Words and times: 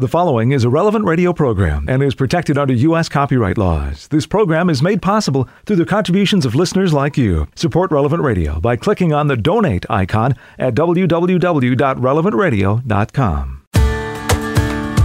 The 0.00 0.06
following 0.06 0.52
is 0.52 0.62
a 0.62 0.70
relevant 0.70 1.06
radio 1.06 1.32
program 1.32 1.86
and 1.88 2.04
is 2.04 2.14
protected 2.14 2.56
under 2.56 2.72
U.S. 2.72 3.08
copyright 3.08 3.58
laws. 3.58 4.06
This 4.06 4.28
program 4.28 4.70
is 4.70 4.80
made 4.80 5.02
possible 5.02 5.48
through 5.66 5.74
the 5.74 5.84
contributions 5.84 6.46
of 6.46 6.54
listeners 6.54 6.92
like 6.92 7.16
you. 7.16 7.48
Support 7.56 7.90
Relevant 7.90 8.22
Radio 8.22 8.60
by 8.60 8.76
clicking 8.76 9.12
on 9.12 9.26
the 9.26 9.36
donate 9.36 9.84
icon 9.90 10.36
at 10.56 10.76
www.relevantradio.com. 10.76 13.62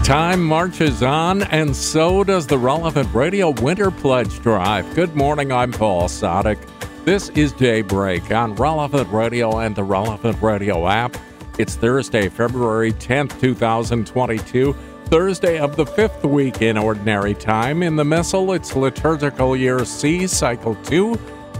Time 0.03 0.43
marches 0.43 1.01
on, 1.01 1.41
and 1.41 1.75
so 1.75 2.23
does 2.23 2.45
the 2.45 2.59
Relevant 2.59 3.11
Radio 3.15 3.49
Winter 3.49 3.89
Pledge 3.89 4.39
Drive. 4.41 4.93
Good 4.93 5.15
morning, 5.15 5.51
I'm 5.51 5.71
Paul 5.71 6.03
Sadek. 6.03 6.59
This 7.03 7.29
is 7.29 7.51
Daybreak 7.53 8.31
on 8.31 8.53
Relevant 8.57 9.11
Radio 9.11 9.57
and 9.57 9.75
the 9.75 9.83
Relevant 9.83 10.39
Radio 10.39 10.87
app. 10.87 11.17
It's 11.59 11.75
Thursday, 11.75 12.29
February 12.29 12.93
10th, 12.93 13.39
2022, 13.39 14.73
Thursday 15.05 15.59
of 15.59 15.75
the 15.75 15.85
fifth 15.85 16.23
week 16.25 16.63
in 16.63 16.79
Ordinary 16.79 17.35
Time. 17.35 17.83
In 17.83 17.95
the 17.95 18.03
Missal, 18.03 18.53
it's 18.53 18.75
Liturgical 18.75 19.55
Year 19.55 19.85
C, 19.85 20.25
Cycle 20.25 20.73
2. 20.85 21.13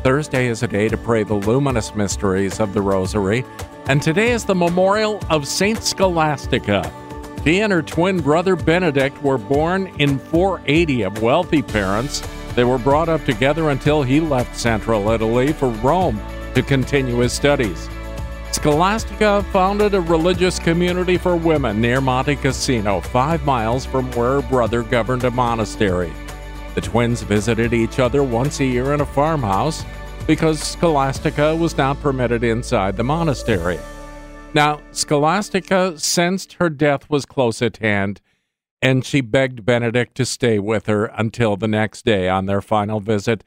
Thursday 0.04 0.48
is 0.48 0.64
a 0.64 0.68
day 0.68 0.90
to 0.90 0.98
pray 0.98 1.22
the 1.22 1.36
luminous 1.36 1.94
mysteries 1.94 2.60
of 2.60 2.74
the 2.74 2.82
Rosary. 2.82 3.46
And 3.86 4.02
today 4.02 4.32
is 4.32 4.46
the 4.46 4.56
memorial 4.56 5.22
of 5.30 5.48
Saint 5.48 5.84
Scholastica. 5.84 6.92
She 7.44 7.60
and 7.60 7.72
her 7.72 7.84
twin 7.84 8.20
brother 8.20 8.56
Benedict 8.56 9.22
were 9.22 9.38
born 9.38 9.94
in 10.00 10.18
480 10.18 11.04
of 11.04 11.22
wealthy 11.22 11.62
parents. 11.62 12.28
They 12.56 12.64
were 12.64 12.80
brought 12.80 13.10
up 13.10 13.24
together 13.26 13.70
until 13.70 14.02
he 14.02 14.20
left 14.20 14.58
central 14.58 15.10
Italy 15.10 15.54
for 15.54 15.70
Rome 15.70 16.20
to 16.56 16.64
continue 16.64 17.18
his 17.18 17.32
studies. 17.32 17.88
Scholastica 18.54 19.44
founded 19.52 19.96
a 19.96 20.00
religious 20.00 20.60
community 20.60 21.18
for 21.18 21.36
women 21.36 21.82
near 21.82 22.00
Monte 22.00 22.36
Cassino, 22.38 23.02
five 23.02 23.44
miles 23.44 23.84
from 23.84 24.10
where 24.12 24.40
her 24.40 24.48
brother 24.48 24.84
governed 24.84 25.24
a 25.24 25.32
monastery. 25.32 26.14
The 26.76 26.82
twins 26.82 27.24
visited 27.24 27.74
each 27.74 27.98
other 27.98 28.24
once 28.24 28.60
a 28.60 28.66
year 28.66 28.94
in 28.94 29.02
a 29.02 29.06
farmhouse 29.06 29.84
because 30.28 30.62
Scholastica 30.62 31.56
was 31.56 31.76
not 31.78 32.00
permitted 32.00 32.44
inside 32.44 32.96
the 32.96 33.04
monastery. 33.04 33.80
Now, 34.54 34.82
Scholastica 34.92 36.00
sensed 36.00 36.54
her 36.54 36.70
death 36.70 37.10
was 37.10 37.26
close 37.26 37.60
at 37.62 37.78
hand, 37.78 38.22
and 38.84 39.04
she 39.04 39.20
begged 39.20 39.66
Benedict 39.66 40.16
to 40.16 40.26
stay 40.26 40.60
with 40.60 40.86
her 40.86 41.06
until 41.06 41.58
the 41.58 41.68
next 41.68 42.06
day 42.06 42.30
on 42.30 42.46
their 42.46 42.62
final 42.62 43.00
visit. 43.00 43.44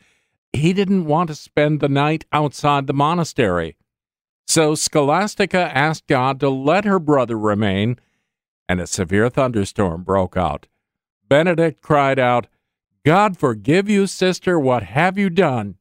He 0.52 0.72
didn't 0.72 1.06
want 1.06 1.28
to 1.28 1.36
spend 1.36 1.78
the 1.78 1.88
night 1.88 2.24
outside 2.32 2.86
the 2.88 2.92
monastery. 2.92 3.76
So 4.46 4.74
Scholastica 4.74 5.76
asked 5.76 6.06
God 6.06 6.40
to 6.40 6.48
let 6.48 6.84
her 6.84 6.98
brother 6.98 7.38
remain, 7.38 7.98
and 8.68 8.80
a 8.80 8.86
severe 8.86 9.28
thunderstorm 9.28 10.02
broke 10.02 10.36
out. 10.36 10.66
Benedict 11.28 11.82
cried 11.82 12.18
out, 12.18 12.46
God 13.04 13.36
forgive 13.36 13.88
you, 13.88 14.06
sister, 14.06 14.58
what 14.58 14.84
have 14.84 15.18
you 15.18 15.30
done? 15.30 15.76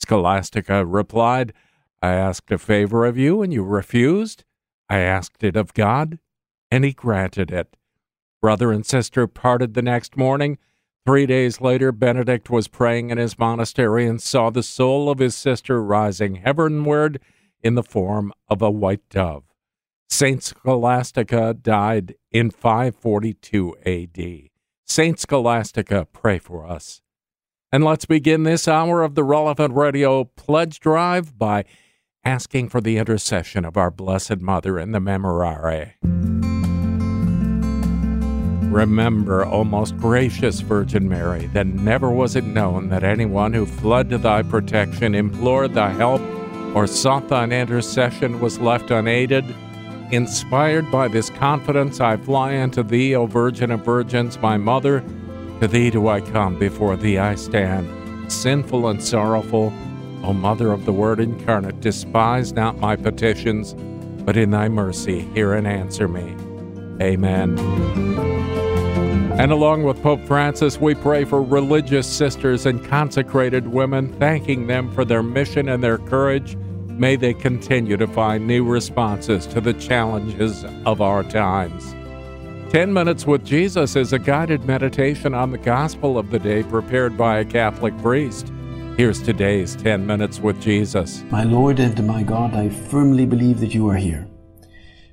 Scholastica 0.00 0.86
replied, 0.86 1.52
I 2.00 2.12
asked 2.12 2.52
a 2.52 2.58
favor 2.58 3.04
of 3.04 3.18
you, 3.18 3.42
and 3.42 3.52
you 3.52 3.64
refused. 3.64 4.44
I 4.88 4.98
asked 4.98 5.42
it 5.42 5.56
of 5.56 5.74
God, 5.74 6.18
and 6.70 6.84
he 6.84 6.92
granted 6.92 7.50
it. 7.50 7.76
Brother 8.40 8.70
and 8.70 8.86
sister 8.86 9.26
parted 9.26 9.74
the 9.74 9.82
next 9.82 10.16
morning. 10.16 10.58
Three 11.04 11.26
days 11.26 11.60
later, 11.60 11.90
Benedict 11.90 12.48
was 12.48 12.68
praying 12.68 13.10
in 13.10 13.18
his 13.18 13.38
monastery 13.38 14.06
and 14.06 14.22
saw 14.22 14.50
the 14.50 14.62
soul 14.62 15.10
of 15.10 15.18
his 15.18 15.34
sister 15.34 15.82
rising 15.82 16.36
heavenward 16.36 17.20
in 17.62 17.74
the 17.74 17.82
form 17.82 18.32
of 18.48 18.62
a 18.62 18.70
white 18.70 19.08
dove. 19.10 19.44
Saint 20.08 20.42
Scholastica 20.42 21.54
died 21.54 22.14
in 22.30 22.50
542 22.50 23.76
AD. 23.84 24.50
Saint 24.84 25.20
Scholastica, 25.20 26.06
pray 26.12 26.38
for 26.38 26.66
us. 26.66 27.02
And 27.70 27.84
let's 27.84 28.06
begin 28.06 28.44
this 28.44 28.66
hour 28.66 29.02
of 29.02 29.14
the 29.14 29.22
Relevant 29.22 29.74
Radio 29.74 30.24
Pledge 30.24 30.80
Drive 30.80 31.38
by 31.38 31.64
asking 32.24 32.70
for 32.70 32.80
the 32.80 32.96
intercession 32.96 33.64
of 33.64 33.76
our 33.76 33.90
Blessed 33.90 34.40
Mother 34.40 34.78
in 34.78 34.92
the 34.92 34.98
Memorare. 34.98 35.94
Remember, 38.72 39.46
O 39.46 39.64
most 39.64 39.96
gracious 39.98 40.60
Virgin 40.60 41.08
Mary, 41.08 41.46
that 41.48 41.66
never 41.66 42.10
was 42.10 42.36
it 42.36 42.44
known 42.44 42.88
that 42.90 43.04
anyone 43.04 43.52
who 43.52 43.66
fled 43.66 44.10
to 44.10 44.18
thy 44.18 44.42
protection, 44.42 45.14
implored 45.14 45.74
thy 45.74 45.90
help, 45.90 46.20
or 46.74 46.86
sought 46.86 47.28
thine 47.28 47.52
intercession 47.52 48.40
was 48.40 48.58
left 48.58 48.90
unaided. 48.90 49.44
Inspired 50.10 50.90
by 50.90 51.08
this 51.08 51.30
confidence, 51.30 52.00
I 52.00 52.16
fly 52.16 52.60
unto 52.60 52.82
thee, 52.82 53.14
O 53.14 53.26
Virgin 53.26 53.70
of 53.70 53.84
Virgins, 53.84 54.38
my 54.38 54.56
mother. 54.56 55.04
To 55.60 55.68
thee 55.68 55.90
do 55.90 56.08
I 56.08 56.20
come, 56.20 56.58
before 56.58 56.96
thee 56.96 57.18
I 57.18 57.34
stand, 57.34 58.32
sinful 58.32 58.88
and 58.88 59.02
sorrowful. 59.02 59.72
O 60.22 60.32
Mother 60.32 60.72
of 60.72 60.84
the 60.84 60.92
Word 60.92 61.20
incarnate, 61.20 61.80
despise 61.80 62.52
not 62.52 62.78
my 62.78 62.96
petitions, 62.96 63.74
but 64.24 64.36
in 64.36 64.50
thy 64.50 64.68
mercy 64.68 65.20
hear 65.34 65.54
and 65.54 65.66
answer 65.66 66.08
me. 66.08 66.34
Amen. 67.00 67.56
And 69.38 69.52
along 69.52 69.84
with 69.84 70.02
Pope 70.02 70.24
Francis, 70.26 70.80
we 70.80 70.96
pray 70.96 71.24
for 71.24 71.40
religious 71.40 72.08
sisters 72.08 72.66
and 72.66 72.84
consecrated 72.84 73.68
women, 73.68 74.12
thanking 74.14 74.66
them 74.66 74.90
for 74.90 75.04
their 75.04 75.22
mission 75.22 75.68
and 75.68 75.80
their 75.80 75.98
courage. 75.98 76.56
May 76.88 77.14
they 77.14 77.34
continue 77.34 77.96
to 77.98 78.08
find 78.08 78.48
new 78.48 78.64
responses 78.64 79.46
to 79.46 79.60
the 79.60 79.74
challenges 79.74 80.64
of 80.84 81.00
our 81.00 81.22
times. 81.22 81.94
10 82.72 82.92
Minutes 82.92 83.28
with 83.28 83.44
Jesus 83.44 83.94
is 83.94 84.12
a 84.12 84.18
guided 84.18 84.64
meditation 84.64 85.34
on 85.34 85.52
the 85.52 85.58
gospel 85.58 86.18
of 86.18 86.32
the 86.32 86.40
day 86.40 86.64
prepared 86.64 87.16
by 87.16 87.38
a 87.38 87.44
Catholic 87.44 87.96
priest. 87.98 88.52
Here's 88.96 89.22
today's 89.22 89.76
10 89.76 90.04
Minutes 90.04 90.40
with 90.40 90.60
Jesus. 90.60 91.22
My 91.30 91.44
Lord 91.44 91.78
and 91.78 92.04
my 92.04 92.24
God, 92.24 92.56
I 92.56 92.70
firmly 92.70 93.24
believe 93.24 93.60
that 93.60 93.72
you 93.72 93.88
are 93.88 93.94
here, 93.94 94.28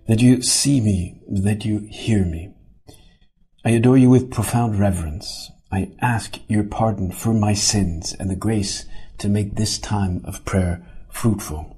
that 0.08 0.20
you 0.20 0.42
see 0.42 0.82
me, 0.82 1.22
that 1.28 1.64
you 1.64 1.88
hear 1.92 2.26
me. 2.26 2.55
I 3.68 3.72
adore 3.72 3.98
you 3.98 4.12
with 4.12 4.30
profound 4.30 4.78
reverence. 4.78 5.50
I 5.72 5.92
ask 6.00 6.38
your 6.48 6.64
pardon 6.64 7.12
for 7.12 7.34
my 7.34 7.56
sins 7.56 8.16
and 8.20 8.30
the 8.30 8.36
grace 8.36 8.86
to 9.18 9.28
make 9.28 9.56
this 9.56 9.80
time 9.80 10.22
of 10.24 10.46
prayer 10.46 10.86
fruitful. 11.10 11.76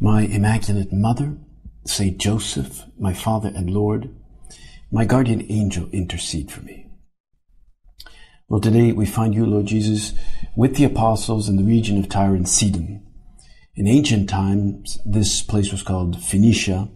My 0.00 0.22
Immaculate 0.22 0.94
Mother, 0.94 1.36
Saint 1.84 2.16
Joseph, 2.16 2.84
my 2.98 3.12
Father 3.12 3.52
and 3.54 3.68
Lord, 3.68 4.08
my 4.90 5.04
guardian 5.04 5.44
angel, 5.50 5.90
intercede 5.92 6.50
for 6.50 6.62
me. 6.62 6.86
Well, 8.48 8.62
today 8.62 8.92
we 8.92 9.04
find 9.04 9.34
you, 9.34 9.44
Lord 9.44 9.66
Jesus, 9.66 10.14
with 10.56 10.76
the 10.76 10.84
apostles 10.84 11.46
in 11.46 11.56
the 11.56 11.62
region 11.64 11.98
of 11.98 12.08
Tyre 12.08 12.34
and 12.34 12.48
Sidon. 12.48 13.06
In 13.74 13.86
ancient 13.86 14.30
times, 14.30 14.98
this 15.04 15.42
place 15.42 15.70
was 15.70 15.82
called 15.82 16.24
Phoenicia, 16.24 16.88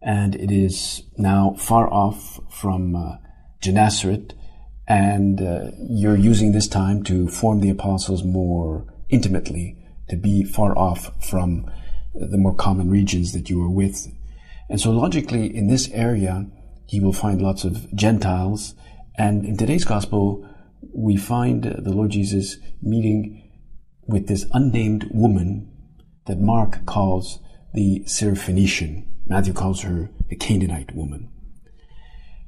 and 0.00 0.36
it 0.36 0.52
is 0.52 1.02
now 1.18 1.56
far 1.58 1.92
off 1.92 2.38
from 2.48 2.94
uh, 2.94 3.16
Gennesaret, 3.62 4.34
and 4.86 5.40
uh, 5.40 5.70
you're 5.88 6.16
using 6.16 6.52
this 6.52 6.68
time 6.68 7.02
to 7.04 7.28
form 7.28 7.60
the 7.60 7.70
apostles 7.70 8.24
more 8.24 8.86
intimately, 9.08 9.76
to 10.08 10.16
be 10.16 10.44
far 10.44 10.76
off 10.76 11.10
from 11.24 11.70
the 12.14 12.36
more 12.36 12.54
common 12.54 12.90
regions 12.90 13.32
that 13.32 13.48
you 13.48 13.58
were 13.58 13.70
with. 13.70 14.08
And 14.68 14.80
so 14.80 14.90
logically, 14.90 15.54
in 15.54 15.68
this 15.68 15.88
area, 15.92 16.46
you 16.88 17.02
will 17.02 17.12
find 17.12 17.40
lots 17.40 17.64
of 17.64 17.94
Gentiles. 17.94 18.74
And 19.16 19.44
in 19.44 19.56
today's 19.56 19.84
gospel, 19.84 20.46
we 20.94 21.16
find 21.16 21.64
the 21.64 21.92
Lord 21.92 22.10
Jesus 22.10 22.58
meeting 22.82 23.48
with 24.06 24.26
this 24.26 24.46
unnamed 24.52 25.08
woman 25.12 25.70
that 26.26 26.38
Mark 26.38 26.84
calls 26.84 27.38
the 27.72 28.00
Syrophoenician. 28.06 29.06
Matthew 29.26 29.52
calls 29.54 29.82
her 29.82 30.10
the 30.28 30.36
Canaanite 30.36 30.94
woman. 30.94 31.31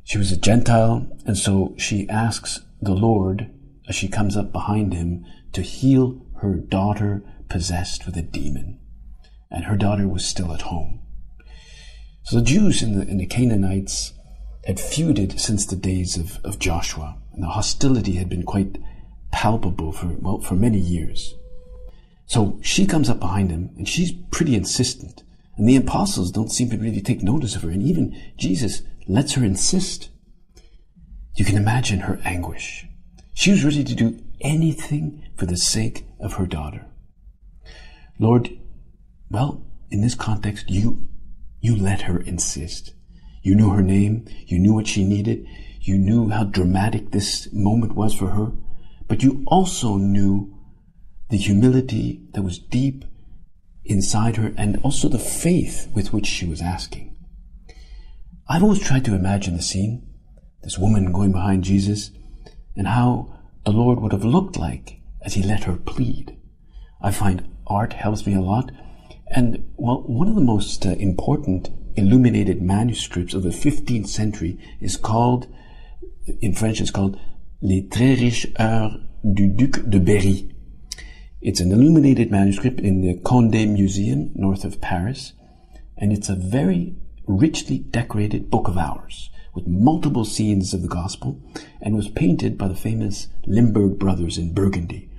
She 0.04 0.18
was 0.18 0.30
a 0.30 0.36
Gentile, 0.36 1.06
and 1.26 1.36
so 1.36 1.74
she 1.78 2.08
asks 2.10 2.60
the 2.80 2.94
Lord, 2.94 3.50
as 3.88 3.94
she 3.94 4.06
comes 4.06 4.36
up 4.36 4.52
behind 4.52 4.92
him, 4.92 5.24
to 5.52 5.62
heal 5.62 6.26
her 6.42 6.56
daughter 6.56 7.22
possessed 7.48 8.04
with 8.04 8.16
a 8.16 8.22
demon. 8.22 8.78
And 9.50 9.64
her 9.64 9.76
daughter 9.76 10.06
was 10.06 10.24
still 10.24 10.52
at 10.52 10.62
home. 10.62 11.00
So 12.24 12.36
the 12.36 12.44
Jews 12.44 12.82
and 12.82 13.00
the, 13.00 13.02
and 13.02 13.18
the 13.18 13.26
Canaanites 13.26 14.12
had 14.66 14.76
feuded 14.76 15.38
since 15.40 15.64
the 15.64 15.76
days 15.76 16.16
of, 16.16 16.38
of 16.44 16.58
Joshua, 16.58 17.16
and 17.32 17.42
the 17.42 17.48
hostility 17.48 18.12
had 18.12 18.28
been 18.28 18.44
quite 18.44 18.78
palpable 19.30 19.92
for, 19.92 20.08
well, 20.18 20.40
for 20.40 20.54
many 20.54 20.78
years. 20.78 21.34
So 22.26 22.58
she 22.62 22.86
comes 22.86 23.08
up 23.08 23.20
behind 23.20 23.50
him, 23.50 23.70
and 23.76 23.88
she's 23.88 24.12
pretty 24.12 24.54
insistent. 24.54 25.22
And 25.56 25.68
the 25.68 25.76
apostles 25.76 26.30
don't 26.30 26.50
seem 26.50 26.70
to 26.70 26.78
really 26.78 27.00
take 27.00 27.22
notice 27.22 27.54
of 27.54 27.62
her, 27.62 27.70
and 27.70 27.82
even 27.82 28.20
Jesus 28.36 28.82
lets 29.06 29.34
her 29.34 29.44
insist. 29.44 30.10
You 31.36 31.44
can 31.44 31.56
imagine 31.56 32.00
her 32.00 32.20
anguish. 32.24 32.86
She 33.34 33.50
was 33.50 33.64
ready 33.64 33.84
to 33.84 33.94
do 33.94 34.20
anything 34.40 35.26
for 35.36 35.46
the 35.46 35.56
sake 35.56 36.06
of 36.20 36.34
her 36.34 36.46
daughter. 36.46 36.86
Lord, 38.18 38.50
well, 39.30 39.66
in 39.90 40.00
this 40.00 40.14
context, 40.14 40.70
you, 40.70 41.08
you 41.60 41.76
let 41.76 42.02
her 42.02 42.20
insist. 42.20 42.94
You 43.42 43.54
knew 43.54 43.70
her 43.70 43.82
name. 43.82 44.26
You 44.46 44.58
knew 44.58 44.72
what 44.72 44.86
she 44.86 45.04
needed. 45.04 45.46
You 45.80 45.98
knew 45.98 46.30
how 46.30 46.44
dramatic 46.44 47.10
this 47.10 47.52
moment 47.52 47.94
was 47.94 48.14
for 48.14 48.28
her. 48.28 48.52
But 49.08 49.22
you 49.22 49.42
also 49.46 49.96
knew 49.96 50.56
the 51.30 51.36
humility 51.36 52.22
that 52.32 52.42
was 52.42 52.58
deep 52.58 53.04
inside 53.84 54.36
her 54.36 54.54
and 54.56 54.80
also 54.82 55.08
the 55.08 55.18
faith 55.18 55.90
with 55.94 56.12
which 56.12 56.26
she 56.26 56.46
was 56.46 56.62
asking. 56.62 57.13
I've 58.46 58.62
always 58.62 58.80
tried 58.80 59.06
to 59.06 59.14
imagine 59.14 59.56
the 59.56 59.62
scene, 59.62 60.06
this 60.62 60.78
woman 60.78 61.12
going 61.12 61.32
behind 61.32 61.64
Jesus, 61.64 62.10
and 62.76 62.86
how 62.86 63.40
the 63.64 63.72
Lord 63.72 64.00
would 64.00 64.12
have 64.12 64.24
looked 64.24 64.58
like 64.58 65.00
as 65.22 65.32
he 65.32 65.42
let 65.42 65.64
her 65.64 65.76
plead. 65.76 66.36
I 67.00 67.10
find 67.10 67.48
art 67.66 67.94
helps 67.94 68.26
me 68.26 68.34
a 68.34 68.42
lot. 68.42 68.70
And 69.28 69.72
well, 69.76 70.02
one 70.02 70.28
of 70.28 70.34
the 70.34 70.42
most 70.42 70.84
uh, 70.84 70.90
important 70.90 71.70
illuminated 71.96 72.60
manuscripts 72.60 73.32
of 73.32 73.44
the 73.44 73.48
15th 73.48 74.08
century 74.08 74.58
is 74.78 74.98
called, 74.98 75.46
in 76.42 76.54
French, 76.54 76.82
it's 76.82 76.90
called 76.90 77.18
Les 77.62 77.82
Très 77.88 78.20
Riches 78.20 78.52
Heures 78.58 79.00
du 79.32 79.48
Duc 79.48 79.88
de 79.88 79.98
Berry. 79.98 80.50
It's 81.40 81.60
an 81.60 81.72
illuminated 81.72 82.30
manuscript 82.30 82.80
in 82.80 83.00
the 83.00 83.18
Condé 83.20 83.70
Museum 83.70 84.32
north 84.34 84.64
of 84.64 84.82
Paris, 84.82 85.32
and 85.96 86.12
it's 86.12 86.28
a 86.28 86.34
very 86.34 86.96
richly 87.26 87.78
decorated 87.78 88.50
book 88.50 88.68
of 88.68 88.76
hours 88.76 89.30
with 89.54 89.66
multiple 89.66 90.24
scenes 90.24 90.74
of 90.74 90.82
the 90.82 90.88
gospel 90.88 91.40
and 91.80 91.94
was 91.94 92.08
painted 92.08 92.58
by 92.58 92.68
the 92.68 92.74
famous 92.74 93.28
Limburg 93.46 93.98
brothers 93.98 94.36
in 94.36 94.52
Burgundy 94.52 95.10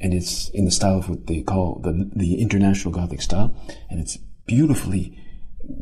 and 0.00 0.14
it's 0.14 0.48
in 0.50 0.64
the 0.64 0.70
style 0.70 0.98
of 0.98 1.08
what 1.08 1.26
they 1.26 1.42
call 1.42 1.80
the, 1.82 2.10
the 2.14 2.40
international 2.40 2.94
Gothic 2.94 3.22
style, 3.22 3.54
and 3.90 4.00
it's 4.00 4.16
beautifully 4.46 5.18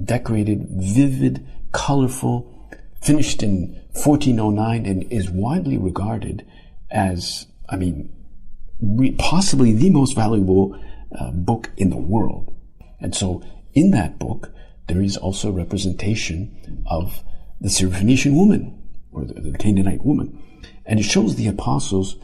decorated, 0.04 0.66
vivid, 0.70 1.46
colorful, 1.72 2.52
finished 3.02 3.42
in 3.42 3.80
1409, 3.92 4.86
and 4.86 5.12
is 5.12 5.30
widely 5.30 5.76
regarded 5.76 6.46
as, 6.90 7.46
I 7.68 7.76
mean, 7.76 8.12
re- 8.80 9.14
possibly 9.18 9.72
the 9.72 9.90
most 9.90 10.14
valuable 10.14 10.78
uh, 11.18 11.30
book 11.32 11.70
in 11.76 11.90
the 11.90 11.96
world. 11.96 12.54
And 13.00 13.14
so, 13.14 13.42
in 13.74 13.90
that 13.90 14.18
book, 14.18 14.50
there 14.88 15.02
is 15.02 15.16
also 15.16 15.50
representation 15.50 16.82
of 16.86 17.22
the 17.60 17.68
Syrophoenician 17.68 18.34
woman, 18.34 18.82
or 19.12 19.24
the, 19.24 19.34
the 19.34 19.58
Canaanite 19.58 20.04
woman, 20.04 20.38
and 20.84 21.00
it 21.00 21.04
shows 21.04 21.36
the 21.36 21.48
apostles 21.48 22.16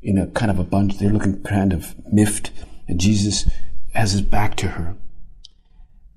in 0.00 0.18
a 0.18 0.26
kind 0.28 0.50
of 0.50 0.58
a 0.58 0.64
bunch. 0.64 0.98
They're 0.98 1.12
looking 1.12 1.42
kind 1.42 1.72
of 1.72 1.94
miffed, 2.12 2.50
and 2.88 3.00
Jesus 3.00 3.48
has 3.94 4.12
his 4.12 4.22
back 4.22 4.56
to 4.56 4.68
her. 4.68 4.96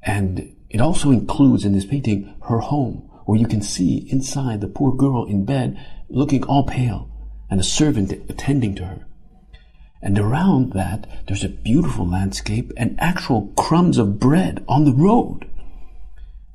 And 0.01 0.55
it 0.69 0.81
also 0.81 1.11
includes 1.11 1.65
in 1.65 1.73
this 1.73 1.85
painting 1.85 2.35
her 2.43 2.59
home, 2.59 3.09
where 3.25 3.39
you 3.39 3.47
can 3.47 3.61
see 3.61 4.07
inside 4.11 4.61
the 4.61 4.67
poor 4.67 4.93
girl 4.93 5.25
in 5.25 5.45
bed 5.45 5.77
looking 6.09 6.43
all 6.43 6.63
pale, 6.63 7.09
and 7.49 7.59
a 7.59 7.63
servant 7.63 8.11
attending 8.29 8.75
to 8.75 8.85
her. 8.85 9.05
And 10.01 10.19
around 10.19 10.73
that, 10.73 11.07
there's 11.27 11.43
a 11.43 11.49
beautiful 11.49 12.07
landscape 12.07 12.71
and 12.77 12.99
actual 12.99 13.53
crumbs 13.57 13.97
of 13.97 14.19
bread 14.19 14.63
on 14.67 14.85
the 14.85 14.93
road. 14.93 15.47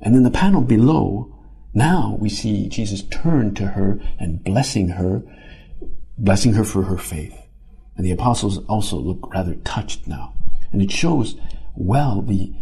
And 0.01 0.15
then 0.15 0.23
the 0.23 0.31
panel 0.31 0.61
below, 0.61 1.35
now 1.73 2.17
we 2.19 2.29
see 2.29 2.67
Jesus 2.67 3.03
turn 3.03 3.53
to 3.55 3.67
her 3.67 3.99
and 4.19 4.43
blessing 4.43 4.89
her 4.89 5.23
blessing 6.21 6.53
her 6.53 6.63
for 6.63 6.83
her 6.83 6.97
faith. 6.97 7.35
And 7.95 8.05
the 8.05 8.11
apostles 8.11 8.59
also 8.65 8.97
look 8.97 9.33
rather 9.33 9.55
touched 9.55 10.07
now. 10.07 10.33
And 10.71 10.81
it 10.81 10.91
shows 10.91 11.35
well 11.75 12.21
the 12.21 12.53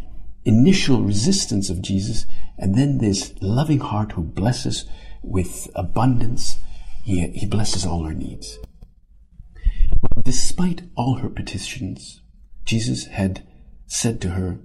initial 0.46 1.04
resistance 1.04 1.70
of 1.70 1.82
Jesus 1.82 2.26
and 2.58 2.76
then 2.76 2.98
this 2.98 3.34
loving 3.42 3.80
heart 3.80 4.14
who 4.14 4.24
blesses 4.24 4.86
with 5.22 5.70
abundance. 5.76 6.58
He, 7.04 7.28
he 7.30 7.46
blesses 7.46 7.86
all 7.86 8.04
our 8.04 8.14
needs. 8.14 8.58
But 10.02 10.24
despite 10.24 10.84
all 10.96 11.16
her 11.16 11.30
petitions, 11.30 12.22
Jesus 12.66 13.06
had 13.06 13.46
said 13.88 14.22
to 14.22 14.30
her, 14.30 14.60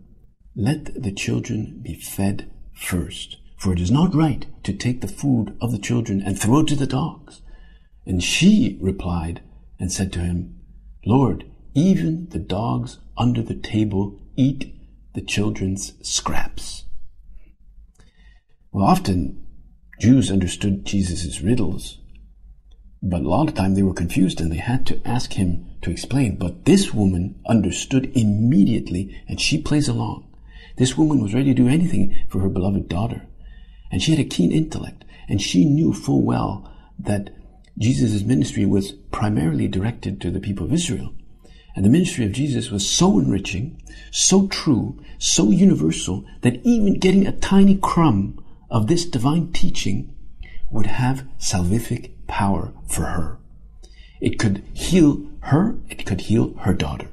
Let 0.55 1.03
the 1.03 1.13
children 1.13 1.81
be 1.83 1.95
fed 1.95 2.51
first, 2.75 3.39
for 3.57 3.73
it 3.73 3.81
is 3.81 3.91
not 3.91 4.15
right 4.15 4.47
to 4.65 4.73
take 4.73 5.01
the 5.01 5.09
food 5.09 5.57
of 5.61 5.73
the 5.73 5.79
children 5.79 6.21
and 6.21 6.39
throw 6.39 6.61
it 6.61 6.69
to 6.69 6.77
the 6.77 6.87
dogs. 6.87 7.41
And 8.07 8.23
she 8.23 8.79
replied 8.81 9.41
and 9.79 9.91
said 9.91 10.13
to 10.13 10.21
him, 10.21 10.61
Lord, 11.07 11.45
even 11.75 12.29
the 12.31 12.39
dogs 12.39 12.99
under 13.17 13.43
the 13.43 13.55
table 13.55 14.21
eat 14.37 14.75
the 15.15 15.23
children's 15.23 15.95
scraps. 16.07 16.85
Well, 18.73 18.85
often 18.85 19.47
Jews 20.01 20.31
understood 20.31 20.85
Jesus' 20.85 21.41
riddles, 21.41 21.99
but 23.03 23.23
a 23.23 23.29
lot 23.29 23.49
of 23.49 23.55
time 23.55 23.75
they 23.75 23.83
were 23.83 23.95
confused 23.95 24.41
and 24.41 24.51
they 24.51 24.57
had 24.57 24.87
to 24.87 25.01
ask 25.07 25.35
him 25.35 25.71
to 25.83 25.91
explain. 25.91 26.37
But 26.37 26.65
this 26.65 26.93
woman 26.93 27.41
understood 27.47 28.11
immediately 28.17 29.23
and 29.29 29.41
she 29.41 29.61
plays 29.61 29.89
along. 29.89 30.34
This 30.77 30.97
woman 30.99 31.21
was 31.21 31.35
ready 31.35 31.55
to 31.55 31.63
do 31.63 31.69
anything 31.69 32.17
for 32.29 32.41
her 32.41 32.49
beloved 32.49 32.89
daughter. 32.89 33.27
And 33.91 34.03
she 34.03 34.11
had 34.11 34.21
a 34.21 34.29
keen 34.29 34.51
intellect 34.51 35.05
and 35.29 35.41
she 35.41 35.65
knew 35.65 35.93
full 35.93 36.23
well 36.23 36.71
that 36.99 37.31
Jesus' 37.79 38.23
ministry 38.23 38.65
was 38.65 38.93
primarily 38.93 39.69
directed 39.69 40.21
to 40.21 40.31
the 40.31 40.41
people 40.41 40.67
of 40.67 40.73
Israel. 40.73 41.15
And 41.77 41.85
the 41.85 41.91
ministry 41.91 42.25
of 42.25 42.33
Jesus 42.33 42.71
was 42.71 42.89
so 42.89 43.19
enriching, 43.19 43.83
so 44.13 44.47
true, 44.47 45.03
so 45.19 45.51
universal, 45.51 46.25
that 46.43 46.65
even 46.65 47.01
getting 47.01 47.27
a 47.27 47.33
tiny 47.33 47.77
crumb 47.77 48.45
of 48.71 48.87
this 48.87 49.05
divine 49.05 49.53
teaching 49.53 50.15
would 50.71 50.87
have 50.87 51.27
salvific 51.39 52.13
power 52.29 52.73
for 52.87 53.03
her. 53.03 53.39
It 54.21 54.39
could 54.39 54.63
heal 54.73 55.27
her, 55.41 55.77
it 55.89 56.07
could 56.07 56.23
heal 56.23 56.55
her 56.59 56.75
daughter. 56.75 57.09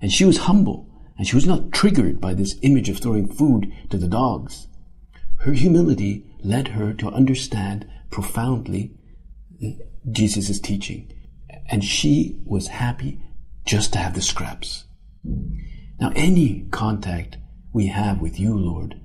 And 0.00 0.10
she 0.10 0.24
was 0.24 0.38
humble, 0.38 0.88
and 1.20 1.28
she 1.28 1.36
was 1.36 1.46
not 1.46 1.70
triggered 1.70 2.18
by 2.18 2.32
this 2.32 2.56
image 2.62 2.88
of 2.88 2.96
throwing 2.96 3.28
food 3.28 3.70
to 3.90 3.98
the 3.98 4.08
dogs. 4.08 4.68
Her 5.40 5.52
humility 5.52 6.24
led 6.42 6.68
her 6.68 6.94
to 6.94 7.10
understand 7.10 7.86
profoundly 8.08 8.92
uh, 9.62 9.72
Jesus' 10.10 10.58
teaching. 10.58 11.12
And 11.70 11.84
she 11.84 12.40
was 12.46 12.68
happy 12.68 13.20
just 13.66 13.92
to 13.92 13.98
have 13.98 14.14
the 14.14 14.22
scraps. 14.22 14.86
Now, 16.00 16.10
any 16.16 16.66
contact 16.70 17.36
we 17.70 17.88
have 17.88 18.22
with 18.22 18.40
you, 18.40 18.56
Lord, 18.56 18.98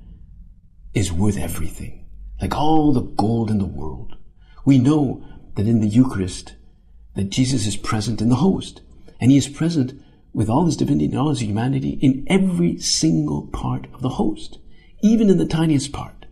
is 0.94 1.12
worth 1.12 1.38
everything. 1.38 2.06
Like 2.40 2.56
all 2.56 2.94
the 2.94 3.02
gold 3.02 3.52
in 3.52 3.58
the 3.58 3.66
world. 3.66 4.16
We 4.64 4.78
know 4.78 5.22
that 5.56 5.68
in 5.68 5.82
the 5.82 5.90
Eucharist, 5.90 6.56
that 7.16 7.30
Jesus 7.30 7.68
is 7.68 7.76
present 7.76 8.22
in 8.22 8.30
the 8.30 8.36
host. 8.36 8.84
And 9.20 9.32
he 9.32 9.38
is 9.38 9.50
present 9.50 10.02
with 10.36 10.50
all 10.50 10.66
his 10.66 10.78
divinity 10.78 11.06
and 11.06 11.18
all 11.18 11.30
his 11.30 11.42
humanity 11.42 11.98
in 12.02 12.26
every 12.28 12.78
single 12.78 13.48
part 13.48 13.88
of 13.94 14.02
the 14.02 14.10
host, 14.10 14.60
even 15.02 15.30
in 15.30 15.38
the 15.38 15.46
tiniest 15.46 15.94
part. 15.94 16.26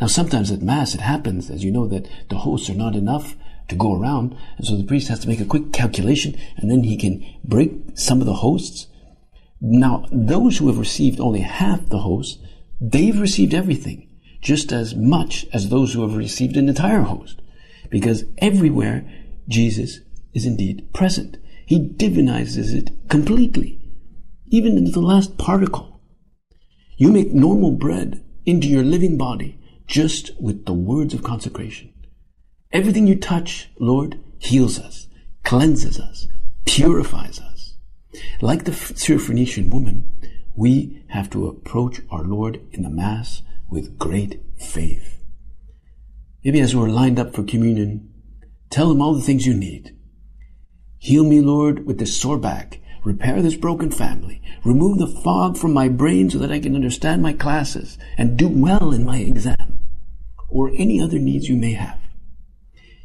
Now, 0.00 0.08
sometimes 0.08 0.50
at 0.50 0.60
Mass 0.60 0.94
it 0.94 1.00
happens, 1.00 1.48
as 1.48 1.64
you 1.64 1.70
know, 1.70 1.86
that 1.86 2.08
the 2.28 2.38
hosts 2.38 2.68
are 2.68 2.74
not 2.74 2.96
enough 2.96 3.36
to 3.68 3.76
go 3.76 3.94
around. 3.94 4.36
And 4.56 4.66
so 4.66 4.76
the 4.76 4.84
priest 4.84 5.08
has 5.08 5.20
to 5.20 5.28
make 5.28 5.40
a 5.40 5.44
quick 5.44 5.72
calculation 5.72 6.36
and 6.56 6.70
then 6.70 6.82
he 6.82 6.96
can 6.96 7.24
break 7.44 7.72
some 7.94 8.20
of 8.20 8.26
the 8.26 8.34
hosts. 8.34 8.88
Now, 9.60 10.04
those 10.10 10.58
who 10.58 10.66
have 10.68 10.78
received 10.78 11.20
only 11.20 11.40
half 11.40 11.88
the 11.88 11.98
host, 11.98 12.40
they've 12.80 13.18
received 13.18 13.54
everything 13.54 14.08
just 14.40 14.72
as 14.72 14.94
much 14.94 15.46
as 15.52 15.68
those 15.68 15.92
who 15.92 16.02
have 16.02 16.16
received 16.16 16.56
an 16.56 16.68
entire 16.68 17.02
host. 17.02 17.40
Because 17.90 18.24
everywhere 18.38 19.08
Jesus 19.48 20.00
is 20.34 20.46
indeed 20.46 20.92
present. 20.92 21.38
He 21.68 21.86
divinizes 21.86 22.74
it 22.74 22.92
completely, 23.10 23.78
even 24.46 24.78
into 24.78 24.90
the 24.90 25.02
last 25.02 25.36
particle. 25.36 26.00
You 26.96 27.12
make 27.12 27.34
normal 27.34 27.72
bread 27.72 28.24
into 28.46 28.66
your 28.66 28.82
living 28.82 29.18
body 29.18 29.60
just 29.86 30.30
with 30.40 30.64
the 30.64 30.72
words 30.72 31.12
of 31.12 31.22
consecration. 31.22 31.92
Everything 32.72 33.06
you 33.06 33.16
touch, 33.16 33.68
Lord, 33.78 34.18
heals 34.38 34.78
us, 34.78 35.08
cleanses 35.44 36.00
us, 36.00 36.26
purifies 36.64 37.38
us. 37.38 37.74
Like 38.40 38.64
the 38.64 38.72
Syrophoenician 38.72 39.70
woman, 39.70 40.10
we 40.56 41.04
have 41.08 41.28
to 41.32 41.48
approach 41.48 42.00
our 42.10 42.24
Lord 42.24 42.62
in 42.72 42.80
the 42.80 42.88
Mass 42.88 43.42
with 43.68 43.98
great 43.98 44.40
faith. 44.58 45.22
Maybe 46.42 46.60
as 46.60 46.74
we're 46.74 46.88
lined 46.88 47.18
up 47.18 47.34
for 47.34 47.42
communion, 47.42 48.08
tell 48.70 48.90
him 48.90 49.02
all 49.02 49.12
the 49.12 49.20
things 49.20 49.46
you 49.46 49.52
need. 49.52 49.97
Heal 50.98 51.24
me, 51.24 51.40
Lord, 51.40 51.86
with 51.86 51.98
this 51.98 52.16
sore 52.16 52.38
back. 52.38 52.80
Repair 53.04 53.40
this 53.40 53.54
broken 53.54 53.90
family. 53.90 54.42
Remove 54.64 54.98
the 54.98 55.06
fog 55.06 55.56
from 55.56 55.72
my 55.72 55.88
brain 55.88 56.28
so 56.28 56.38
that 56.38 56.50
I 56.50 56.58
can 56.58 56.74
understand 56.74 57.22
my 57.22 57.32
classes 57.32 57.96
and 58.16 58.36
do 58.36 58.48
well 58.48 58.92
in 58.92 59.04
my 59.04 59.18
exam. 59.18 59.78
Or 60.48 60.70
any 60.76 61.00
other 61.00 61.18
needs 61.18 61.48
you 61.48 61.56
may 61.56 61.72
have. 61.72 61.98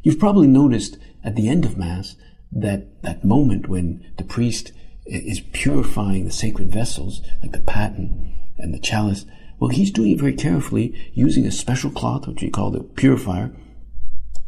You've 0.02 0.20
probably 0.20 0.48
noticed 0.48 0.98
at 1.24 1.36
the 1.36 1.48
end 1.48 1.66
of 1.66 1.78
Mass 1.78 2.16
that 2.52 3.02
that 3.04 3.24
moment 3.24 3.70
when 3.70 4.06
the 4.18 4.24
priest 4.24 4.72
is 5.06 5.40
purifying 5.40 6.26
the 6.26 6.32
sacred 6.32 6.72
vessels, 6.72 7.22
like 7.42 7.52
the 7.52 7.60
paten 7.60 8.34
and 8.58 8.74
the 8.74 8.80
chalice, 8.80 9.26
Well, 9.60 9.70
he's 9.70 9.92
doing 9.92 10.12
it 10.12 10.20
very 10.20 10.34
carefully 10.34 11.12
using 11.14 11.46
a 11.46 11.52
special 11.52 11.90
cloth, 11.90 12.28
which 12.28 12.42
we 12.42 12.50
call 12.50 12.72
the 12.72 12.82
purifier, 12.82 13.52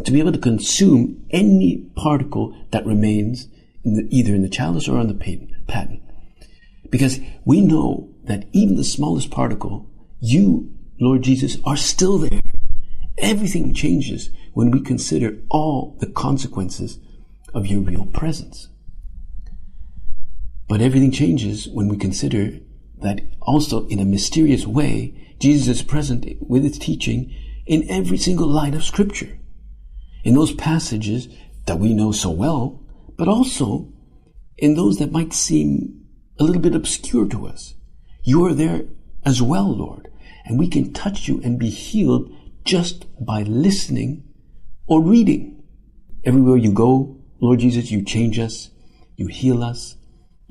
to 0.04 0.12
be 0.12 0.20
able 0.20 0.32
to 0.32 0.38
consume 0.38 1.26
any 1.32 1.90
particle 1.96 2.56
that 2.72 2.86
remains 2.86 3.48
in 3.84 3.94
the, 3.94 4.08
either 4.10 4.36
in 4.36 4.42
the 4.42 4.50
chalice 4.50 4.88
or 4.88 4.98
on 4.98 5.08
the 5.08 5.14
paten. 5.14 6.02
Because 6.90 7.20
we 7.46 7.62
know 7.62 8.10
that 8.24 8.46
even 8.52 8.76
the 8.76 8.84
smallest 8.84 9.32
particle, 9.32 9.90
you, 10.20 10.74
Lord 11.00 11.24
Jesus, 11.24 11.58
are 11.64 11.78
still 11.78 12.18
there. 12.18 12.42
Everything 13.18 13.74
changes 13.74 14.30
when 14.54 14.72
we 14.72 14.82
consider 14.82 15.38
all 15.50 15.96
the 16.00 16.08
consequences 16.08 17.00
of 17.54 17.68
your 17.68 17.82
real 17.82 18.06
presence. 18.06 18.70
But 20.68 20.82
everything 20.82 21.12
changes 21.12 21.68
when 21.68 21.88
we 21.88 21.98
consider 21.98 22.60
that 23.02 23.22
also 23.42 23.88
in 23.88 24.00
a 24.00 24.06
mysterious 24.06 24.66
way, 24.66 25.36
Jesus 25.40 25.68
is 25.68 25.82
present 25.84 26.26
with 26.42 26.64
his 26.64 26.80
teaching 26.80 27.34
in 27.66 27.90
every 27.90 28.18
single 28.18 28.48
line 28.48 28.74
of 28.74 28.84
scripture. 28.84 29.38
In 30.26 30.34
those 30.34 30.54
passages 30.54 31.30
that 31.68 31.78
we 31.80 31.94
know 31.94 32.12
so 32.12 32.32
well, 32.32 32.84
but 33.16 33.28
also 33.28 33.94
in 34.58 34.74
those 34.74 34.98
that 34.98 35.12
might 35.12 35.34
seem 35.34 36.04
a 36.40 36.44
little 36.44 36.62
bit 36.62 36.76
obscure 36.76 37.28
to 37.30 37.48
us. 37.48 37.76
You 38.24 38.44
are 38.46 38.54
there 38.56 38.86
as 39.24 39.40
well, 39.40 39.72
Lord, 39.72 40.10
and 40.44 40.58
we 40.58 40.68
can 40.68 40.94
touch 40.94 41.28
you 41.28 41.40
and 41.44 41.60
be 41.60 41.70
healed 41.70 42.34
just 42.64 43.06
by 43.24 43.44
listening 43.44 44.24
or 44.88 45.04
reading. 45.04 45.64
Everywhere 46.24 46.58
you 46.58 46.72
go, 46.72 47.22
Lord 47.40 47.60
Jesus, 47.60 47.92
you 47.92 48.04
change 48.04 48.40
us, 48.40 48.72
you 49.16 49.28
heal 49.28 49.62
us, 49.62 49.96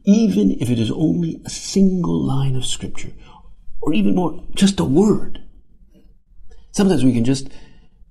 even 0.04 0.52
if 0.60 0.70
it 0.70 0.78
is 0.78 0.92
only 0.92 1.42
a 1.44 1.50
single 1.50 2.22
line 2.22 2.54
of 2.54 2.64
scripture, 2.64 3.10
or 3.82 3.92
even 3.92 4.14
more, 4.14 4.44
just 4.54 4.78
a 4.78 4.84
word. 4.84 5.40
Sometimes 6.70 7.04
we 7.04 7.12
can 7.12 7.24
just 7.24 7.48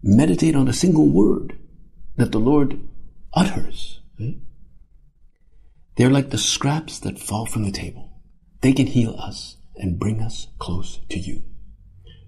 meditate 0.04 0.56
on 0.56 0.68
a 0.68 0.74
single 0.74 1.08
word 1.08 1.58
that 2.18 2.32
the 2.32 2.40
Lord 2.40 2.80
utters. 3.34 4.02
Eh? 4.20 4.34
They're 5.96 6.10
like 6.10 6.30
the 6.30 6.38
scraps 6.38 7.00
that 7.00 7.20
fall 7.20 7.46
from 7.46 7.64
the 7.64 7.72
table. 7.72 8.22
They 8.62 8.74
can 8.74 8.88
heal 8.88 9.16
us 9.18 9.58
and 9.76 10.00
bring 10.00 10.22
us 10.22 10.48
close 10.60 11.00
to 11.10 11.20
you. 11.20 11.44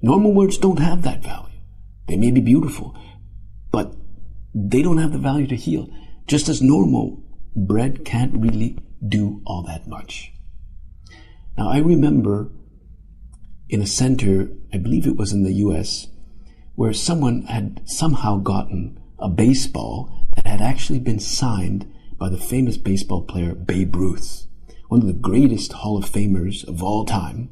Normal 0.02 0.34
words 0.34 0.58
don't 0.58 0.80
have 0.80 1.04
that 1.04 1.24
value. 1.24 1.60
They 2.08 2.16
may 2.16 2.32
be 2.32 2.42
beautiful, 2.42 2.98
but 3.72 3.94
they 4.54 4.82
don't 4.82 5.00
have 5.00 5.12
the 5.12 5.18
value 5.18 5.48
to 5.48 5.56
heal. 5.56 5.90
Just 6.28 6.48
as 6.48 6.62
normal 6.62 7.24
bread 7.56 8.06
can't 8.06 8.34
really 8.34 8.78
do 9.08 9.42
all 9.46 9.64
that 9.64 9.88
much. 9.88 10.32
Now, 11.58 11.70
I 11.70 11.80
remember 11.80 12.52
in 13.70 13.82
a 13.82 13.88
center, 13.88 14.50
I 14.74 14.78
believe 14.78 15.08
it 15.08 15.18
was 15.18 15.32
in 15.32 15.44
the 15.44 15.54
US, 15.54 16.08
where 16.76 16.94
someone 16.94 17.44
had 17.44 17.82
somehow 17.86 18.38
gotten 18.38 19.00
a 19.20 19.30
baseball 19.30 20.28
that 20.36 20.48
had 20.48 20.62
actually 20.62 21.00
been 21.00 21.20
signed 21.20 21.92
by 22.18 22.30
the 22.30 22.38
famous 22.38 22.78
baseball 22.78 23.22
player 23.22 23.54
Babe 23.54 23.96
Ruth, 23.96 24.48
one 24.90 25.02
of 25.02 25.08
the 25.08 25.14
greatest 25.14 25.74
Hall 25.74 25.98
of 25.98 26.06
Famers 26.06 26.68
of 26.68 26.84
all 26.84 27.06
time, 27.06 27.50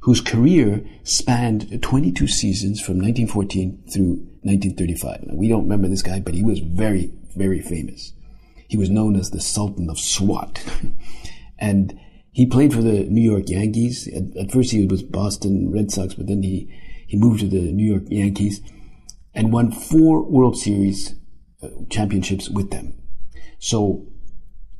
whose 0.00 0.20
career 0.20 0.84
spanned 1.02 1.82
22 1.82 2.26
seasons 2.26 2.80
from 2.80 2.98
1914 2.98 3.84
through 3.90 4.16
1935. 4.42 5.22
Now, 5.22 5.34
we 5.34 5.48
don't 5.48 5.62
remember 5.62 5.88
this 5.88 6.02
guy, 6.02 6.20
but 6.20 6.34
he 6.34 6.42
was 6.42 6.58
very, 6.58 7.10
very 7.34 7.62
famous. 7.62 8.12
He 8.68 8.76
was 8.76 8.90
known 8.90 9.16
as 9.16 9.30
the 9.30 9.40
Sultan 9.40 9.88
of 9.88 9.98
SWAT. 9.98 10.62
and 11.58 11.98
he 12.32 12.44
played 12.44 12.74
for 12.74 12.82
the 12.82 13.04
New 13.04 13.22
York 13.22 13.48
Yankees. 13.48 14.08
At, 14.08 14.36
at, 14.36 14.52
first 14.52 14.72
he 14.72 14.86
was 14.86 15.02
Boston 15.02 15.70
Red 15.70 15.90
Sox, 15.90 16.14
but 16.14 16.26
then 16.26 16.42
he, 16.42 16.68
he 17.14 17.20
moved 17.20 17.38
to 17.38 17.46
the 17.46 17.70
New 17.70 17.88
York 17.88 18.02
Yankees 18.08 18.60
and 19.34 19.52
won 19.52 19.70
four 19.70 20.24
World 20.24 20.58
Series 20.58 21.14
uh, 21.62 21.68
championships 21.88 22.50
with 22.50 22.72
them. 22.72 23.00
So, 23.60 24.08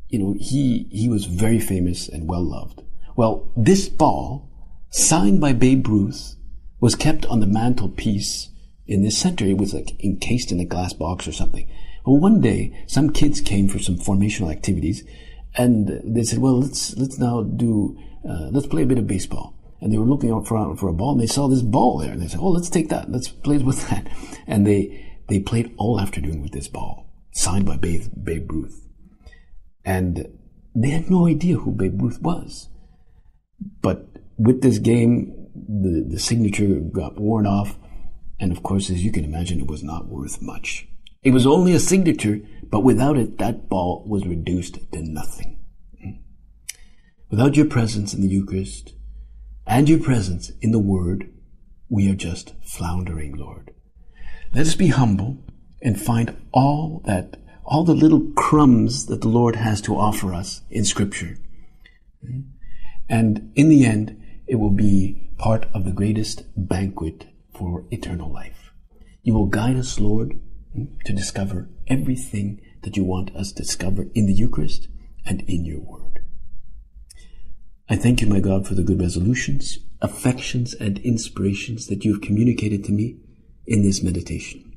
you 0.09 0.19
know, 0.19 0.35
he, 0.41 0.89
he 0.91 1.09
was 1.09 1.27
very 1.27 1.61
famous 1.61 2.09
and 2.09 2.29
well 2.29 2.43
loved. 2.43 2.83
Well, 3.15 3.53
this 3.57 3.89
ball, 3.89 4.51
signed 4.91 5.41
by 5.41 5.53
Babe 5.53 5.87
Ruth, 5.87 6.35
was 6.81 6.97
kept 6.97 7.25
on 7.27 7.39
the 7.39 7.47
mantelpiece 7.47 8.51
in 8.89 9.05
this 9.05 9.17
center. 9.17 9.45
It 9.45 9.59
was 9.59 9.73
like 9.73 9.93
encased 10.03 10.51
in 10.51 10.59
a 10.59 10.65
glass 10.65 10.93
box 10.93 11.29
or 11.29 11.33
something. 11.33 11.71
Well, 12.05 12.19
one 12.19 12.41
day, 12.41 12.85
some 12.89 13.13
kids 13.13 13.41
came 13.41 13.69
for 13.69 13.79
some 13.79 13.97
formational 13.97 14.51
activities, 14.51 15.05
and 15.57 16.01
they 16.05 16.25
said, 16.25 16.41
"Well, 16.41 16.61
let's 16.61 16.97
let's 16.97 17.17
now 17.17 17.45
do 17.45 17.97
uh, 18.29 18.49
let's 18.51 18.67
play 18.67 18.83
a 18.83 18.87
bit 18.87 18.99
of 18.99 19.07
baseball." 19.07 19.54
And 19.85 19.93
they 19.93 19.99
were 19.99 20.07
looking 20.07 20.31
out 20.31 20.49
for 20.49 20.75
for 20.77 20.89
a 20.89 20.95
ball, 20.95 21.13
and 21.13 21.21
they 21.21 21.27
saw 21.27 21.47
this 21.47 21.61
ball 21.61 21.99
there, 21.99 22.11
and 22.11 22.23
they 22.23 22.29
said, 22.29 22.41
"Oh, 22.41 22.49
let's 22.49 22.71
take 22.71 22.89
that. 22.89 23.13
Let's 23.13 23.29
play 23.29 23.59
with 23.59 23.87
that." 23.91 24.09
And 24.47 24.67
they 24.67 25.05
they 25.29 25.41
played 25.41 25.75
all 25.77 26.01
afternoon 26.01 26.41
with 26.41 26.53
this 26.53 26.69
ball 26.69 27.05
signed 27.35 27.67
by 27.67 27.77
Babe, 27.77 28.05
Babe 28.23 28.51
Ruth. 28.51 28.89
And 29.85 30.39
they 30.75 30.89
had 30.91 31.11
no 31.11 31.27
idea 31.27 31.57
who 31.59 31.73
Babe 31.73 32.01
Ruth 32.01 32.23
was. 32.23 32.69
But 33.83 34.09
with 34.39 34.63
this 34.63 34.79
game, 34.79 35.49
the, 35.55 36.05
the 36.09 36.19
signature 36.19 36.81
got 36.81 37.21
worn 37.21 37.47
off. 37.47 37.77
And 38.41 38.53
of 38.53 38.63
course, 38.63 38.89
as 38.89 39.05
you 39.05 39.13
can 39.13 39.25
imagine, 39.25 39.61
it 39.61 39.67
was 39.67 39.83
not 39.83 40.09
worth 40.09 40.41
much. 40.41 40.89
It 41.23 41.33
was 41.33 41.47
only 41.47 41.73
a 41.73 41.81
signature, 41.81 42.41
but 42.63 42.81
without 42.81 43.17
it, 43.17 43.39
that 43.39 43.69
ball 43.69 44.05
was 44.07 44.27
reduced 44.27 44.79
to 44.93 45.03
nothing. 45.03 45.59
Mm. 46.05 46.21
Without 47.31 47.57
your 47.57 47.67
presence 47.67 48.15
in 48.15 48.21
the 48.21 48.29
Eucharist 48.29 48.95
and 49.67 49.89
your 49.89 50.01
presence 50.01 50.53
in 50.61 50.73
the 50.73 50.79
Word, 50.79 51.33
we 51.89 52.11
are 52.11 52.15
just 52.15 52.55
floundering, 52.63 53.37
Lord. 53.37 53.73
Let 54.55 54.67
us 54.67 54.75
be 54.75 54.89
humble 54.89 55.39
and 55.83 56.01
find 56.01 56.37
all 56.53 57.03
that, 57.07 57.37
all 57.65 57.85
the 57.85 57.95
little 57.95 58.33
crumbs 58.37 59.07
that 59.07 59.21
the 59.21 59.29
Lord 59.29 59.57
has 59.57 59.81
to 59.83 59.97
offer 59.97 60.33
us 60.33 60.63
in 60.71 60.85
Scripture. 60.85 61.39
And 63.09 63.53
in 63.55 63.69
the 63.69 63.85
end, 63.85 64.21
it 64.47 64.57
will 64.57 64.71
be 64.71 65.31
part 65.39 65.67
of 65.75 65.85
the 65.85 65.93
greatest 65.93 66.45
banquet 66.57 67.27
for 67.55 67.85
eternal 67.91 68.31
life. 68.31 68.73
You 69.23 69.35
will 69.35 69.47
guide 69.47 69.77
us, 69.77 69.99
Lord, 69.99 70.39
to 71.05 71.13
discover 71.13 71.69
everything 71.87 72.61
that 72.83 72.97
you 72.97 73.05
want 73.05 73.35
us 73.35 73.53
to 73.53 73.63
discover 73.63 74.09
in 74.15 74.27
the 74.27 74.35
Eucharist 74.35 74.89
and 75.25 75.43
in 75.43 75.65
your 75.65 75.81
Word. 75.81 76.04
I 77.89 77.97
thank 77.97 78.21
you, 78.21 78.27
my 78.27 78.41
God, 78.41 78.67
for 78.67 78.75
the 78.75 78.83
good 78.83 79.01
resolutions, 79.01 79.79
affections, 80.01 80.75
and 80.75 80.99
inspirations 81.01 81.87
that 81.89 82.05
you 82.05 82.13
have 82.13 82.23
communicated 82.23 82.83
to 82.85 82.93
me 82.93 83.19
in 83.67 83.83
this 83.83 84.03
meditation. 84.03 84.73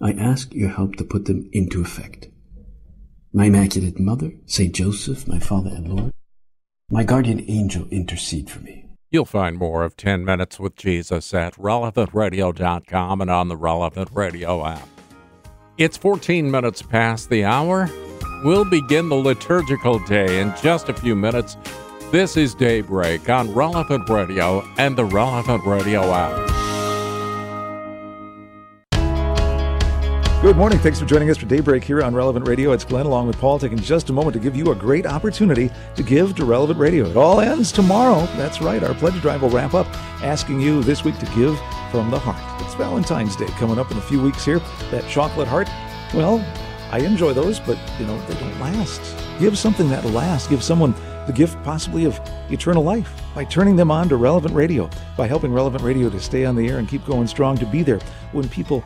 I 0.00 0.12
ask 0.12 0.52
your 0.54 0.70
help 0.70 0.96
to 0.96 1.04
put 1.04 1.24
them 1.24 1.48
into 1.52 1.80
effect. 1.80 2.28
My 3.32 3.46
Immaculate 3.46 3.98
Mother, 3.98 4.32
Saint 4.46 4.74
Joseph, 4.74 5.26
my 5.26 5.38
Father 5.38 5.70
and 5.70 5.88
Lord, 5.88 6.12
my 6.90 7.02
guardian 7.02 7.44
angel, 7.48 7.88
intercede 7.90 8.50
for 8.50 8.60
me. 8.60 8.84
You'll 9.10 9.24
find 9.24 9.56
more 9.58 9.84
of 9.84 9.96
10 9.96 10.24
Minutes 10.24 10.60
with 10.60 10.76
Jesus 10.76 11.34
at 11.34 11.54
relevantradio.com 11.54 13.20
and 13.20 13.30
on 13.30 13.48
the 13.48 13.56
Relevant 13.56 14.10
Radio 14.12 14.64
app. 14.66 14.88
It's 15.78 15.96
14 15.96 16.50
minutes 16.50 16.82
past 16.82 17.28
the 17.28 17.44
hour. 17.44 17.88
We'll 18.42 18.64
begin 18.64 19.08
the 19.08 19.14
liturgical 19.14 20.00
day 20.00 20.40
in 20.40 20.52
just 20.60 20.88
a 20.88 20.92
few 20.92 21.14
minutes. 21.14 21.56
This 22.10 22.36
is 22.36 22.56
Daybreak 22.56 23.30
on 23.30 23.54
Relevant 23.54 24.08
Radio 24.08 24.64
and 24.78 24.96
the 24.96 25.04
Relevant 25.04 25.64
Radio 25.64 26.02
app. 26.02 26.50
Good 30.42 30.56
morning. 30.56 30.80
Thanks 30.80 30.98
for 30.98 31.06
joining 31.06 31.30
us 31.30 31.36
for 31.36 31.46
Daybreak 31.46 31.84
here 31.84 32.02
on 32.02 32.16
Relevant 32.16 32.48
Radio. 32.48 32.72
It's 32.72 32.84
Glenn 32.84 33.06
along 33.06 33.28
with 33.28 33.38
Paul 33.38 33.60
taking 33.60 33.78
just 33.78 34.10
a 34.10 34.12
moment 34.12 34.34
to 34.34 34.40
give 34.40 34.56
you 34.56 34.72
a 34.72 34.74
great 34.74 35.06
opportunity 35.06 35.70
to 35.94 36.02
give 36.02 36.34
to 36.34 36.44
Relevant 36.44 36.80
Radio. 36.80 37.08
It 37.08 37.16
all 37.16 37.40
ends 37.40 37.70
tomorrow. 37.70 38.26
That's 38.36 38.60
right. 38.60 38.82
Our 38.82 38.94
pledge 38.94 39.20
drive 39.20 39.42
will 39.42 39.50
wrap 39.50 39.74
up 39.74 39.86
asking 40.20 40.60
you 40.60 40.82
this 40.82 41.04
week 41.04 41.16
to 41.20 41.26
give 41.26 41.56
from 41.92 42.10
the 42.10 42.18
heart. 42.18 42.42
It's 42.66 42.74
Valentine's 42.74 43.36
Day 43.36 43.46
coming 43.50 43.78
up 43.78 43.92
in 43.92 43.98
a 43.98 44.02
few 44.02 44.20
weeks 44.20 44.44
here. 44.44 44.58
That 44.90 45.08
chocolate 45.08 45.46
heart, 45.46 45.68
well, 46.12 46.44
I 46.92 46.98
enjoy 46.98 47.32
those, 47.32 47.58
but 47.58 47.78
you 47.98 48.06
know, 48.06 48.20
they 48.26 48.34
don't 48.34 48.60
last. 48.60 49.00
Give 49.40 49.58
something 49.58 49.88
that 49.88 50.04
lasts. 50.04 50.46
Give 50.46 50.62
someone 50.62 50.94
the 51.26 51.32
gift 51.32 51.62
possibly 51.64 52.04
of 52.04 52.20
eternal 52.50 52.84
life 52.84 53.10
by 53.34 53.44
turning 53.44 53.76
them 53.76 53.90
on 53.90 54.10
to 54.10 54.16
Relevant 54.16 54.54
Radio, 54.54 54.90
by 55.16 55.26
helping 55.26 55.54
Relevant 55.54 55.82
Radio 55.82 56.10
to 56.10 56.20
stay 56.20 56.44
on 56.44 56.54
the 56.54 56.68
air 56.68 56.78
and 56.78 56.86
keep 56.86 57.04
going 57.06 57.26
strong, 57.26 57.56
to 57.56 57.66
be 57.66 57.82
there 57.82 57.98
when 58.32 58.46
people 58.48 58.84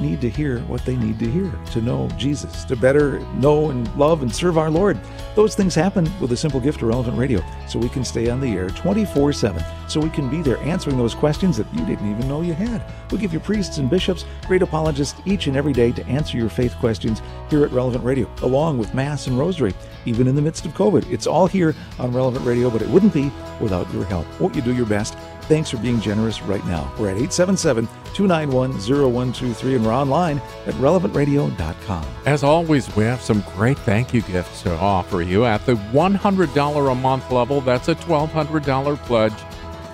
need 0.00 0.20
to 0.20 0.30
hear 0.30 0.60
what 0.60 0.84
they 0.84 0.96
need 0.96 1.18
to 1.18 1.30
hear 1.30 1.52
to 1.72 1.80
know 1.80 2.08
Jesus, 2.16 2.64
to 2.64 2.76
better 2.76 3.20
know 3.34 3.70
and 3.70 3.94
love 3.96 4.22
and 4.22 4.34
serve 4.34 4.58
our 4.58 4.70
Lord. 4.70 4.98
Those 5.34 5.54
things 5.54 5.74
happen 5.74 6.10
with 6.20 6.32
a 6.32 6.36
simple 6.36 6.60
gift 6.60 6.82
of 6.82 6.88
relevant 6.88 7.18
radio, 7.18 7.42
so 7.68 7.78
we 7.78 7.88
can 7.88 8.04
stay 8.04 8.28
on 8.30 8.40
the 8.40 8.52
air 8.52 8.68
24 8.70 9.32
7, 9.32 9.62
so 9.88 10.00
we 10.00 10.10
can 10.10 10.28
be 10.28 10.42
there 10.42 10.58
answering 10.58 10.96
those 10.96 11.14
questions 11.14 11.56
that 11.56 11.72
you 11.74 11.84
didn't 11.84 12.10
even 12.10 12.28
know 12.28 12.42
you 12.42 12.54
had. 12.54 12.82
We 13.10 13.18
give 13.18 13.32
you 13.32 13.40
priests 13.40 13.78
and 13.78 13.90
bishops, 13.90 14.24
great 14.46 14.62
apologists 14.62 15.20
each 15.24 15.46
and 15.46 15.56
every 15.56 15.72
day 15.72 15.92
to 15.92 16.06
answer 16.06 16.36
your 16.36 16.48
faith 16.48 16.74
questions 16.76 17.22
here 17.48 17.64
at 17.64 17.72
Relevant 17.72 18.04
Radio, 18.04 18.30
along 18.42 18.78
with 18.78 18.94
Mass 18.94 19.26
and 19.26 19.38
Rosary, 19.38 19.74
even 20.06 20.26
in 20.26 20.34
the 20.34 20.42
midst 20.42 20.66
of 20.66 20.74
COVID. 20.74 21.10
It's 21.10 21.26
all 21.26 21.46
here 21.46 21.74
on 21.98 22.12
Relevant 22.12 22.44
Radio, 22.44 22.70
but 22.70 22.82
it 22.82 22.88
wouldn't 22.88 23.14
be 23.14 23.30
without 23.60 23.92
your 23.92 24.04
help. 24.04 24.26
Won't 24.40 24.54
you 24.54 24.62
do 24.62 24.74
your 24.74 24.86
best? 24.86 25.16
Thanks 25.50 25.70
for 25.70 25.78
being 25.78 26.00
generous 26.00 26.40
right 26.42 26.64
now. 26.64 26.94
We're 26.96 27.08
at 27.08 27.16
877 27.16 27.88
291 28.14 28.70
0123 28.70 29.74
and 29.74 29.84
we're 29.84 29.92
online 29.92 30.38
at 30.64 30.74
relevantradio.com. 30.74 32.06
As 32.24 32.44
always, 32.44 32.94
we 32.94 33.02
have 33.02 33.20
some 33.20 33.42
great 33.56 33.76
thank 33.80 34.14
you 34.14 34.22
gifts 34.22 34.62
to 34.62 34.72
offer 34.76 35.22
you. 35.22 35.44
At 35.44 35.66
the 35.66 35.74
$100 35.74 36.92
a 36.92 36.94
month 36.94 37.32
level, 37.32 37.60
that's 37.62 37.88
a 37.88 37.96
$1,200 37.96 38.96
pledge, 38.98 39.32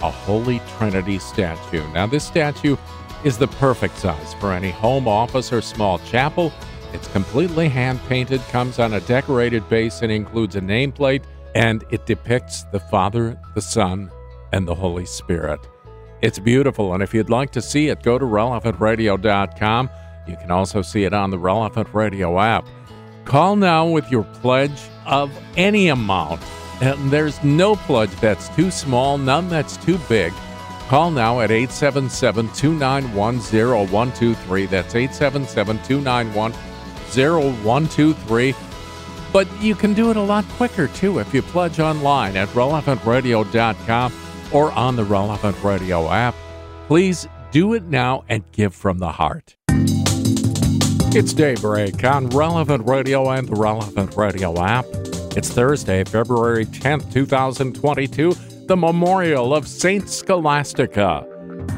a 0.03 0.11
Holy 0.11 0.61
Trinity 0.77 1.19
statue. 1.19 1.91
Now, 1.95 2.07
this 2.07 2.27
statue 2.27 2.77
is 3.25 3.39
the 3.39 3.49
perfect 3.49 3.97
size 3.97 4.35
for 4.35 4.53
any 4.53 4.71
home, 4.71 5.09
office, 5.09 5.55
or 5.55 5.63
small 5.63 6.01
chapel. 6.01 6.53
It's 6.93 7.09
completely 7.09 7.71
hand 7.71 7.99
painted, 8.11 8.43
comes 8.51 8.79
on 8.79 8.93
a 8.93 9.01
decorated 9.01 9.67
base, 9.71 10.03
and 10.03 10.13
includes 10.13 10.55
a 10.55 10.61
nameplate, 10.61 11.23
and 11.55 11.83
it 11.89 12.05
depicts 12.05 12.65
the 12.65 12.81
Father, 12.81 13.41
the 13.55 13.63
Son, 13.63 14.11
and 14.53 14.67
the 14.67 14.75
Holy 14.75 15.07
Spirit. 15.07 15.61
It's 16.23 16.39
beautiful, 16.39 16.95
and 16.95 17.03
if 17.03 17.13
you'd 17.13 17.31
like 17.31 17.51
to 17.53 17.63
see 17.63 17.89
it, 17.89 18.03
go 18.03 18.19
to 18.19 18.25
relevantradio.com. 18.25 19.91
You 20.27 20.37
can 20.37 20.51
also 20.51 20.83
see 20.83 21.05
it 21.05 21.13
on 21.13 21.31
the 21.31 21.39
Relevant 21.39 21.89
Radio 21.93 22.41
app. 22.41 22.67
Call 23.25 23.57
now 23.57 23.87
with 23.87 24.11
your 24.11 24.25
pledge 24.25 24.81
of 25.05 25.31
any 25.57 25.89
amount. 25.89 26.41
And 26.81 27.11
there's 27.11 27.43
no 27.45 27.77
pledge 27.77 28.11
that's 28.17 28.49
too 28.51 28.71
small, 28.71 29.19
none 29.19 29.49
that's 29.49 29.77
too 29.77 29.99
big. 30.09 30.33
Call 30.89 31.11
now 31.11 31.41
at 31.41 31.51
877 31.51 32.49
291 32.53 33.41
0123. 33.41 34.67
That's 34.67 34.95
877 34.95 35.79
291 35.85 36.53
0123. 36.53 38.55
But 39.33 39.63
you 39.63 39.75
can 39.75 39.95
do 39.95 40.11
it 40.11 40.17
a 40.17 40.23
lot 40.23 40.45
quicker 40.51 40.87
too 40.89 41.19
if 41.19 41.35
you 41.35 41.43
pledge 41.43 41.81
online 41.81 42.37
at 42.37 42.49
relevantradio.com 42.51 44.13
or 44.57 44.73
on 44.73 44.97
the 44.97 45.05
Relevant 45.05 45.63
Radio 45.63 46.11
app. 46.11 46.35
Please 46.87 47.29
do 47.51 47.75
it 47.75 47.83
now 47.85 48.25
and 48.31 48.43
give 48.53 48.75
from 48.75 48.99
the 48.99 49.13
heart. 49.13 49.55
It's 49.69 51.35
Daybreak 51.35 52.03
on 52.05 52.29
Relevant 52.31 52.89
Radio 52.89 53.29
and 53.29 53.47
the 53.47 53.55
Relevant 53.55 54.17
Radio 54.17 54.59
app. 54.59 54.87
It's 55.37 55.51
Thursday, 55.51 56.05
February 56.05 56.65
10th, 56.65 57.13
2022, 57.13 58.33
the 58.67 58.77
memorial 58.79 59.55
of 59.55 59.69
Saint 59.69 60.09
Scholastica, 60.09 61.27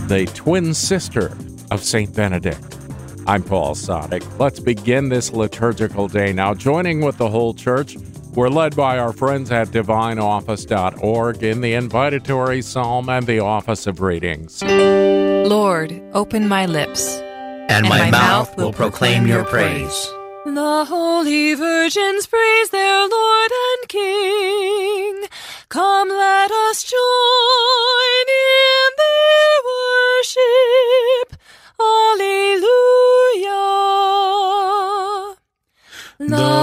the 0.07 0.31
twin 0.35 0.73
sister 0.73 1.37
of 1.73 1.83
Saint 1.83 2.15
Benedict. 2.15 2.79
I'm 3.27 3.43
Paul 3.43 3.75
Sadek. 3.75 4.39
Let's 4.39 4.61
begin 4.61 5.09
this 5.09 5.33
liturgical 5.33 6.07
day 6.07 6.33
now. 6.33 6.55
Joining 6.55 7.01
with 7.01 7.19
the 7.19 7.29
whole 7.29 7.55
church, 7.55 7.97
we're 8.39 8.49
led 8.49 8.77
by 8.77 8.97
our 8.99 9.13
friends 9.13 9.51
at 9.51 9.67
divineoffice.org 9.69 11.43
in 11.43 11.61
the 11.61 11.73
invitatory 11.73 12.63
psalm 12.63 13.09
and 13.09 13.27
the 13.27 13.41
office 13.41 13.89
of 13.89 14.01
readings. 14.01 14.63
Lord, 14.63 16.01
open 16.15 16.47
my 16.47 16.67
lips, 16.67 17.19
and, 17.69 17.89
my, 17.89 17.99
my 17.99 18.11
mouth 18.13 18.57
will 18.57 18.73
proclaim 18.73 19.27
your 19.27 19.43
praise. 19.43 20.15
The 20.45 20.85
holy 20.89 21.55
virgins 21.55 22.29
praise 22.29 22.71
their 22.71 23.09
Lord 23.09 23.51
and 23.51 23.89
King. 23.89 25.25
Come, 25.69 26.09
let 26.09 26.53
us 26.53 26.85
join 26.85 26.99
in 28.29 28.91
their 29.03 29.63
worship. 29.67 30.88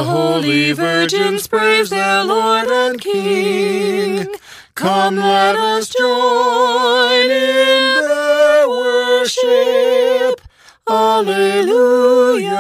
Holy 0.05 0.71
virgins 0.74 1.47
praise 1.47 1.89
their 1.89 2.24
Lord 2.24 2.67
and 2.67 3.01
King. 3.01 4.27
Come, 4.75 5.17
let 5.17 5.55
us 5.55 5.89
join 5.89 7.31
in 7.31 8.01
their 8.07 8.69
worship. 8.69 10.41
Alleluia. 10.88 12.55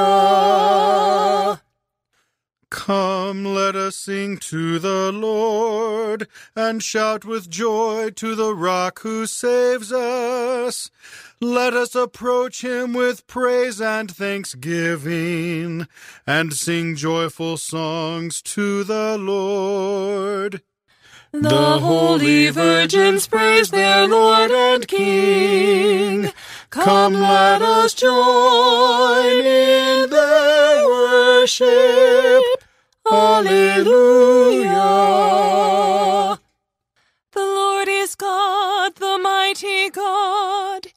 Come, 2.85 3.43
let 3.43 3.75
us 3.75 3.95
sing 3.95 4.37
to 4.37 4.77
the 4.77 5.11
Lord, 5.11 6.27
and 6.55 6.83
shout 6.83 7.25
with 7.25 7.49
joy 7.49 8.11
to 8.11 8.35
the 8.35 8.53
rock 8.53 8.99
who 8.99 9.25
saves 9.25 9.91
us. 9.91 10.91
Let 11.41 11.73
us 11.73 11.95
approach 11.95 12.63
him 12.63 12.93
with 12.93 13.25
praise 13.25 13.81
and 13.81 14.11
thanksgiving, 14.11 15.87
and 16.27 16.53
sing 16.53 16.95
joyful 16.95 17.57
songs 17.57 18.39
to 18.53 18.83
the 18.83 19.17
Lord. 19.17 20.61
The 21.31 21.79
holy 21.79 22.51
virgins 22.51 23.25
praise 23.25 23.71
their 23.71 24.07
Lord 24.07 24.51
and 24.51 24.87
King. 24.87 26.31
Come, 26.69 27.13
let 27.13 27.63
us 27.63 27.95
join 27.95 29.43
in 29.43 30.07
their 30.11 30.85
worship. 30.85 32.43
Alleluia. 33.11 34.79
The 37.31 37.39
Lord 37.39 37.87
is 37.87 38.15
God, 38.15 38.95
the 38.95 39.19
mighty 39.21 39.89
God, 39.91 40.87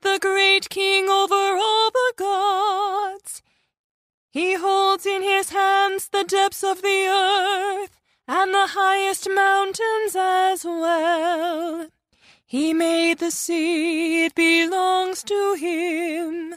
the 0.00 0.18
great 0.20 0.70
King 0.70 1.10
over 1.10 1.34
all 1.34 1.90
the 1.90 2.12
gods. 2.16 3.42
He 4.30 4.54
holds 4.54 5.04
in 5.04 5.22
his 5.22 5.50
hands 5.50 6.08
the 6.08 6.24
depths 6.24 6.64
of 6.64 6.80
the 6.80 7.06
earth 7.08 7.90
and 8.26 8.54
the 8.54 8.68
highest 8.68 9.28
mountains 9.28 10.16
as 10.16 10.64
well. 10.64 11.88
He 12.46 12.72
made 12.72 13.18
the 13.18 13.30
sea, 13.30 14.24
it 14.26 14.34
belongs 14.34 15.22
to 15.24 15.54
him. 15.54 16.54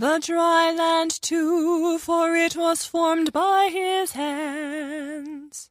The 0.00 0.18
dry 0.18 0.72
land 0.72 1.10
too, 1.20 1.98
for 1.98 2.34
it 2.34 2.56
was 2.56 2.86
formed 2.86 3.34
by 3.34 3.68
his 3.70 4.12
hands. 4.12 5.68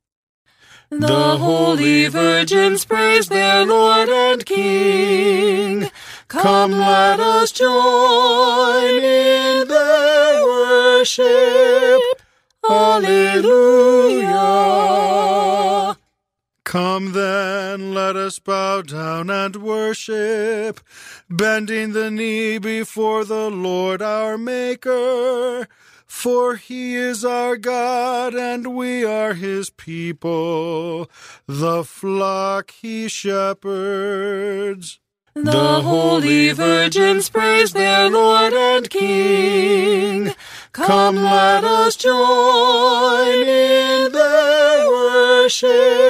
The 0.92 1.38
holy 1.38 2.08
virgins 2.10 2.86
praise 2.86 3.30
their 3.30 3.66
Lord 3.66 4.08
and 4.08 4.46
King. 4.46 5.90
Come, 6.28 6.74
let 6.74 7.20
us 7.20 7.52
join 7.52 9.04
in 9.04 9.68
their 9.68 10.46
worship. 10.46 12.00
Alleluia. 12.70 14.38
Come 16.70 17.14
then, 17.14 17.96
let 17.96 18.16
us 18.16 18.38
bow 18.38 18.84
down 18.84 19.32
and 19.32 19.56
worship, 19.56 20.80
bending 21.28 21.94
the 21.94 22.12
knee 22.12 22.60
before 22.60 23.26
the 23.26 23.50
Lord 23.50 24.04
our 24.04 24.38
Maker. 24.38 25.68
For 26.06 26.58
he 26.58 26.94
is 26.94 27.26
our 27.26 27.58
God, 27.58 28.36
and 28.36 28.76
we 28.76 29.04
are 29.04 29.34
his 29.34 29.72
people, 29.72 31.10
the 31.48 31.84
flock 31.84 32.70
he 32.70 33.08
shepherds. 33.08 35.00
The 35.34 35.82
holy 35.82 36.52
virgins 36.52 37.30
praise 37.30 37.74
their 37.74 38.12
Lord 38.12 38.54
and 38.54 38.88
King. 38.92 40.36
Come, 40.72 41.16
let 41.16 41.64
us 41.64 41.96
join 41.96 43.48
in 43.48 44.12
their 44.12 44.88
worship. 44.88 46.09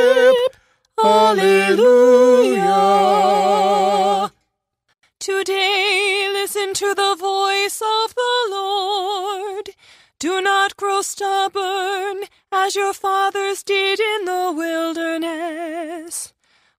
Do 10.19 10.41
not 10.41 10.75
grow 10.75 11.01
stubborn 11.01 12.23
as 12.51 12.75
your 12.75 12.93
fathers 12.93 13.63
did 13.63 14.01
in 14.01 14.25
the 14.25 14.51
wilderness. 14.53 16.33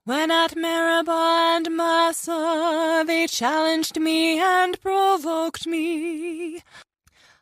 When 0.04 0.30
at 0.30 0.54
Meribah 0.56 1.54
and 1.56 1.74
Massah 1.74 3.02
they 3.06 3.26
challenged 3.26 3.98
me 3.98 4.38
and 4.38 4.78
provoked 4.82 5.66
me, 5.66 6.62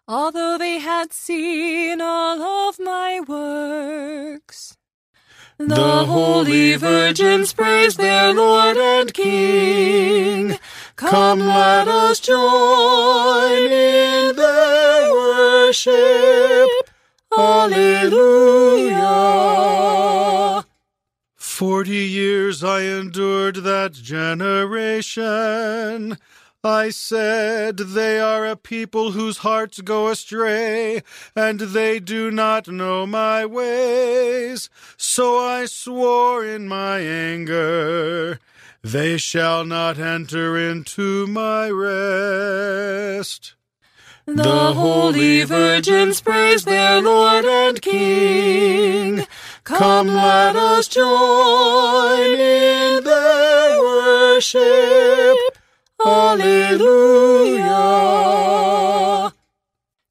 although 0.07 0.57
they 0.57 0.79
had 0.79 1.13
seen 1.13 2.01
all 2.01 2.43
of 2.69 2.79
my 2.79 3.19
works. 3.19 4.78
The 5.59 6.05
holy 6.05 6.77
virgins 6.77 7.53
praise 7.53 7.97
their 7.97 8.33
Lord 8.33 8.77
and 8.77 9.13
King. 9.13 10.57
Come, 10.95 11.41
let 11.41 11.89
us 11.89 12.21
join 12.21 13.73
in 13.73 14.37
their 14.37 15.13
worship. 15.13 16.71
Alleluia. 17.37 19.05
Forty 21.35 22.07
years 22.07 22.63
I 22.63 22.83
endured 22.83 23.57
that 23.57 23.95
generation. 23.95 25.19
I 26.65 26.91
said, 26.91 27.77
They 27.77 28.19
are 28.19 28.45
a 28.45 28.57
people 28.57 29.13
whose 29.13 29.39
hearts 29.39 29.81
go 29.81 30.09
astray, 30.09 31.05
and 31.37 31.61
they 31.61 32.01
do 32.01 32.33
not 32.33 32.67
know 32.67 33.07
my 33.07 33.47
ways. 33.47 34.69
So 34.97 35.39
I 35.39 35.67
swore 35.67 36.45
in 36.45 36.67
my 36.67 36.99
anger, 36.99 38.41
they 38.83 39.19
shall 39.19 39.65
not 39.65 40.01
enter 40.01 40.59
into 40.59 41.29
my 41.29 41.71
rest. 41.71 43.55
The 44.27 44.73
holy 44.75 45.45
virgins 45.45 46.21
praise 46.21 46.65
their 46.65 47.01
Lord 47.01 47.45
and 47.45 47.81
King. 47.81 49.27
Come, 49.63 50.09
let 50.09 50.57
us 50.57 50.89
join 50.89 52.39
in 52.41 53.05
their 53.05 53.79
worship. 53.81 55.58
Alleluia. 56.05 57.73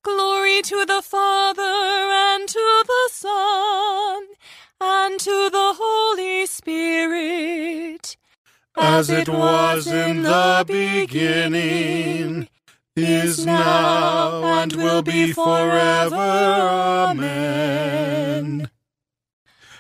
Glory 0.03 0.61
to 0.63 0.85
the 0.85 1.01
Father 1.01 1.61
and 1.61 2.47
to 2.47 2.83
the 2.85 3.09
Son 3.11 4.23
and 4.81 5.19
to 5.19 5.49
the 5.49 5.73
Holy 5.77 6.45
Spirit. 6.45 8.17
As 8.77 9.09
it 9.09 9.29
was 9.29 9.87
in 9.87 10.23
the 10.23 10.65
beginning, 10.67 12.49
is 12.95 13.45
now, 13.45 14.43
and 14.43 14.73
will 14.73 15.01
be 15.01 15.31
forever. 15.31 16.15
Amen. 16.15 17.37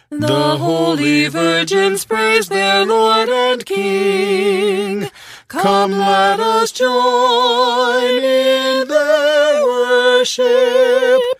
The 0.09 0.57
holy 0.57 1.27
virgins 1.27 2.05
praise 2.05 2.47
their 2.47 2.85
Lord 2.85 3.27
and 3.27 3.65
King. 3.65 5.09
Come, 5.61 5.91
let 5.91 6.39
us 6.39 6.71
join 6.71 8.23
in 8.23 8.87
their 8.87 9.63
worship. 9.63 11.36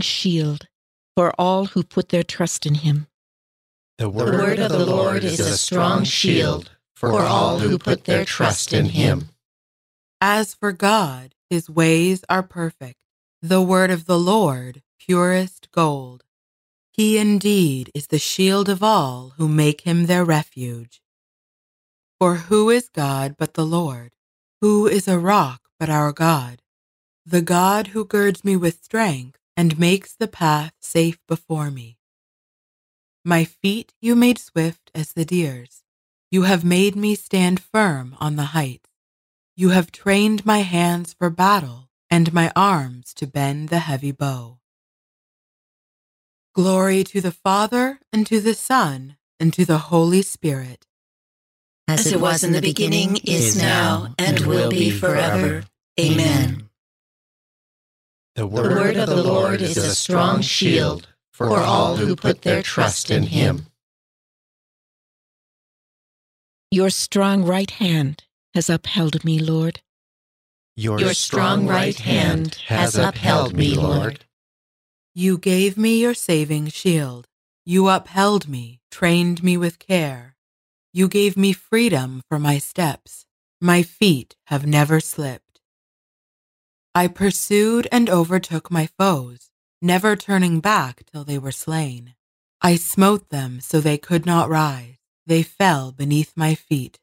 Strong 0.00 0.08
shield 0.32 0.68
for 1.14 1.32
all 1.38 1.66
who 1.66 1.82
put 1.82 2.08
their 2.08 2.22
trust 2.22 2.66
in 2.66 2.76
him. 2.76 3.06
The 3.98 4.08
word 4.08 4.58
of 4.58 4.72
the 4.72 4.86
Lord 4.86 5.24
is 5.24 5.40
a 5.40 5.58
strong 5.58 6.04
shield 6.04 6.70
for 6.94 7.22
all 7.22 7.58
who 7.58 7.78
put 7.78 8.04
their 8.04 8.24
trust 8.24 8.72
in 8.72 8.86
him. 8.86 9.28
As 10.20 10.54
for 10.54 10.72
God, 10.72 11.34
his 11.48 11.68
ways 11.68 12.24
are 12.28 12.42
perfect. 12.42 12.96
The 13.42 13.62
word 13.62 13.90
of 13.90 14.06
the 14.06 14.18
Lord, 14.18 14.82
purest 14.98 15.70
gold. 15.72 16.24
He 16.92 17.18
indeed 17.18 17.90
is 17.94 18.08
the 18.08 18.18
shield 18.18 18.68
of 18.68 18.82
all 18.82 19.34
who 19.36 19.48
make 19.48 19.82
him 19.82 20.06
their 20.06 20.24
refuge. 20.24 21.02
For 22.18 22.36
who 22.36 22.70
is 22.70 22.88
God 22.88 23.36
but 23.38 23.54
the 23.54 23.66
Lord? 23.66 24.12
Who 24.60 24.86
is 24.86 25.08
a 25.08 25.18
rock 25.18 25.62
but 25.78 25.88
our 25.88 26.12
God? 26.12 26.62
The 27.24 27.42
God 27.42 27.88
who 27.88 28.04
girds 28.04 28.44
me 28.44 28.56
with 28.56 28.84
strength 28.84 29.39
and 29.60 29.78
makes 29.78 30.14
the 30.14 30.26
path 30.26 30.72
safe 30.80 31.18
before 31.28 31.70
me. 31.70 31.98
My 33.26 33.44
feet 33.44 33.92
you 34.00 34.16
made 34.16 34.38
swift 34.38 34.90
as 34.94 35.12
the 35.12 35.26
deer's. 35.26 35.82
You 36.30 36.44
have 36.44 36.64
made 36.64 36.96
me 36.96 37.14
stand 37.14 37.60
firm 37.60 38.16
on 38.18 38.36
the 38.36 38.56
heights. 38.56 38.88
You 39.54 39.68
have 39.68 39.92
trained 39.92 40.46
my 40.46 40.60
hands 40.60 41.12
for 41.12 41.28
battle 41.28 41.90
and 42.08 42.32
my 42.32 42.50
arms 42.56 43.12
to 43.16 43.26
bend 43.26 43.68
the 43.68 43.80
heavy 43.80 44.12
bow. 44.12 44.60
Glory 46.54 47.04
to 47.04 47.20
the 47.20 47.30
Father, 47.30 48.00
and 48.14 48.26
to 48.28 48.40
the 48.40 48.54
Son, 48.54 49.18
and 49.38 49.52
to 49.52 49.66
the 49.66 49.90
Holy 49.92 50.22
Spirit. 50.22 50.86
As 51.86 52.06
it 52.06 52.18
was 52.18 52.42
in 52.42 52.52
the 52.52 52.62
beginning, 52.62 53.18
is 53.24 53.56
now, 53.56 54.14
and 54.18 54.40
will 54.46 54.70
be 54.70 54.90
forever. 54.90 55.64
Amen. 56.00 56.59
The 58.36 58.42
The 58.42 58.46
word 58.46 58.96
of 58.96 59.08
the 59.08 59.22
Lord 59.22 59.60
is 59.60 59.76
a 59.76 59.94
strong 59.94 60.40
shield 60.40 61.08
for 61.32 61.58
all 61.58 61.96
who 61.96 62.14
put 62.14 62.42
their 62.42 62.62
trust 62.62 63.10
in 63.10 63.24
him. 63.24 63.66
Your 66.70 66.90
strong 66.90 67.44
right 67.44 67.70
hand 67.70 68.24
has 68.54 68.70
upheld 68.70 69.24
me, 69.24 69.40
Lord. 69.40 69.80
Your 70.76 71.12
strong 71.14 71.66
right 71.66 71.98
hand 71.98 72.54
has 72.68 72.94
upheld 72.96 73.54
me, 73.54 73.74
Lord. 73.74 74.24
You 75.14 75.36
gave 75.36 75.76
me 75.76 76.00
your 76.00 76.14
saving 76.14 76.68
shield. 76.68 77.26
You 77.66 77.88
upheld 77.88 78.48
me, 78.48 78.80
trained 78.90 79.42
me 79.42 79.56
with 79.56 79.80
care. 79.80 80.36
You 80.92 81.08
gave 81.08 81.36
me 81.36 81.52
freedom 81.52 82.22
for 82.28 82.38
my 82.38 82.58
steps. 82.58 83.26
My 83.60 83.82
feet 83.82 84.36
have 84.46 84.64
never 84.64 85.00
slipped. 85.00 85.49
I 86.94 87.06
pursued 87.06 87.86
and 87.92 88.10
overtook 88.10 88.68
my 88.68 88.86
foes, 88.98 89.50
never 89.80 90.16
turning 90.16 90.58
back 90.58 91.04
till 91.12 91.22
they 91.22 91.38
were 91.38 91.52
slain. 91.52 92.14
I 92.60 92.74
smote 92.76 93.28
them 93.28 93.60
so 93.60 93.80
they 93.80 93.96
could 93.96 94.26
not 94.26 94.48
rise. 94.48 94.96
They 95.24 95.44
fell 95.44 95.92
beneath 95.92 96.32
my 96.34 96.56
feet. 96.56 96.98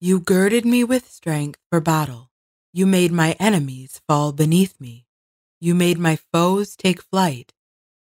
You 0.00 0.18
girded 0.18 0.64
me 0.64 0.82
with 0.82 1.08
strength 1.08 1.60
for 1.70 1.80
battle. 1.80 2.30
You 2.72 2.86
made 2.86 3.12
my 3.12 3.36
enemies 3.38 4.00
fall 4.08 4.32
beneath 4.32 4.80
me. 4.80 5.06
You 5.60 5.74
made 5.76 5.98
my 5.98 6.16
foes 6.32 6.74
take 6.74 7.02
flight. 7.02 7.52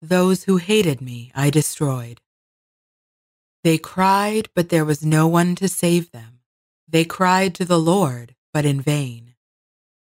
Those 0.00 0.44
who 0.44 0.59
hated 0.59 1.00
me 1.00 1.32
I 1.35 1.50
destroyed. 1.50 2.20
They 3.64 3.78
cried, 3.78 4.48
but 4.54 4.68
there 4.68 4.85
was 4.85 5.04
no 5.04 5.26
one 5.26 5.56
to 5.56 5.68
save 5.68 6.12
them. 6.12 6.38
They 6.87 7.04
cried 7.04 7.52
to 7.56 7.64
the 7.64 7.80
Lord, 7.80 8.37
but 8.52 8.64
in 8.64 8.80
vain. 8.80 9.25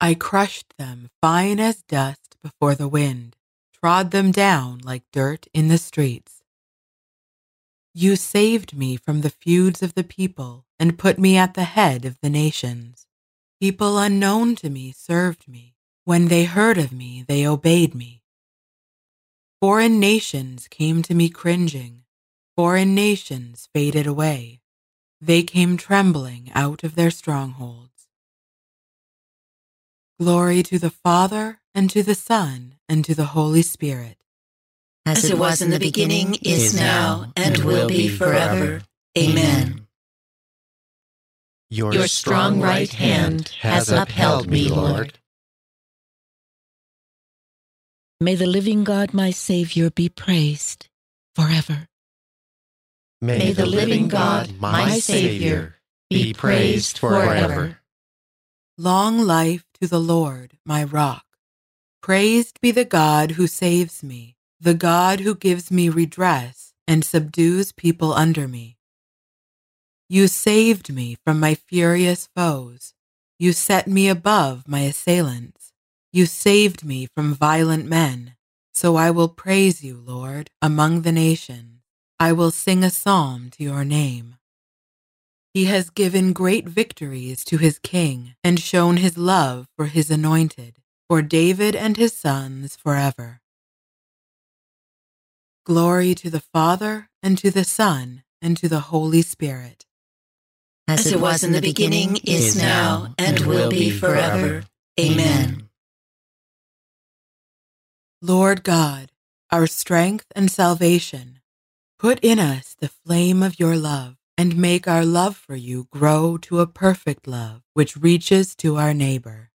I 0.01 0.15
crushed 0.15 0.75
them 0.77 1.11
fine 1.23 1.61
as 1.61 1.83
dust 1.83 2.37
before 2.43 2.75
the 2.75 2.89
wind, 2.89 3.37
trod 3.73 4.11
them 4.11 4.31
down 4.31 4.81
like 4.85 5.03
dirt 5.13 5.47
in 5.55 5.69
the 5.69 5.79
streets. 5.79 6.43
You 7.95 8.17
saved 8.17 8.77
me 8.77 8.97
from 8.97 9.21
the 9.21 9.31
feuds 9.31 9.83
of 9.83 9.95
the 9.95 10.05
people 10.05 10.67
and 10.81 10.99
put 10.99 11.19
me 11.19 11.37
at 11.37 11.55
the 11.55 11.65
head 11.65 12.05
of 12.05 12.19
the 12.21 12.29
nations. 12.29 13.07
People 13.61 13.99
unknown 13.99 14.57
to 14.57 14.69
me 14.69 14.93
served 14.93 15.47
me. 15.49 15.77
When 16.05 16.29
they 16.29 16.45
heard 16.45 16.77
of 16.77 16.93
me, 16.93 17.25
they 17.27 17.47
obeyed 17.47 17.95
me. 17.95 18.23
Foreign 19.61 19.99
nations 19.99 20.69
came 20.69 21.03
to 21.05 21.15
me 21.15 21.31
cringing. 21.31 22.03
Foreign 22.57 22.95
nations 22.95 23.69
faded 23.73 24.07
away. 24.07 24.61
They 25.21 25.43
came 25.43 25.79
trembling 25.79 26.51
out 26.55 26.85
of 26.85 26.97
their 26.97 27.11
strongholds. 27.11 27.94
Glory 30.25 30.63
to 30.63 30.79
the 30.79 30.89
Father, 30.89 31.61
and 31.75 31.91
to 31.91 32.03
the 32.03 32.15
Son, 32.15 32.77
and 32.89 33.05
to 33.05 33.15
the 33.15 33.37
Holy 33.37 33.61
Spirit 33.61 34.17
as 35.05 35.29
it 35.29 35.39
was 35.39 35.61
in 35.61 35.69
the 35.69 35.79
beginning, 35.79 36.37
is 36.43 36.75
now, 36.75 37.31
and 37.37 37.59
will 37.59 37.89
be 37.89 38.09
forever. 38.09 38.81
Amen. 39.19 39.87
Your 41.69 42.07
strong 42.07 42.63
right 42.63 42.91
hand 42.91 43.51
has 43.61 43.91
upheld 43.91 44.49
me, 44.49 44.71
Lord. 44.71 45.19
May 48.19 48.35
the 48.35 48.47
living 48.47 48.83
God, 48.83 49.13
my 49.13 49.31
Savior, 49.31 49.91
be 49.91 50.09
praised 50.09 50.89
forever. 51.37 51.87
May 53.21 53.53
the 53.53 53.67
living 53.67 54.09
God, 54.09 54.59
my 54.59 54.99
Savior, 55.01 55.77
be 56.09 56.33
praised 56.33 56.97
forever. 56.97 57.81
Long 58.79 59.19
life 59.19 59.65
to 59.81 59.87
the 59.87 60.01
Lord, 60.01 60.59
my 60.65 60.85
rock. 60.85 61.25
Praised 62.03 62.61
be 62.61 62.71
the 62.71 62.85
God 62.85 63.33
who 63.33 63.47
saves 63.47 64.03
me, 64.03 64.37
the 64.61 64.75
God 64.75 65.21
who 65.21 65.35
gives 65.35 65.71
me 65.71 65.89
redress 65.89 66.73
and 66.87 67.05
subdues 67.05 67.73
people 67.73 68.13
under 68.13 68.47
me. 68.47 68.79
You 70.09 70.29
saved 70.29 70.93
me 70.93 71.17
from 71.25 71.41
my 71.41 71.55
furious 71.55 72.29
foes. 72.37 72.95
You 73.39 73.53
set 73.53 73.87
me 73.87 74.09
above 74.09 74.69
my 74.69 74.81
assailants. 74.81 75.73
You 76.13 76.27
saved 76.27 76.85
me 76.85 77.09
from 77.15 77.35
violent 77.35 77.87
men. 77.87 78.35
So 78.75 78.97
I 78.97 79.11
will 79.11 79.29
praise 79.29 79.83
you, 79.83 79.97
Lord, 79.97 80.51
among 80.61 81.03
the 81.03 81.13
nations. 81.13 81.81
I 82.21 82.33
will 82.33 82.51
sing 82.51 82.85
a 82.85 82.91
psalm 82.91 83.51
to 83.53 83.65
your 83.65 83.85
name. 83.85 84.37
He 85.55 85.67
has 85.67 85.89
given 85.89 86.33
great 86.33 86.69
victories 86.69 87.45
to 87.45 87.59
his 87.59 87.79
king 87.79 88.35
and 88.43 88.59
shown 88.59 88.97
his 88.97 89.17
love 89.17 89.69
for 89.77 89.87
his 89.87 90.11
anointed, 90.11 90.79
for 91.09 91.23
David 91.23 91.77
and 91.77 91.97
his 91.97 92.13
sons 92.13 92.75
forever. 92.75 93.41
Glory 95.65 96.13
to 96.17 96.29
the 96.29 96.41
Father, 96.41 97.09
and 97.23 97.39
to 97.39 97.53
the 97.53 97.63
Son, 97.63 98.25
and 98.43 98.57
to 98.57 98.69
the 98.69 98.81
Holy 98.81 99.23
Spirit. 99.23 99.87
As 100.89 101.07
it 101.07 101.21
was 101.21 101.45
in 101.45 101.53
the 101.53 101.61
beginning, 101.61 102.19
is 102.25 102.61
now, 102.61 103.15
and 103.17 103.47
will 103.47 103.71
be 103.71 103.91
forever. 103.91 104.65
Amen. 104.99 105.69
Lord 108.21 108.65
God, 108.65 109.13
our 109.53 109.69
strength 109.69 110.27
and 110.35 110.51
salvation, 110.51 111.41
put 112.01 112.19
in 112.25 112.41
us 112.41 112.75
the 112.81 112.89
flame 112.89 113.41
of 113.41 113.61
your 113.61 113.77
love, 113.77 114.17
and 114.37 114.57
make 114.57 114.89
our 114.89 115.05
love 115.05 115.37
for 115.37 115.57
you 115.57 115.87
grow 115.91 116.37
to 116.39 116.61
a 116.61 116.67
perfect 116.67 117.27
love 117.27 117.63
which 117.73 117.97
reaches 117.97 118.55
to 118.57 118.77
our 118.77 118.93
neighbor. 118.93 119.51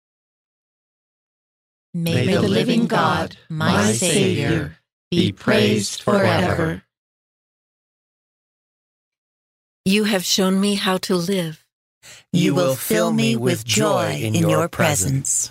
May 1.94 2.26
the 2.26 2.42
living 2.42 2.86
God, 2.86 3.36
my 3.48 3.92
Savior, 3.92 4.78
be 5.10 5.32
praised 5.32 6.02
forever. 6.02 6.82
You 9.84 10.04
have 10.04 10.24
shown 10.24 10.60
me 10.60 10.74
how 10.74 10.98
to 10.98 11.16
live. 11.16 11.64
You 12.32 12.54
will 12.54 12.74
fill 12.74 13.12
me 13.12 13.36
with 13.36 13.64
joy 13.64 14.20
in 14.22 14.34
your 14.34 14.68
presence. 14.68 15.50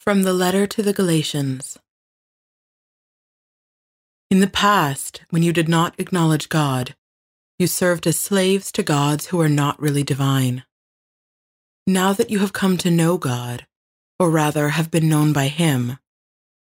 From 0.00 0.22
the 0.22 0.32
letter 0.32 0.66
to 0.66 0.82
the 0.82 0.94
Galatians. 0.94 1.78
In 4.30 4.40
the 4.40 4.46
past, 4.46 5.22
when 5.30 5.42
you 5.42 5.54
did 5.54 5.70
not 5.70 5.98
acknowledge 5.98 6.50
God, 6.50 6.94
you 7.58 7.66
served 7.66 8.06
as 8.06 8.20
slaves 8.20 8.70
to 8.72 8.82
gods 8.82 9.28
who 9.28 9.40
are 9.40 9.48
not 9.48 9.80
really 9.80 10.02
divine. 10.02 10.64
Now 11.86 12.12
that 12.12 12.28
you 12.28 12.40
have 12.40 12.52
come 12.52 12.76
to 12.78 12.90
know 12.90 13.16
God, 13.16 13.66
or 14.18 14.30
rather 14.30 14.68
have 14.70 14.90
been 14.90 15.08
known 15.08 15.32
by 15.32 15.48
Him, 15.48 15.96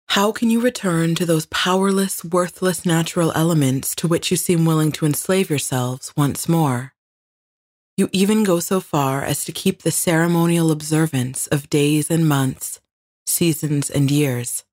how 0.08 0.32
can 0.32 0.48
you 0.48 0.62
return 0.62 1.14
to 1.14 1.26
those 1.26 1.44
powerless, 1.44 2.24
worthless 2.24 2.86
natural 2.86 3.32
elements 3.34 3.94
to 3.96 4.08
which 4.08 4.30
you 4.30 4.38
seem 4.38 4.64
willing 4.64 4.90
to 4.92 5.04
enslave 5.04 5.50
yourselves 5.50 6.10
once 6.16 6.48
more? 6.48 6.94
You 7.98 8.08
even 8.12 8.44
go 8.44 8.60
so 8.60 8.80
far 8.80 9.22
as 9.22 9.44
to 9.44 9.52
keep 9.52 9.82
the 9.82 9.90
ceremonial 9.90 10.70
observance 10.70 11.48
of 11.48 11.68
days 11.68 12.10
and 12.10 12.26
months, 12.26 12.80
seasons 13.26 13.90
and 13.90 14.10
years. 14.10 14.64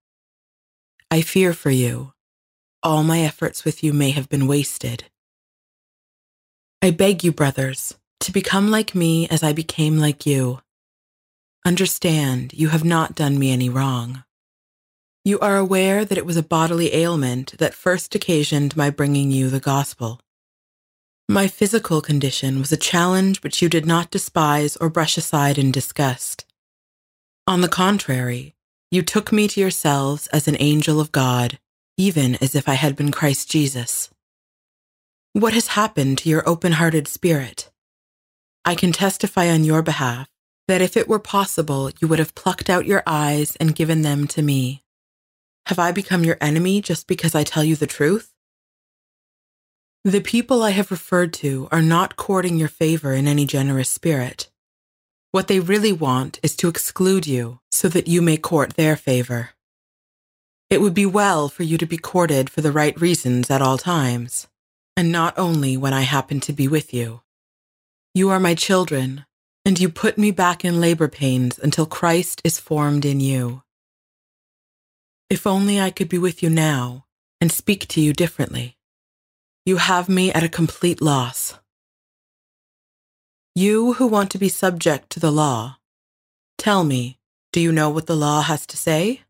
I 1.12 1.22
fear 1.22 1.52
for 1.54 1.72
you. 1.72 2.14
All 2.82 3.04
my 3.04 3.20
efforts 3.20 3.66
with 3.66 3.84
you 3.84 3.92
may 3.92 4.12
have 4.12 4.30
been 4.30 4.48
wasted. 4.48 5.04
I 6.82 6.92
beg 6.92 7.26
you, 7.26 7.34
brothers, 7.34 7.96
to 8.22 8.32
become 8.32 8.72
like 8.72 8.96
me 8.96 9.28
as 9.28 9.44
I 9.44 9.52
became 9.52 9.98
like 9.98 10.26
you. 10.26 10.62
Understand, 11.66 12.54
you 12.54 12.70
have 12.70 12.86
not 12.86 13.16
done 13.16 13.38
me 13.38 13.52
any 13.52 13.68
wrong. 13.68 14.24
You 15.26 15.40
are 15.42 15.58
aware 15.58 16.06
that 16.06 16.18
it 16.18 16.26
was 16.26 16.38
a 16.38 16.44
bodily 16.44 16.96
ailment 16.96 17.58
that 17.58 17.74
first 17.74 18.16
occasioned 18.16 18.78
my 18.78 18.90
bringing 18.90 19.30
you 19.30 19.50
the 19.50 19.60
gospel. 19.60 20.22
My 21.28 21.48
physical 21.48 22.02
condition 22.02 22.60
was 22.60 22.72
a 22.72 22.78
challenge 22.78 23.44
which 23.44 23.62
you 23.62 23.68
did 23.68 23.86
not 23.86 24.10
despise 24.10 24.78
or 24.78 24.90
brush 24.90 25.18
aside 25.18 25.58
in 25.58 25.74
disgust. 25.74 26.46
On 27.46 27.60
the 27.60 27.68
contrary, 27.68 28.56
you 28.90 29.02
took 29.02 29.34
me 29.34 29.50
to 29.50 29.60
yourselves 29.60 30.28
as 30.28 30.48
an 30.48 30.56
angel 30.60 31.02
of 31.02 31.12
God, 31.12 31.60
even 32.00 32.36
as 32.36 32.56
if 32.56 32.70
I 32.70 32.76
had 32.76 32.96
been 32.96 33.12
Christ 33.12 33.52
Jesus. 33.52 34.10
What 35.34 35.54
has 35.54 35.68
happened 35.68 36.18
to 36.20 36.30
your 36.30 36.48
open 36.48 36.72
hearted 36.72 37.10
spirit? 37.10 37.70
I 38.64 38.74
can 38.74 38.94
testify 38.94 39.50
on 39.50 39.66
your 39.66 39.82
behalf 39.82 40.30
that 40.70 40.82
if 40.82 40.96
it 40.96 41.10
were 41.10 41.20
possible, 41.20 41.92
you 42.00 42.08
would 42.08 42.20
have 42.20 42.36
plucked 42.36 42.70
out 42.70 42.86
your 42.86 43.04
eyes 43.06 43.58
and 43.58 43.76
given 43.76 44.02
them 44.02 44.28
to 44.28 44.42
me. 44.42 44.82
Have 45.66 45.78
I 45.78 45.92
become 45.92 46.24
your 46.24 46.38
enemy 46.40 46.82
just 46.82 47.06
because 47.06 47.36
I 47.36 47.44
tell 47.44 47.66
you 47.66 47.76
the 47.76 47.86
truth? 47.86 48.34
The 50.06 50.22
people 50.22 50.64
I 50.64 50.70
have 50.70 50.92
referred 50.92 51.34
to 51.34 51.68
are 51.70 51.82
not 51.82 52.16
courting 52.16 52.58
your 52.58 52.70
favor 52.70 53.12
in 53.14 53.28
any 53.28 53.46
generous 53.46 53.90
spirit. 53.90 54.50
What 55.34 55.50
they 55.50 55.60
really 55.60 55.92
want 55.92 56.40
is 56.42 56.56
to 56.56 56.70
exclude 56.70 57.28
you 57.28 57.60
so 57.74 57.90
that 57.90 58.08
you 58.08 58.22
may 58.22 58.38
court 58.38 58.76
their 58.76 58.96
favor. 58.96 59.50
It 60.70 60.82
would 60.82 60.94
be 60.94 61.06
well 61.06 61.50
for 61.50 61.64
you 61.64 61.78
to 61.80 61.86
be 61.88 61.98
courted 61.98 62.50
for 62.50 62.62
the 62.62 62.72
right 62.72 63.00
reasons 63.02 63.50
at 63.50 63.62
all 63.62 63.80
times, 63.80 64.48
and 64.96 65.12
not 65.12 65.38
only 65.38 65.76
when 65.76 65.94
I 65.94 66.02
happen 66.02 66.40
to 66.42 66.54
be 66.54 66.68
with 66.68 66.94
you. 66.94 67.22
You 68.14 68.30
are 68.30 68.40
my 68.40 68.54
children, 68.54 69.26
and 69.66 69.80
you 69.80 69.90
put 69.90 70.18
me 70.18 70.30
back 70.30 70.64
in 70.64 70.80
labor 70.80 71.08
pains 71.08 71.58
until 71.58 71.88
Christ 71.88 72.42
is 72.44 72.60
formed 72.60 73.04
in 73.04 73.20
you. 73.20 73.64
If 75.30 75.48
only 75.48 75.80
I 75.80 75.90
could 75.90 76.10
be 76.10 76.18
with 76.18 76.44
you 76.44 76.50
now 76.50 77.06
and 77.42 77.52
speak 77.52 77.88
to 77.90 78.02
you 78.02 78.14
differently. 78.14 78.78
You 79.66 79.78
have 79.78 80.08
me 80.08 80.32
at 80.32 80.44
a 80.44 80.50
complete 80.50 81.02
loss. 81.02 81.56
You 83.56 83.94
who 83.94 84.08
want 84.08 84.32
to 84.32 84.38
be 84.38 84.50
subject 84.50 85.10
to 85.12 85.20
the 85.20 85.32
law, 85.32 85.78
tell 86.58 86.84
me, 86.84 87.20
do 87.52 87.60
you 87.60 87.72
know 87.72 87.90
what 87.90 88.06
the 88.06 88.16
law 88.16 88.42
has 88.42 88.66
to 88.68 88.78
say? 88.78 89.22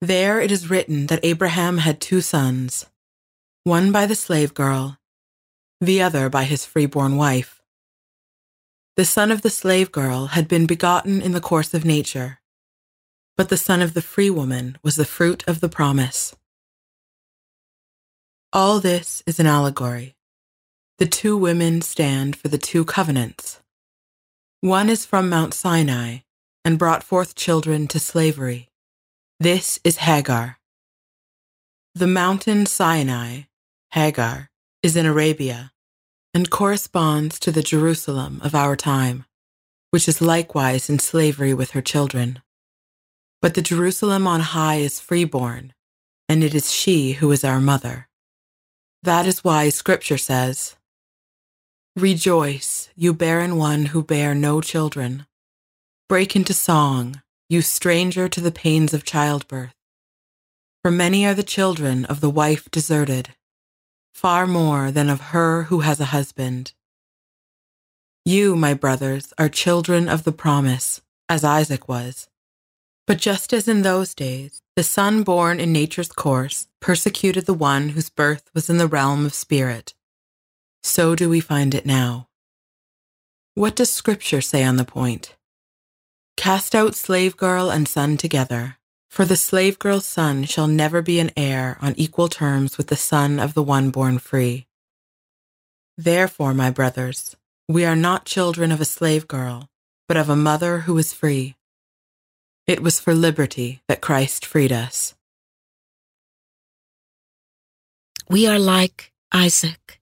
There 0.00 0.40
it 0.40 0.50
is 0.50 0.70
written 0.70 1.06
that 1.06 1.24
Abraham 1.24 1.78
had 1.78 2.00
two 2.00 2.20
sons, 2.20 2.86
one 3.64 3.92
by 3.92 4.06
the 4.06 4.14
slave 4.14 4.54
girl, 4.54 4.98
the 5.80 6.02
other 6.02 6.28
by 6.28 6.44
his 6.44 6.64
freeborn 6.64 7.16
wife. 7.16 7.62
The 8.96 9.04
son 9.04 9.30
of 9.30 9.42
the 9.42 9.50
slave 9.50 9.92
girl 9.92 10.28
had 10.28 10.48
been 10.48 10.66
begotten 10.66 11.20
in 11.20 11.32
the 11.32 11.40
course 11.40 11.74
of 11.74 11.84
nature 11.84 12.38
but 13.36 13.50
the 13.50 13.56
son 13.56 13.82
of 13.82 13.94
the 13.94 14.02
free 14.02 14.30
woman 14.30 14.78
was 14.82 14.96
the 14.96 15.04
fruit 15.04 15.44
of 15.46 15.60
the 15.60 15.68
promise. 15.68 16.34
All 18.52 18.80
this 18.80 19.22
is 19.26 19.38
an 19.38 19.46
allegory. 19.46 20.16
The 20.98 21.06
two 21.06 21.36
women 21.36 21.82
stand 21.82 22.36
for 22.36 22.48
the 22.48 22.58
two 22.58 22.84
covenants. 22.84 23.60
One 24.62 24.88
is 24.88 25.04
from 25.04 25.28
Mount 25.28 25.52
Sinai 25.52 26.18
and 26.64 26.78
brought 26.78 27.04
forth 27.04 27.34
children 27.34 27.86
to 27.88 27.98
slavery. 27.98 28.70
This 29.38 29.78
is 29.84 29.98
Hagar. 29.98 30.56
The 31.94 32.06
mountain 32.06 32.64
Sinai, 32.64 33.42
Hagar, 33.90 34.48
is 34.82 34.96
in 34.96 35.04
Arabia 35.04 35.72
and 36.32 36.48
corresponds 36.48 37.38
to 37.40 37.52
the 37.52 37.62
Jerusalem 37.62 38.40
of 38.42 38.54
our 38.54 38.76
time, 38.76 39.26
which 39.90 40.08
is 40.08 40.22
likewise 40.22 40.88
in 40.88 40.98
slavery 41.00 41.52
with 41.52 41.72
her 41.72 41.82
children. 41.82 42.40
But 43.42 43.52
the 43.52 43.60
Jerusalem 43.60 44.26
on 44.26 44.40
high 44.40 44.76
is 44.76 45.00
freeborn, 45.00 45.74
and 46.30 46.42
it 46.42 46.54
is 46.54 46.72
she 46.72 47.12
who 47.12 47.30
is 47.30 47.44
our 47.44 47.60
mother. 47.60 48.08
That 49.02 49.26
is 49.26 49.44
why 49.44 49.68
Scripture 49.68 50.18
says, 50.18 50.76
Rejoice, 51.94 52.88
you 52.96 53.12
barren 53.12 53.58
one 53.58 53.86
who 53.86 54.02
bear 54.02 54.34
no 54.34 54.62
children. 54.62 55.26
Break 56.08 56.36
into 56.36 56.54
song, 56.54 57.20
you 57.48 57.62
stranger 57.62 58.28
to 58.28 58.40
the 58.40 58.50
pains 58.50 58.92
of 58.92 59.04
childbirth. 59.04 59.74
For 60.82 60.90
many 60.90 61.26
are 61.26 61.34
the 61.34 61.42
children 61.42 62.04
of 62.06 62.20
the 62.20 62.30
wife 62.30 62.70
deserted, 62.70 63.30
far 64.12 64.46
more 64.46 64.90
than 64.90 65.08
of 65.08 65.32
her 65.32 65.64
who 65.64 65.80
has 65.80 66.00
a 66.00 66.06
husband. 66.06 66.72
You, 68.24 68.56
my 68.56 68.74
brothers, 68.74 69.32
are 69.38 69.48
children 69.48 70.08
of 70.08 70.24
the 70.24 70.32
promise, 70.32 71.00
as 71.28 71.44
Isaac 71.44 71.88
was. 71.88 72.28
But 73.06 73.18
just 73.18 73.52
as 73.52 73.68
in 73.68 73.82
those 73.82 74.14
days, 74.14 74.62
the 74.74 74.82
son 74.82 75.22
born 75.22 75.60
in 75.60 75.72
nature's 75.72 76.10
course 76.10 76.66
persecuted 76.80 77.46
the 77.46 77.54
one 77.54 77.90
whose 77.90 78.10
birth 78.10 78.50
was 78.52 78.68
in 78.68 78.78
the 78.78 78.88
realm 78.88 79.24
of 79.24 79.34
spirit, 79.34 79.94
so 80.82 81.14
do 81.14 81.28
we 81.28 81.40
find 81.40 81.74
it 81.74 81.86
now. 81.86 82.28
What 83.54 83.76
does 83.76 83.92
Scripture 83.92 84.40
say 84.40 84.64
on 84.64 84.76
the 84.76 84.84
point? 84.84 85.35
Cast 86.36 86.74
out 86.74 86.94
slave 86.94 87.36
girl 87.36 87.70
and 87.70 87.88
son 87.88 88.16
together, 88.16 88.76
for 89.08 89.24
the 89.24 89.36
slave 89.36 89.78
girl's 89.78 90.06
son 90.06 90.44
shall 90.44 90.68
never 90.68 91.02
be 91.02 91.18
an 91.18 91.30
heir 91.36 91.78
on 91.80 91.94
equal 91.96 92.28
terms 92.28 92.76
with 92.76 92.88
the 92.88 92.96
son 92.96 93.40
of 93.40 93.54
the 93.54 93.62
one 93.62 93.90
born 93.90 94.18
free. 94.18 94.66
Therefore, 95.96 96.52
my 96.52 96.70
brothers, 96.70 97.36
we 97.68 97.84
are 97.84 97.96
not 97.96 98.26
children 98.26 98.70
of 98.70 98.80
a 98.80 98.84
slave 98.84 99.26
girl, 99.26 99.68
but 100.06 100.16
of 100.16 100.28
a 100.28 100.36
mother 100.36 100.80
who 100.80 100.96
is 100.98 101.14
free. 101.14 101.56
It 102.66 102.80
was 102.80 103.00
for 103.00 103.14
liberty 103.14 103.80
that 103.88 104.02
Christ 104.02 104.44
freed 104.44 104.72
us. 104.72 105.14
We 108.28 108.46
are 108.46 108.58
like 108.58 109.12
Isaac, 109.32 110.00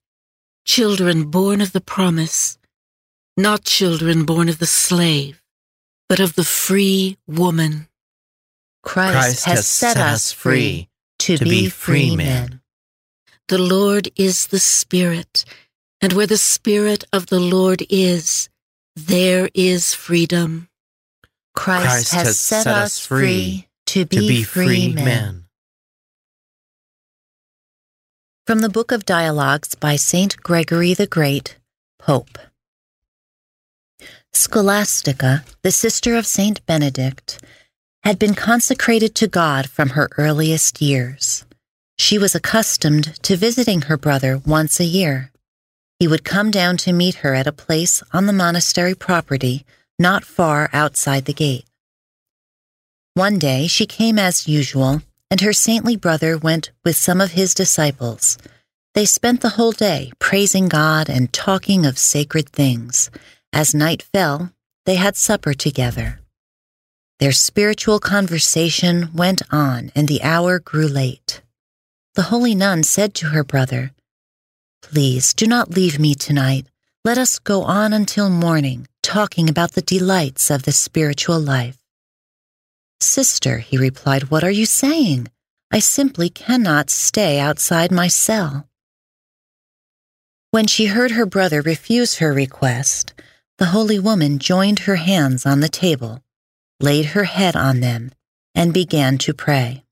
children 0.65 1.31
born 1.31 1.61
of 1.61 1.73
the 1.73 1.81
promise, 1.81 2.59
not 3.37 3.65
children 3.65 4.25
born 4.25 4.49
of 4.49 4.59
the 4.59 4.67
slave, 4.67 5.41
but 6.09 6.21
of 6.21 6.35
the 6.35 6.45
free 6.45 7.19
woman. 7.27 7.89
Christ, 8.83 9.13
Christ 9.13 9.45
has, 9.47 9.57
has 9.59 9.69
set 9.69 9.97
us 9.97 10.33
free 10.33 10.89
to, 11.21 11.39
to 11.39 11.45
be 11.45 11.69
free 11.69 12.15
men. 12.15 12.61
The 13.49 13.59
Lord 13.59 14.09
is 14.17 14.49
the 14.49 14.59
Spirit, 14.59 15.45
and 16.01 16.13
where 16.13 16.27
the 16.27 16.39
Spirit 16.39 17.05
of 17.13 17.27
the 17.27 17.41
Lord 17.41 17.83
is, 17.89 18.49
there 18.97 19.49
is 19.55 19.95
freedom. 19.95 20.69
Christ, 21.55 21.87
Christ 21.87 22.13
has, 22.13 22.27
has, 22.27 22.39
set, 22.39 22.67
us 22.67 22.99
free 22.99 23.69
to 23.87 24.05
be, 24.05 24.17
to 24.17 24.21
be 24.23 24.43
free, 24.43 24.67
free 24.67 24.93
men. 24.95 25.05
men. 25.05 25.45
From 28.47 28.59
the 28.59 28.69
Book 28.69 28.93
of 28.93 29.07
Dialogues 29.07 29.75
by 29.75 29.97
Saint 29.97 30.37
Gregory 30.43 30.95
the 30.95 31.07
Great, 31.07 31.59
Pope. 31.99 32.39
Scholastica, 34.37 35.45
the 35.63 35.71
sister 35.71 36.17
of 36.17 36.27
Saint 36.27 36.65
Benedict, 36.67 37.41
had 38.03 38.19
been 38.19 38.35
consecrated 38.35 39.15
to 39.15 39.29
God 39.29 39.71
from 39.71 39.91
her 39.91 40.09
earliest 40.19 40.83
years. 40.83 41.45
She 41.97 42.19
was 42.19 42.35
accustomed 42.35 43.23
to 43.23 43.37
visiting 43.37 43.83
her 43.83 43.97
brother 43.97 44.43
once 44.45 44.81
a 44.81 44.85
year. 44.85 45.31
He 46.01 46.09
would 46.09 46.25
come 46.25 46.51
down 46.51 46.77
to 46.79 46.93
meet 46.93 47.17
her 47.17 47.35
at 47.35 47.47
a 47.47 47.53
place 47.53 48.03
on 48.13 48.27
the 48.27 48.33
monastery 48.33 48.95
property 48.95 49.65
not 49.99 50.25
far 50.25 50.69
outside 50.73 51.25
the 51.25 51.33
gate. 51.33 51.67
One 53.15 53.39
day 53.39 53.69
she 53.69 53.87
came 53.87 54.19
as 54.19 54.49
usual, 54.49 55.03
and 55.31 55.41
her 55.41 55.53
saintly 55.53 55.97
brother 55.97 56.37
went 56.37 56.73
with 56.85 56.97
some 56.97 57.21
of 57.21 57.33
his 57.33 57.55
disciples. 57.55 58.37
They 58.95 59.05
spent 59.05 59.41
the 59.41 59.51
whole 59.51 59.73
day 59.73 60.13
praising 60.19 60.69
God 60.69 61.09
and 61.09 61.33
talking 61.33 61.87
of 61.87 61.99
sacred 61.99 62.49
things. 62.49 63.11
As 63.55 63.73
night 63.73 64.03
fell, 64.03 64.51
they 64.85 64.97
had 64.97 65.17
supper 65.17 65.55
together. 65.55 66.19
Their 67.21 67.31
spiritual 67.31 68.01
conversation 68.01 69.11
went 69.15 69.43
on, 69.49 69.93
and 69.95 70.09
the 70.09 70.25
hour 70.25 70.59
grew 70.59 70.89
late. 70.89 71.41
The 72.15 72.31
holy 72.35 72.57
nun 72.57 72.83
said 72.83 73.15
to 73.15 73.27
her 73.29 73.45
brother, 73.45 73.93
Please 74.83 75.33
do 75.33 75.47
not 75.47 75.71
leave 75.71 76.01
me 76.01 76.17
tonight. 76.17 76.67
Let 77.05 77.17
us 77.17 77.39
go 77.39 77.63
on 77.63 77.93
until 77.93 78.29
morning 78.29 78.89
talking 79.05 79.49
about 79.49 79.73
the 79.73 79.83
delights 79.83 80.51
of 80.51 80.65
the 80.65 80.73
spiritual 80.73 81.39
life. 81.39 81.79
Sister, 82.99 83.59
he 83.59 83.79
replied, 83.79 84.31
what 84.31 84.43
are 84.43 84.51
you 84.51 84.67
saying? 84.67 85.29
I 85.71 85.79
simply 85.79 86.29
cannot 86.29 86.91
stay 86.91 87.39
outside 87.39 87.93
my 87.93 88.09
cell. 88.09 88.67
When 90.51 90.67
she 90.67 90.87
heard 90.87 91.13
her 91.13 91.27
brother 91.27 91.63
refuse 91.63 92.17
her 92.17 92.33
request, 92.33 93.15
the 93.59 93.67
holy 93.67 93.99
woman 93.99 94.39
joined 94.39 94.81
her 94.81 94.97
hands 94.97 95.47
on 95.47 95.61
the 95.61 95.69
table, 95.69 96.23
laid 96.81 97.07
her 97.07 97.25
head 97.25 97.55
on 97.55 97.81
them, 97.81 98.11
and 98.55 98.75
began 98.75 99.19
to 99.19 99.33
pray. 99.33 99.85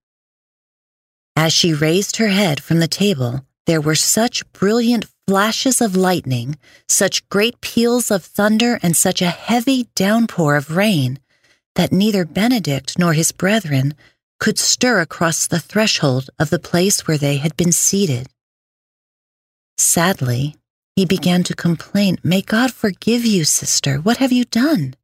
As 1.37 1.53
she 1.53 1.73
raised 1.73 2.17
her 2.17 2.29
head 2.29 2.63
from 2.63 2.81
the 2.81 2.89
table, 2.89 3.47
there 3.67 3.81
were 3.81 3.95
such 3.95 4.51
brilliant 4.53 5.07
flashes 5.27 5.81
of 5.81 5.97
lightning, 5.97 6.57
such 6.89 7.29
great 7.29 7.61
peals 7.61 8.11
of 8.11 8.25
thunder, 8.25 8.79
and 8.83 8.97
such 8.97 9.23
a 9.23 9.31
heavy 9.31 9.89
downpour 9.95 10.57
of 10.57 10.77
rain 10.77 11.19
that 11.75 11.93
neither 11.93 12.25
Benedict 12.25 12.99
nor 12.99 13.13
his 13.13 13.33
brethren 13.33 13.95
could 14.39 14.59
stir 14.59 15.01
across 15.01 15.47
the 15.47 15.61
threshold 15.61 16.29
of 16.39 16.51
the 16.51 16.59
place 16.59 17.07
where 17.07 17.19
they 17.19 17.37
had 17.37 17.57
been 17.57 17.73
seated. 17.73 18.29
Sadly, 19.79 20.57
he 20.97 21.07
began 21.07 21.43
to 21.45 21.55
complain, 21.55 22.19
May 22.23 22.43
God 22.43 22.73
forgive 22.73 23.25
you, 23.25 23.45
sister. 23.45 23.99
What 23.99 24.19
have 24.19 24.33
you 24.33 24.45
done? 24.45 24.95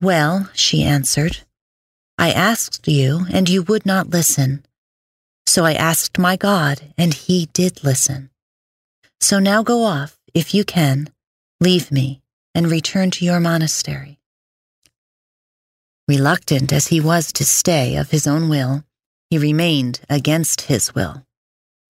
Well, 0.00 0.48
she 0.52 0.84
answered, 0.84 1.38
I 2.18 2.30
asked 2.30 2.86
you, 2.86 3.26
and 3.32 3.48
you 3.48 3.62
would 3.62 3.86
not 3.86 4.10
listen. 4.10 4.64
So 5.46 5.64
I 5.64 5.72
asked 5.72 6.18
my 6.18 6.36
God, 6.36 6.92
and 6.98 7.14
he 7.14 7.46
did 7.52 7.82
listen. 7.82 8.30
So 9.20 9.38
now 9.38 9.62
go 9.62 9.84
off, 9.84 10.18
if 10.34 10.54
you 10.54 10.64
can, 10.64 11.10
leave 11.60 11.90
me, 11.90 12.22
and 12.54 12.70
return 12.70 13.10
to 13.12 13.24
your 13.24 13.40
monastery. 13.40 14.18
Reluctant 16.06 16.72
as 16.72 16.88
he 16.88 17.00
was 17.00 17.32
to 17.32 17.44
stay 17.44 17.96
of 17.96 18.10
his 18.10 18.26
own 18.26 18.48
will, 18.48 18.84
he 19.30 19.38
remained 19.38 20.00
against 20.08 20.62
his 20.62 20.94
will. 20.94 21.24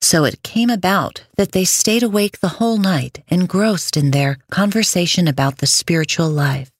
So 0.01 0.25
it 0.25 0.43
came 0.43 0.71
about 0.71 1.25
that 1.37 1.53
they 1.53 1.65
stayed 1.65 2.03
awake 2.03 2.41
the 2.41 2.57
whole 2.59 2.79
night, 2.79 3.23
engrossed 3.29 3.97
in 3.97 4.11
their 4.11 4.39
conversation 4.51 5.29
about 5.29 5.59
the 5.59 5.67
spiritual 5.67 6.31
life. 6.31 6.71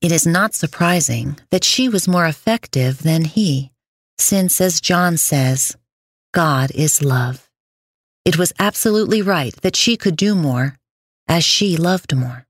It 0.00 0.12
is 0.12 0.26
not 0.26 0.54
surprising 0.54 1.38
that 1.50 1.64
she 1.64 1.88
was 1.88 2.06
more 2.06 2.26
effective 2.26 3.02
than 3.02 3.24
he 3.24 3.72
since, 4.18 4.60
as 4.60 4.80
John 4.80 5.16
says, 5.16 5.76
God 6.32 6.70
is 6.74 7.02
love. 7.02 7.48
It 8.24 8.38
was 8.38 8.52
absolutely 8.58 9.22
right 9.22 9.54
that 9.62 9.76
she 9.76 9.96
could 9.96 10.16
do 10.16 10.34
more, 10.34 10.76
as 11.28 11.44
she 11.44 11.76
loved 11.76 12.14
more. 12.14 12.46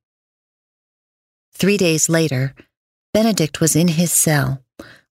Three 1.52 1.76
days 1.76 2.08
later, 2.08 2.54
Benedict 3.12 3.60
was 3.60 3.74
in 3.74 3.88
his 3.88 4.12
cell. 4.12 4.62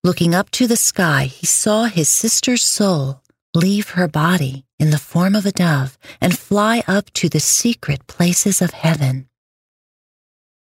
Looking 0.06 0.36
up 0.36 0.52
to 0.52 0.68
the 0.68 0.78
sky, 0.78 1.26
he 1.26 1.48
saw 1.48 1.86
his 1.86 2.10
sister's 2.10 2.62
soul 2.62 3.24
leave 3.56 3.98
her 3.98 4.08
body 4.08 4.64
in 4.78 4.92
the 4.92 5.00
form 5.00 5.34
of 5.34 5.48
a 5.48 5.52
dove 5.52 5.98
and 6.22 6.38
fly 6.38 6.84
up 6.88 7.10
to 7.14 7.28
the 7.28 7.40
secret 7.40 8.06
places 8.06 8.62
of 8.62 8.70
heaven. 8.70 9.28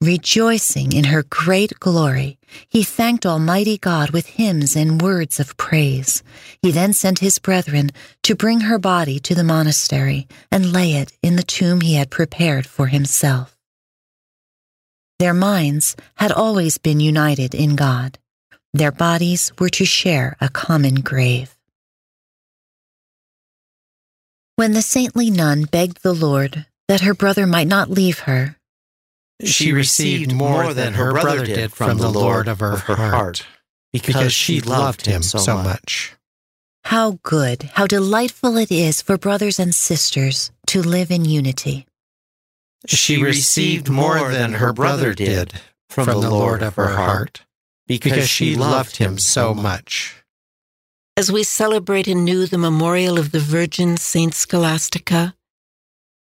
Rejoicing 0.02 0.92
in 0.92 1.06
her 1.06 1.24
great 1.24 1.80
glory, 1.80 2.38
he 2.68 2.84
thanked 2.84 3.26
Almighty 3.26 3.78
God 3.78 4.10
with 4.10 4.26
hymns 4.26 4.76
and 4.76 5.02
words 5.02 5.40
of 5.40 5.56
praise. 5.56 6.22
He 6.62 6.72
then 6.72 6.92
sent 6.92 7.20
his 7.20 7.40
brethren 7.40 7.92
to 8.24 8.36
bring 8.36 8.60
her 8.68 8.78
body 8.78 9.20
to 9.20 9.34
the 9.34 9.46
monastery 9.46 10.28
and 10.52 10.74
lay 10.74 10.96
it 10.96 11.18
in 11.24 11.38
the 11.38 11.44
tomb 11.44 11.80
he 11.80 11.94
had 11.96 12.12
prepared 12.12 12.68
for 12.68 12.88
himself. 12.88 13.58
Their 15.18 15.34
minds 15.34 15.96
had 16.16 16.34
always 16.34 16.78
been 16.78 17.00
united 17.00 17.56
in 17.56 17.78
God. 17.78 18.20
Their 18.74 18.92
bodies 18.92 19.52
were 19.58 19.70
to 19.70 19.86
share 19.86 20.38
a 20.40 20.50
common 20.50 21.02
grave. 21.02 21.56
When 24.56 24.74
the 24.74 24.82
saintly 24.82 25.30
nun 25.30 25.64
begged 25.64 26.04
the 26.04 26.14
Lord 26.14 26.66
that 26.88 27.02
her 27.02 27.14
brother 27.14 27.48
might 27.48 27.68
not 27.68 27.90
leave 27.90 28.20
her, 28.20 28.58
she 29.44 29.72
received 29.72 30.34
more 30.34 30.74
than 30.74 30.94
her 30.96 31.14
brother 31.14 31.46
did 31.46 31.72
from 31.72 31.98
the 31.98 32.10
Lord 32.10 32.48
of 32.48 32.60
her 32.60 32.76
heart, 32.76 33.46
because 33.94 34.34
she 34.34 34.60
loved 34.60 35.06
him 35.06 35.24
so 35.24 35.56
much. 35.56 36.14
How 36.84 37.20
good, 37.24 37.64
how 37.74 37.88
delightful 37.88 38.58
it 38.58 38.72
is 38.72 39.02
for 39.02 39.18
brothers 39.18 39.60
and 39.60 39.74
sisters 39.74 40.52
to 40.68 40.82
live 40.82 41.10
in 41.10 41.24
unity. 41.24 41.86
She 42.86 43.22
received 43.22 43.90
more 43.90 44.30
than 44.30 44.54
her 44.54 44.74
brother 44.74 45.14
did 45.14 45.54
from 45.90 46.06
the 46.06 46.18
Lord 46.18 46.62
of 46.62 46.76
her 46.76 46.96
heart, 46.96 47.46
because 47.90 48.30
she 48.30 48.56
loved 48.56 48.96
him 48.98 49.18
so 49.18 49.54
much. 49.54 50.16
As 51.18 51.32
we 51.32 51.44
celebrate 51.44 52.08
anew 52.08 52.46
the 52.46 52.58
memorial 52.58 53.20
of 53.20 53.32
the 53.32 53.42
Virgin 53.42 53.98
Saint 53.98 54.34
Scholastica, 54.34 55.36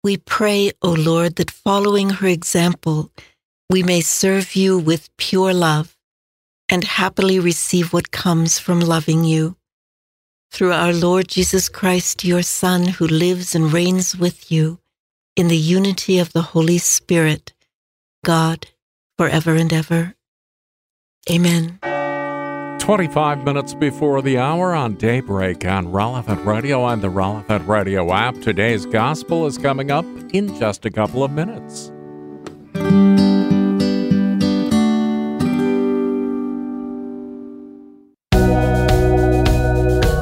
we 0.03 0.16
pray, 0.18 0.72
O 0.82 0.91
Lord, 0.91 1.36
that 1.36 1.51
following 1.51 2.11
her 2.11 2.28
example, 2.28 3.11
we 3.70 3.82
may 3.84 3.99
serve 4.01 4.55
you 4.55 4.78
with 4.78 5.09
pure 5.18 5.53
love 5.53 5.97
and 6.70 6.84
happily 6.84 7.39
receive 7.39 7.91
what 7.91 8.11
comes 8.11 8.59
from 8.59 8.80
loving 8.80 9.24
you. 9.24 9.57
Through 10.51 10.72
our 10.72 10.93
Lord 10.93 11.28
Jesus 11.28 11.68
Christ, 11.68 12.24
your 12.24 12.43
Son, 12.43 12.86
who 12.86 13.07
lives 13.07 13.55
and 13.55 13.74
reigns 13.74 14.16
with 14.16 14.51
you 14.51 14.80
in 15.36 15.47
the 15.47 15.57
unity 15.57 16.20
of 16.20 16.32
the 16.32 16.53
Holy 16.53 16.78
Spirit, 16.78 17.51
God, 18.24 18.68
forever 19.18 19.55
and 19.55 19.74
ever. 19.74 20.16
Amen. 21.30 21.80
25 22.80 23.43
minutes 23.43 23.73
before 23.73 24.21
the 24.21 24.38
hour 24.38 24.76
on 24.76 24.93
Daybreak 24.93 25.65
on 25.65 25.91
Relevant 25.91 26.45
Radio 26.45 26.86
and 26.86 27.01
the 27.01 27.09
Relevant 27.09 27.67
Radio 27.67 28.13
app. 28.13 28.36
Today's 28.41 28.86
gospel 28.86 29.47
is 29.47 29.57
coming 29.57 29.89
up 29.89 30.05
in 30.34 30.55
just 30.59 30.86
a 30.86 30.91
couple 30.91 31.23
of 31.23 31.32
minutes. 31.32 31.91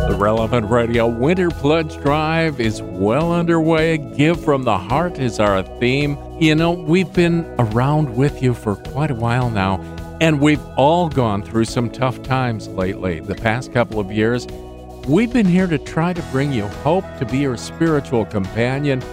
The 0.07 0.15
Relevant 0.17 0.69
Radio 0.69 1.07
Winter 1.07 1.49
Pledge 1.49 1.97
Drive 1.97 2.61
is 2.61 2.81
well 2.81 3.33
underway. 3.33 3.97
Give 3.97 4.41
from 4.41 4.63
the 4.63 4.77
Heart 4.77 5.19
is 5.19 5.37
our 5.41 5.63
theme. 5.79 6.17
You 6.39 6.55
know, 6.55 6.71
we've 6.71 7.11
been 7.11 7.43
around 7.59 8.15
with 8.15 8.41
you 8.41 8.53
for 8.53 8.77
quite 8.77 9.11
a 9.11 9.15
while 9.15 9.49
now, 9.49 9.77
and 10.21 10.39
we've 10.39 10.63
all 10.77 11.09
gone 11.09 11.43
through 11.43 11.65
some 11.65 11.89
tough 11.89 12.21
times 12.23 12.67
lately. 12.67 13.19
The 13.19 13.35
past 13.35 13.73
couple 13.73 13.99
of 13.99 14.11
years, 14.11 14.47
we've 15.07 15.33
been 15.33 15.45
here 15.45 15.67
to 15.67 15.77
try 15.77 16.13
to 16.13 16.21
bring 16.31 16.51
you 16.51 16.67
hope, 16.67 17.05
to 17.19 17.25
be 17.25 17.39
your 17.39 17.57
spiritual 17.57 18.25
companion, 18.25 19.03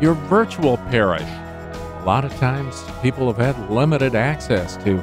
your 0.00 0.14
virtual 0.14 0.76
parish. 0.76 1.22
A 1.22 2.02
lot 2.04 2.24
of 2.24 2.34
times, 2.36 2.82
people 3.02 3.32
have 3.32 3.36
had 3.36 3.70
limited 3.70 4.14
access 4.14 4.76
to 4.84 4.96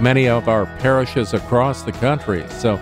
many 0.00 0.28
of 0.28 0.48
our 0.48 0.66
parishes 0.78 1.34
across 1.34 1.82
the 1.82 1.92
country. 1.92 2.44
So, 2.50 2.78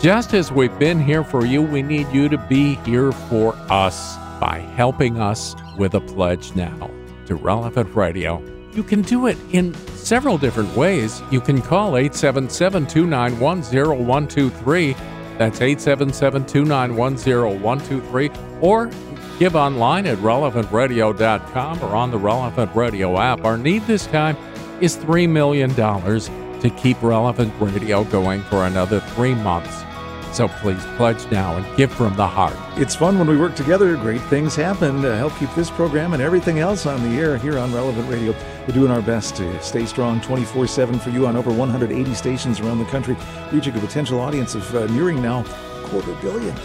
just 0.00 0.34
as 0.34 0.50
we've 0.50 0.76
been 0.78 0.98
here 0.98 1.22
for 1.22 1.46
you, 1.46 1.62
we 1.62 1.82
need 1.82 2.08
you 2.12 2.28
to 2.28 2.38
be 2.38 2.74
here 2.76 3.12
for 3.12 3.54
us 3.70 4.16
by 4.40 4.58
helping 4.74 5.20
us 5.20 5.54
with 5.78 5.94
a 5.94 6.00
pledge 6.00 6.54
now 6.56 6.90
to 7.26 7.36
Relevant 7.36 7.94
Radio. 7.94 8.42
You 8.72 8.82
can 8.82 9.02
do 9.02 9.26
it 9.26 9.36
in 9.52 9.74
several 9.96 10.38
different 10.38 10.74
ways. 10.76 11.22
You 11.30 11.40
can 11.40 11.60
call 11.60 11.96
877 11.96 12.86
291 12.86 13.62
0123. 13.62 14.92
That's 15.38 15.60
877 15.60 16.46
291 16.46 17.16
0123. 17.16 18.30
Or 18.60 18.90
give 19.38 19.56
online 19.56 20.06
at 20.06 20.18
relevantradio.com 20.18 21.82
or 21.82 21.96
on 21.96 22.10
the 22.10 22.18
Relevant 22.18 22.74
Radio 22.74 23.18
app. 23.18 23.44
Our 23.44 23.58
need 23.58 23.82
this 23.86 24.06
time 24.06 24.36
is 24.80 24.96
$3 24.96 25.28
million 25.28 25.74
to 25.74 26.70
keep 26.80 27.02
Relevant 27.02 27.52
Radio 27.60 28.04
going 28.04 28.42
for 28.42 28.66
another 28.66 29.00
three 29.00 29.34
months. 29.34 29.84
So 30.32 30.48
please 30.48 30.82
pledge 30.96 31.30
now 31.30 31.56
and 31.56 31.76
give 31.76 31.92
from 31.92 32.16
the 32.16 32.26
heart. 32.26 32.56
It's 32.78 32.96
fun 32.96 33.18
when 33.18 33.28
we 33.28 33.36
work 33.36 33.54
together. 33.54 33.94
Great 33.96 34.22
things 34.22 34.56
happen 34.56 35.02
to 35.02 35.14
help 35.14 35.36
keep 35.36 35.54
this 35.54 35.70
program 35.70 36.14
and 36.14 36.22
everything 36.22 36.58
else 36.58 36.86
on 36.86 37.02
the 37.02 37.20
air 37.20 37.36
here 37.36 37.58
on 37.58 37.72
Relevant 37.72 38.08
Radio. 38.08 38.34
We're 38.66 38.74
doing 38.74 38.90
our 38.90 39.02
best 39.02 39.36
to 39.36 39.62
stay 39.62 39.84
strong 39.84 40.22
24 40.22 40.66
7 40.66 40.98
for 40.98 41.10
you 41.10 41.26
on 41.26 41.36
over 41.36 41.52
180 41.52 42.14
stations 42.14 42.60
around 42.60 42.78
the 42.78 42.86
country, 42.86 43.14
reaching 43.52 43.76
a 43.76 43.80
potential 43.80 44.20
audience 44.20 44.54
of 44.54 44.74
uh, 44.74 44.86
nearing 44.86 45.20
now 45.20 45.42
quarter 45.84 46.14
billion, 46.22 46.56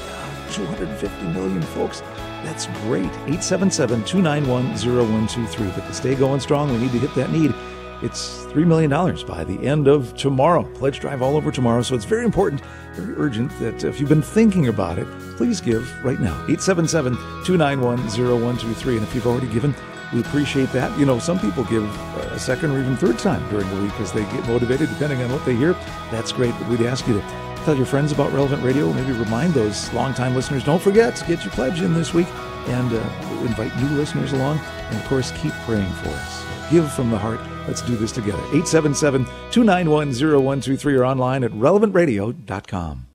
250 0.51 1.25
million 1.27 1.61
folks. 1.61 1.99
That's 2.43 2.67
great. 2.83 3.11
877 3.27 4.05
291 4.05 4.65
0123. 4.77 5.67
But 5.71 5.87
to 5.87 5.93
stay 5.93 6.15
going 6.15 6.39
strong, 6.39 6.71
we 6.71 6.77
need 6.77 6.93
to 6.93 6.99
hit 6.99 7.13
that 7.15 7.31
need. 7.31 7.53
It's 8.01 8.45
$3 8.45 8.67
million 8.67 8.89
by 9.25 9.43
the 9.43 9.65
end 9.65 9.87
of 9.87 10.15
tomorrow. 10.15 10.63
Pledge 10.75 10.99
drive 10.99 11.21
all 11.21 11.35
over 11.35 11.51
tomorrow. 11.51 11.81
So 11.81 11.95
it's 11.95 12.05
very 12.05 12.25
important, 12.25 12.61
very 12.93 13.15
urgent 13.17 13.51
that 13.59 13.83
if 13.83 13.99
you've 13.99 14.09
been 14.09 14.21
thinking 14.21 14.67
about 14.67 14.99
it, 14.99 15.07
please 15.35 15.61
give 15.61 15.91
right 16.03 16.19
now. 16.19 16.35
877 16.47 17.13
291 17.45 17.97
0123. 17.97 18.97
And 18.97 19.03
if 19.03 19.15
you've 19.15 19.25
already 19.25 19.47
given, 19.47 19.73
we 20.13 20.21
appreciate 20.21 20.71
that. 20.71 20.97
You 20.99 21.05
know, 21.05 21.19
some 21.19 21.39
people 21.39 21.63
give 21.63 21.83
a 22.17 22.39
second 22.39 22.71
or 22.71 22.79
even 22.79 22.95
third 22.95 23.17
time 23.19 23.47
during 23.49 23.67
the 23.69 23.81
week 23.81 23.99
as 23.99 24.11
they 24.11 24.21
get 24.23 24.47
motivated, 24.47 24.89
depending 24.89 25.21
on 25.23 25.31
what 25.31 25.43
they 25.43 25.55
hear. 25.55 25.73
That's 26.11 26.31
great. 26.31 26.53
But 26.59 26.69
we'd 26.69 26.81
ask 26.81 27.07
you 27.07 27.19
to 27.19 27.21
tell 27.65 27.75
your 27.75 27.85
friends 27.85 28.11
about 28.11 28.31
Relevant 28.31 28.63
Radio. 28.63 28.93
Maybe 28.93 29.11
remind 29.11 29.53
those 29.53 29.91
longtime 29.91 30.35
listeners. 30.35 30.63
Don't 30.63 30.81
forget 30.81 31.15
to 31.15 31.25
get 31.25 31.43
your 31.43 31.51
pledge 31.53 31.81
in 31.81 31.93
this 31.93 32.13
week 32.13 32.27
and 32.67 32.93
uh, 32.93 32.99
invite 33.41 33.75
new 33.77 33.89
listeners 33.97 34.33
along. 34.33 34.59
And 34.59 34.97
of 34.97 35.05
course, 35.05 35.31
keep 35.31 35.51
praying 35.65 35.91
for 35.93 36.09
us. 36.09 36.45
Give 36.69 36.91
from 36.91 37.09
the 37.09 37.17
heart. 37.17 37.39
Let's 37.67 37.81
do 37.81 37.95
this 37.97 38.11
together. 38.11 38.41
877 38.53 39.25
291 39.51 40.11
0123 40.11 40.95
or 40.95 41.05
online 41.05 41.43
at 41.43 41.51
relevantradio.com. 41.51 43.07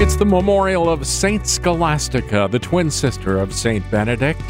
It's 0.00 0.14
the 0.14 0.26
memorial 0.26 0.88
of 0.88 1.04
Saint 1.06 1.44
Scholastica, 1.46 2.48
the 2.50 2.58
twin 2.60 2.90
sister 2.90 3.38
of 3.38 3.52
Saint 3.52 3.90
Benedict. 3.90 4.40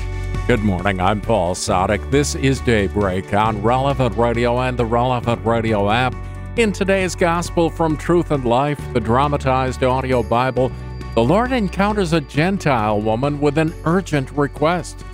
Good 0.46 0.60
morning, 0.60 1.00
I'm 1.00 1.20
Paul 1.20 1.54
Sadek. 1.54 2.10
This 2.10 2.34
is 2.34 2.60
Daybreak 2.60 3.32
on 3.32 3.62
Relevant 3.62 4.16
Radio 4.16 4.60
and 4.60 4.78
the 4.78 4.84
Relevant 4.84 5.44
Radio 5.46 5.90
app. 5.90 6.14
In 6.56 6.72
today's 6.72 7.14
Gospel 7.14 7.70
from 7.70 7.96
Truth 7.96 8.30
and 8.30 8.44
Life, 8.44 8.80
the 8.92 9.00
dramatized 9.00 9.82
audio 9.84 10.22
Bible, 10.22 10.72
the 11.14 11.24
Lord 11.24 11.52
encounters 11.52 12.12
a 12.12 12.20
Gentile 12.20 13.00
woman 13.00 13.40
with 13.40 13.58
an 13.58 13.72
urgent 13.84 14.30
request. 14.32 15.04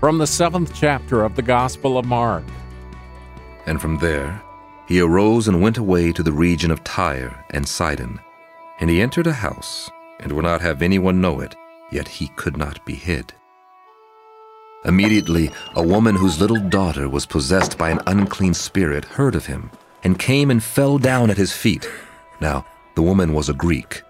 From 0.00 0.18
the 0.18 0.26
seventh 0.26 0.74
chapter 0.74 1.24
of 1.24 1.36
the 1.36 1.42
Gospel 1.42 1.98
of 1.98 2.06
Mark. 2.06 2.44
And 3.66 3.80
from 3.80 3.98
there 3.98 4.42
he 4.86 5.00
arose 5.00 5.48
and 5.48 5.62
went 5.62 5.78
away 5.78 6.12
to 6.12 6.22
the 6.22 6.32
region 6.32 6.70
of 6.70 6.84
Tyre 6.84 7.44
and 7.50 7.66
Sidon. 7.66 8.20
And 8.80 8.90
he 8.90 9.00
entered 9.00 9.26
a 9.26 9.32
house, 9.32 9.90
and 10.20 10.32
would 10.32 10.44
not 10.44 10.60
have 10.60 10.82
anyone 10.82 11.20
know 11.20 11.40
it, 11.40 11.54
yet 11.90 12.08
he 12.08 12.28
could 12.28 12.56
not 12.56 12.84
be 12.84 12.94
hid. 12.94 13.32
Immediately 14.84 15.50
a 15.74 15.82
woman 15.82 16.14
whose 16.14 16.40
little 16.40 16.60
daughter 16.60 17.08
was 17.08 17.24
possessed 17.24 17.78
by 17.78 17.90
an 17.90 18.00
unclean 18.06 18.52
spirit 18.52 19.04
heard 19.04 19.34
of 19.34 19.46
him, 19.46 19.70
and 20.02 20.18
came 20.18 20.50
and 20.50 20.62
fell 20.62 20.98
down 20.98 21.30
at 21.30 21.38
his 21.38 21.52
feet. 21.52 21.88
Now 22.40 22.66
the 22.94 23.02
woman 23.02 23.32
was 23.32 23.48
a 23.48 23.54
Greek, 23.54 24.02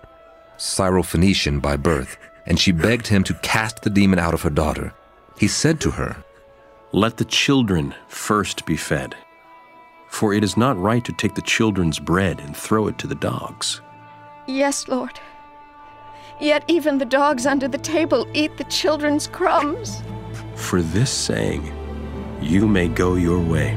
Syrophoenician 0.59 1.61
by 1.62 1.76
birth, 1.76 2.16
and 2.46 2.59
she 2.59 2.72
begged 2.72 3.07
him 3.07 3.22
to 3.24 3.34
cast 3.34 3.82
the 3.82 3.90
demon 3.90 4.18
out 4.18 4.34
of 4.34 4.42
her 4.42 4.50
daughter. 4.50 4.92
He 5.38 5.46
said 5.46 5.80
to 5.80 5.92
her, 5.92 6.16
Let 6.92 7.16
the 7.18 7.24
children 7.24 7.94
first 8.09 8.66
be 8.66 8.76
fed, 8.76 9.14
for 10.14 10.32
it 10.32 10.44
is 10.44 10.56
not 10.56 10.78
right 10.78 11.04
to 11.04 11.12
take 11.12 11.34
the 11.34 11.42
children's 11.42 11.98
bread 11.98 12.40
and 12.40 12.56
throw 12.56 12.86
it 12.86 12.96
to 12.98 13.08
the 13.08 13.16
dogs. 13.16 13.80
Yes, 14.46 14.86
Lord. 14.86 15.18
Yet 16.40 16.64
even 16.68 16.98
the 16.98 17.04
dogs 17.04 17.46
under 17.46 17.66
the 17.66 17.78
table 17.78 18.28
eat 18.32 18.56
the 18.56 18.64
children's 18.64 19.26
crumbs. 19.26 20.02
For 20.54 20.82
this 20.82 21.10
saying, 21.10 21.72
you 22.40 22.68
may 22.68 22.86
go 22.86 23.16
your 23.16 23.40
way. 23.40 23.76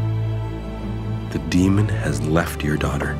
The 1.31 1.39
demon 1.49 1.89
has 1.89 2.21
left 2.21 2.63
your 2.63 2.77
daughter. 2.77 3.17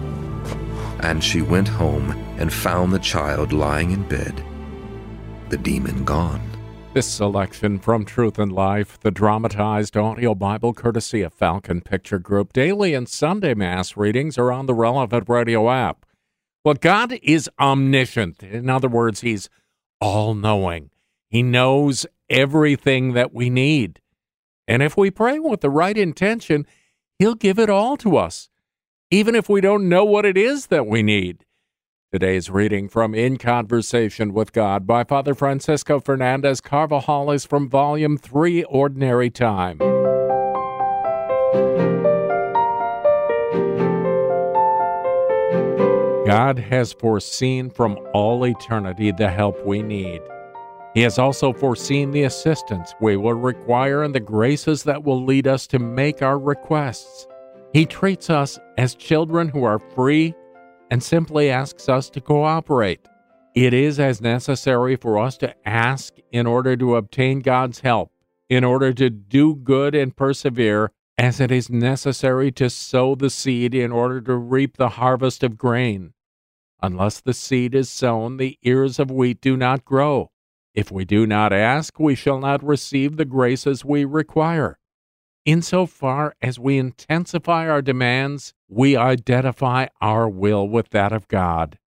And 0.99 1.23
she 1.23 1.41
went 1.41 1.67
home 1.67 2.11
and 2.37 2.53
found 2.53 2.93
the 2.93 2.99
child 2.99 3.51
lying 3.51 3.91
in 3.91 4.07
bed, 4.07 4.43
the 5.49 5.57
demon 5.57 6.03
gone. 6.03 6.56
This 6.93 7.05
selection 7.05 7.77
from 7.77 8.05
Truth 8.05 8.39
and 8.39 8.51
Life, 8.51 8.99
the 9.01 9.11
dramatized 9.11 9.95
audio 9.95 10.33
Bible 10.33 10.73
courtesy 10.73 11.21
of 11.21 11.31
Falcon 11.31 11.81
Picture 11.81 12.17
Group. 12.17 12.53
Daily 12.53 12.95
and 12.95 13.07
Sunday 13.07 13.53
Mass 13.53 13.95
readings 13.95 14.35
are 14.39 14.51
on 14.51 14.65
the 14.65 14.73
relevant 14.73 15.29
radio 15.29 15.69
app. 15.69 16.07
Well, 16.65 16.73
God 16.73 17.19
is 17.21 17.49
omniscient. 17.59 18.41
In 18.41 18.67
other 18.67 18.87
words, 18.87 19.21
He's 19.21 19.47
all 20.01 20.33
knowing. 20.33 20.89
He 21.29 21.43
knows 21.43 22.07
everything 22.31 23.13
that 23.13 23.31
we 23.31 23.51
need. 23.51 24.01
And 24.67 24.81
if 24.81 24.97
we 24.97 25.11
pray 25.11 25.37
with 25.37 25.61
the 25.61 25.69
right 25.69 25.97
intention, 25.97 26.65
He'll 27.19 27.35
give 27.35 27.59
it 27.59 27.69
all 27.69 27.95
to 27.97 28.17
us, 28.17 28.49
even 29.11 29.35
if 29.35 29.47
we 29.47 29.61
don't 29.61 29.87
know 29.87 30.03
what 30.03 30.25
it 30.25 30.37
is 30.37 30.67
that 30.67 30.87
we 30.87 31.03
need. 31.03 31.45
Today's 32.09 32.49
reading 32.49 32.87
from 32.87 33.13
In 33.13 33.35
Conversation 33.35 34.31
with 34.31 34.53
God 34.53 34.87
by 34.87 35.03
Father 35.03 35.35
Francisco 35.35 35.99
Fernandez 35.99 36.61
Carvajal 36.61 37.31
is 37.31 37.45
from 37.45 37.67
Volume 37.67 38.17
3, 38.17 38.63
Ordinary 38.63 39.29
Time. 39.29 39.77
God 46.25 46.57
has 46.57 46.93
foreseen 46.93 47.69
from 47.69 47.99
all 48.13 48.45
eternity 48.45 49.11
the 49.11 49.29
help 49.29 49.65
we 49.65 49.81
need. 49.81 50.21
He 50.93 51.01
has 51.01 51.19
also 51.19 51.51
foreseen 51.51 52.11
the 52.11 52.23
assistance 52.23 52.93
we 53.01 53.17
will 53.17 53.33
require 53.33 54.03
and 54.03 54.15
the 54.15 54.21
graces 54.21 54.83
that 54.83 55.03
will 55.03 55.25
lead 55.25 55.45
us 55.45 55.67
to 55.67 55.77
make 55.77 56.21
our 56.21 56.39
requests. 56.39 57.27
He 57.73 57.85
treats 57.85 58.29
us 58.29 58.57
as 58.77 58.95
children 58.95 59.49
who 59.49 59.65
are 59.65 59.79
free 59.79 60.33
and 60.89 61.03
simply 61.03 61.49
asks 61.49 61.89
us 61.89 62.09
to 62.11 62.21
cooperate. 62.21 63.07
It 63.55 63.73
is 63.73 63.99
as 63.99 64.21
necessary 64.21 64.95
for 64.95 65.17
us 65.17 65.37
to 65.37 65.55
ask 65.67 66.13
in 66.31 66.45
order 66.45 66.77
to 66.77 66.95
obtain 66.95 67.39
God's 67.39 67.79
help, 67.79 68.11
in 68.49 68.63
order 68.63 68.93
to 68.93 69.09
do 69.09 69.55
good 69.55 69.95
and 69.95 70.15
persevere, 70.15 70.91
as 71.17 71.39
it 71.39 71.51
is 71.51 71.69
necessary 71.69 72.51
to 72.51 72.69
sow 72.69 73.15
the 73.15 73.29
seed 73.29 73.73
in 73.73 73.91
order 73.91 74.21
to 74.21 74.35
reap 74.35 74.77
the 74.77 74.89
harvest 74.89 75.43
of 75.43 75.57
grain. 75.57 76.13
Unless 76.81 77.21
the 77.21 77.33
seed 77.33 77.73
is 77.73 77.89
sown, 77.89 78.37
the 78.37 78.59
ears 78.61 78.99
of 78.99 79.09
wheat 79.09 79.41
do 79.41 79.57
not 79.57 79.83
grow. 79.83 80.29
If 80.75 80.91
we 80.91 81.05
do 81.05 81.25
not 81.25 81.51
ask, 81.51 81.99
we 81.99 82.13
shall 82.13 82.39
not 82.39 82.63
receive 82.63 83.17
the 83.17 83.25
graces 83.25 83.83
we 83.83 84.05
require. 84.05 84.77
Insofar 85.47 86.35
as 86.41 86.59
we 86.59 86.77
intensify 86.77 87.69
our 87.69 87.81
demands, 87.81 88.53
we 88.67 88.97
identify 88.97 89.87
our 90.01 90.27
will 90.27 90.67
with 90.67 90.89
that 90.89 91.13
of 91.13 91.29
God. 91.29 91.79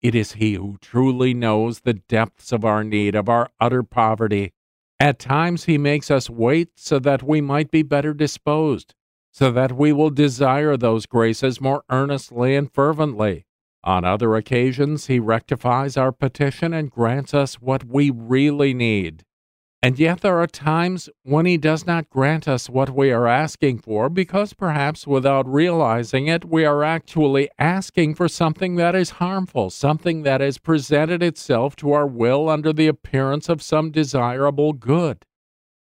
It 0.00 0.14
is 0.14 0.34
He 0.34 0.54
who 0.54 0.76
truly 0.80 1.34
knows 1.34 1.80
the 1.80 1.94
depths 1.94 2.52
of 2.52 2.64
our 2.64 2.84
need, 2.84 3.16
of 3.16 3.28
our 3.28 3.50
utter 3.58 3.82
poverty. 3.82 4.52
At 5.00 5.18
times, 5.18 5.64
He 5.64 5.76
makes 5.76 6.08
us 6.08 6.30
wait 6.30 6.68
so 6.76 7.00
that 7.00 7.24
we 7.24 7.40
might 7.40 7.72
be 7.72 7.82
better 7.82 8.14
disposed, 8.14 8.94
so 9.32 9.50
that 9.50 9.72
we 9.72 9.92
will 9.92 10.10
desire 10.10 10.76
those 10.76 11.06
graces 11.06 11.60
more 11.60 11.82
earnestly 11.90 12.54
and 12.54 12.72
fervently. 12.72 13.44
On 13.82 14.04
other 14.04 14.36
occasions, 14.36 15.06
He 15.06 15.18
rectifies 15.18 15.96
our 15.96 16.12
petition 16.12 16.72
and 16.72 16.92
grants 16.92 17.34
us 17.34 17.56
what 17.56 17.82
we 17.82 18.10
really 18.10 18.72
need. 18.72 19.24
And 19.84 19.98
yet 19.98 20.22
there 20.22 20.40
are 20.40 20.46
times 20.46 21.10
when 21.24 21.44
He 21.44 21.58
does 21.58 21.84
not 21.84 22.08
grant 22.08 22.48
us 22.48 22.70
what 22.70 22.96
we 22.96 23.12
are 23.12 23.26
asking 23.26 23.80
for 23.80 24.08
because 24.08 24.54
perhaps 24.54 25.06
without 25.06 25.46
realizing 25.46 26.26
it, 26.26 26.46
we 26.46 26.64
are 26.64 26.82
actually 26.82 27.50
asking 27.58 28.14
for 28.14 28.26
something 28.26 28.76
that 28.76 28.94
is 28.94 29.20
harmful, 29.20 29.68
something 29.68 30.22
that 30.22 30.40
has 30.40 30.56
presented 30.56 31.22
itself 31.22 31.76
to 31.76 31.92
our 31.92 32.06
will 32.06 32.48
under 32.48 32.72
the 32.72 32.86
appearance 32.86 33.50
of 33.50 33.60
some 33.60 33.90
desirable 33.90 34.72
good. 34.72 35.26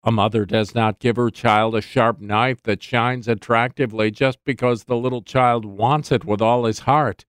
A 0.04 0.12
mother 0.12 0.48
does 0.48 0.74
not 0.74 0.98
give 0.98 1.18
her 1.18 1.30
child 1.30 1.76
a 1.76 1.82
sharp 1.82 2.20
knife 2.20 2.64
that 2.64 2.82
shines 2.82 3.28
attractively 3.28 4.10
just 4.10 4.40
because 4.44 4.86
the 4.86 4.98
little 4.98 5.22
child 5.22 5.64
wants 5.64 6.12
it 6.12 6.26
with 6.26 6.42
all 6.42 6.66
his 6.66 6.80
heart. 6.80 7.26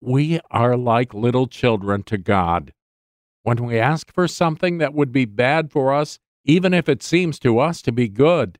We 0.00 0.38
are 0.52 0.76
like 0.76 1.12
little 1.12 1.48
children 1.48 2.04
to 2.04 2.16
God. 2.16 2.74
When 3.42 3.64
we 3.64 3.78
ask 3.78 4.12
for 4.12 4.28
something 4.28 4.78
that 4.78 4.94
would 4.94 5.12
be 5.12 5.24
bad 5.24 5.70
for 5.70 5.94
us, 5.94 6.18
even 6.44 6.74
if 6.74 6.88
it 6.88 7.02
seems 7.02 7.38
to 7.40 7.58
us 7.58 7.80
to 7.82 7.92
be 7.92 8.08
good, 8.08 8.58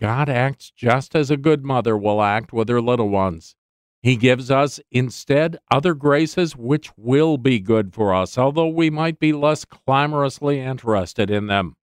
God 0.00 0.28
acts 0.28 0.70
just 0.70 1.14
as 1.14 1.30
a 1.30 1.36
good 1.36 1.64
mother 1.64 1.96
will 1.96 2.22
act 2.22 2.52
with 2.52 2.68
her 2.68 2.80
little 2.80 3.08
ones. 3.08 3.56
He 4.02 4.16
gives 4.16 4.50
us 4.50 4.78
instead 4.90 5.58
other 5.70 5.94
graces 5.94 6.54
which 6.54 6.90
will 6.96 7.38
be 7.38 7.58
good 7.58 7.92
for 7.92 8.14
us, 8.14 8.38
although 8.38 8.68
we 8.68 8.88
might 8.90 9.18
be 9.18 9.32
less 9.32 9.64
clamorously 9.64 10.60
interested 10.60 11.30
in 11.30 11.46
them. 11.46 11.74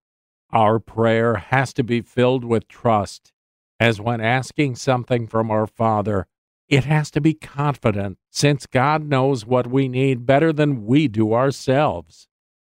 Our 0.51 0.79
prayer 0.79 1.35
has 1.35 1.73
to 1.73 1.83
be 1.83 2.01
filled 2.01 2.45
with 2.45 2.67
trust, 2.67 3.33
as 3.79 3.99
when 3.99 4.21
asking 4.21 4.75
something 4.75 5.27
from 5.27 5.51
our 5.51 5.67
Father, 5.67 6.27
it 6.75 6.85
has 6.85 7.11
to 7.11 7.21
be 7.21 7.33
confident, 7.33 8.17
since 8.31 8.65
God 8.65 9.03
knows 9.03 9.45
what 9.45 9.67
we 9.67 9.87
need 9.87 10.25
better 10.25 10.51
than 10.51 10.85
we 10.85 11.07
do 11.07 11.33
ourselves. 11.33 12.27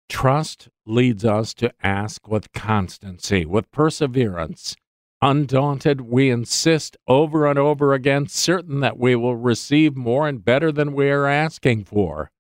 Trust 0.09 0.69
leads 0.87 1.25
us 1.25 1.53
to 1.55 1.73
ask 1.83 2.29
with 2.29 2.53
constancy, 2.53 3.45
with 3.45 3.71
perseverance. 3.73 4.77
Undaunted, 5.21 6.03
we 6.03 6.31
insist 6.31 6.97
over 7.09 7.47
and 7.47 7.59
over 7.59 7.93
again, 7.93 8.29
certain 8.29 8.81
that 8.81 8.99
we 8.99 9.17
will 9.17 9.37
receive 9.37 9.97
more 9.97 10.29
and 10.29 10.45
better 10.45 10.71
than 10.71 10.93
we 10.95 11.11
are 11.11 11.27
asking 11.27 11.85
for. 11.85 12.31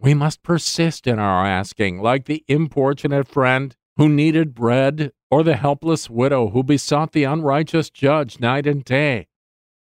We 0.00 0.14
must 0.14 0.42
persist 0.42 1.06
in 1.06 1.20
our 1.20 1.46
asking, 1.46 2.00
like 2.00 2.24
the 2.24 2.44
importunate 2.48 3.28
friend 3.28 3.74
who 3.96 4.08
needed 4.08 4.54
bread, 4.54 5.12
or 5.30 5.44
the 5.44 5.56
helpless 5.56 6.10
widow 6.10 6.50
who 6.50 6.62
besought 6.64 7.12
the 7.12 7.24
unrighteous 7.24 7.88
judge 7.90 8.40
night 8.40 8.66
and 8.66 8.84
day. 8.84 9.28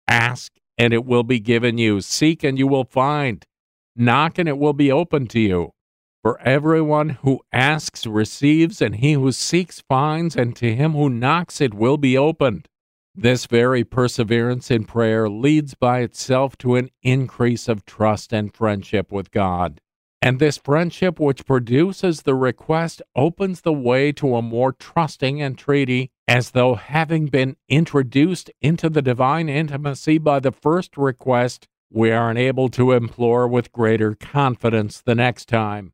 Ask 0.07 0.53
and 0.79 0.95
it 0.95 1.05
will 1.05 1.25
be 1.25 1.41
given 1.41 1.77
you. 1.77 2.01
Seek, 2.01 2.45
and 2.45 2.59
you 2.59 2.67
will 2.67 2.85
find. 2.85 3.45
Knock, 3.97 4.39
and 4.39 4.49
it 4.49 4.59
will 4.59 4.73
be 4.73 4.93
opened 4.93 5.31
to 5.31 5.41
you. 5.41 5.73
For 6.23 6.41
everyone 6.41 7.11
who 7.23 7.41
asks 7.53 8.07
receives, 8.07 8.81
and 8.81 8.97
he 8.97 9.15
who 9.15 9.33
seeks 9.33 9.83
finds, 9.89 10.37
and 10.37 10.55
to 10.57 10.75
him 10.75 10.93
who 10.93 11.11
knocks 11.11 11.61
it 11.61 11.75
will 11.75 11.97
be 11.97 12.17
opened. 12.17 12.69
This 13.15 13.47
very 13.47 13.83
perseverance 13.83 14.71
in 14.71 14.85
prayer 14.85 15.29
leads 15.29 15.75
by 15.75 16.01
itself 16.01 16.57
to 16.59 16.77
an 16.77 16.91
increase 17.03 17.69
of 17.69 17.85
trust 17.85 18.33
and 18.33 18.55
friendship 18.55 19.11
with 19.11 19.33
God. 19.33 19.81
And 20.21 20.41
this 20.41 20.59
friendship, 20.59 21.21
which 21.21 21.47
produces 21.47 22.23
the 22.23 22.35
request, 22.35 23.03
opens 23.15 23.61
the 23.61 23.73
way 23.73 24.11
to 24.13 24.35
a 24.35 24.43
more 24.43 24.73
trusting 24.73 25.41
entreaty, 25.41 26.11
as 26.27 26.51
though 26.51 26.75
having 26.75 27.27
been 27.27 27.57
introduced 27.69 28.51
into 28.61 28.91
the 28.91 29.03
divine 29.03 29.49
intimacy 29.49 30.19
by 30.19 30.41
the 30.41 30.51
first 30.51 30.97
request, 30.97 31.69
we 31.91 32.11
are 32.11 32.31
enabled 32.31 32.73
to 32.75 32.93
implore 32.93 33.47
with 33.47 33.73
greater 33.73 34.15
confidence 34.15 35.01
the 35.01 35.15
next 35.15 35.49
time. 35.49 35.93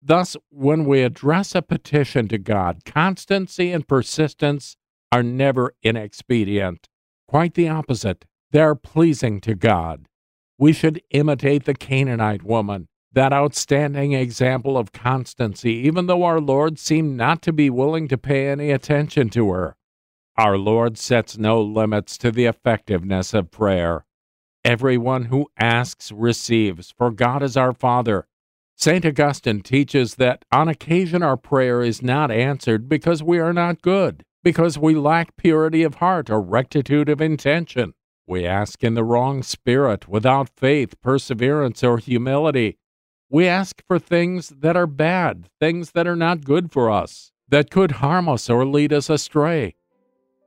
Thus, 0.00 0.36
when 0.50 0.84
we 0.84 1.02
address 1.02 1.56
a 1.56 1.60
petition 1.60 2.28
to 2.28 2.38
God, 2.38 2.84
constancy 2.84 3.72
and 3.72 3.86
persistence 3.86 4.76
are 5.10 5.24
never 5.24 5.74
inexpedient. 5.82 6.88
Quite 7.26 7.54
the 7.54 7.68
opposite, 7.68 8.24
they 8.52 8.60
are 8.60 8.76
pleasing 8.76 9.40
to 9.40 9.56
God. 9.56 10.06
We 10.58 10.72
should 10.72 11.02
imitate 11.10 11.64
the 11.64 11.74
Canaanite 11.74 12.44
woman 12.44 12.88
that 13.18 13.32
outstanding 13.32 14.12
example 14.12 14.78
of 14.78 14.92
constancy, 14.92 15.72
even 15.72 16.06
though 16.06 16.22
our 16.22 16.40
Lord 16.40 16.78
seemed 16.78 17.16
not 17.16 17.42
to 17.42 17.52
be 17.52 17.68
willing 17.68 18.06
to 18.06 18.16
pay 18.16 18.46
any 18.46 18.70
attention 18.70 19.28
to 19.30 19.50
her. 19.50 19.74
Our 20.36 20.56
Lord 20.56 20.96
sets 20.96 21.36
no 21.36 21.60
limits 21.60 22.16
to 22.18 22.30
the 22.30 22.44
effectiveness 22.44 23.34
of 23.34 23.50
prayer. 23.50 24.04
Everyone 24.64 25.24
who 25.24 25.48
asks 25.58 26.12
receives, 26.12 26.94
for 26.96 27.10
God 27.10 27.42
is 27.42 27.56
our 27.56 27.72
Father. 27.72 28.28
St. 28.76 29.04
Augustine 29.04 29.62
teaches 29.62 30.14
that 30.14 30.44
on 30.52 30.68
occasion 30.68 31.20
our 31.20 31.36
prayer 31.36 31.82
is 31.82 32.00
not 32.00 32.30
answered 32.30 32.88
because 32.88 33.20
we 33.20 33.40
are 33.40 33.52
not 33.52 33.82
good, 33.82 34.22
because 34.44 34.78
we 34.78 34.94
lack 34.94 35.36
purity 35.36 35.82
of 35.82 35.96
heart 35.96 36.30
or 36.30 36.40
rectitude 36.40 37.08
of 37.08 37.20
intention. 37.20 37.94
We 38.28 38.46
ask 38.46 38.84
in 38.84 38.94
the 38.94 39.02
wrong 39.02 39.42
spirit, 39.42 40.06
without 40.06 40.50
faith, 40.56 40.94
perseverance, 41.02 41.82
or 41.82 41.98
humility, 41.98 42.77
we 43.30 43.46
ask 43.46 43.82
for 43.86 43.98
things 43.98 44.48
that 44.60 44.76
are 44.76 44.86
bad, 44.86 45.48
things 45.60 45.92
that 45.92 46.06
are 46.06 46.16
not 46.16 46.44
good 46.44 46.72
for 46.72 46.90
us, 46.90 47.32
that 47.48 47.70
could 47.70 47.92
harm 47.92 48.28
us 48.28 48.48
or 48.48 48.64
lead 48.64 48.92
us 48.92 49.10
astray. 49.10 49.74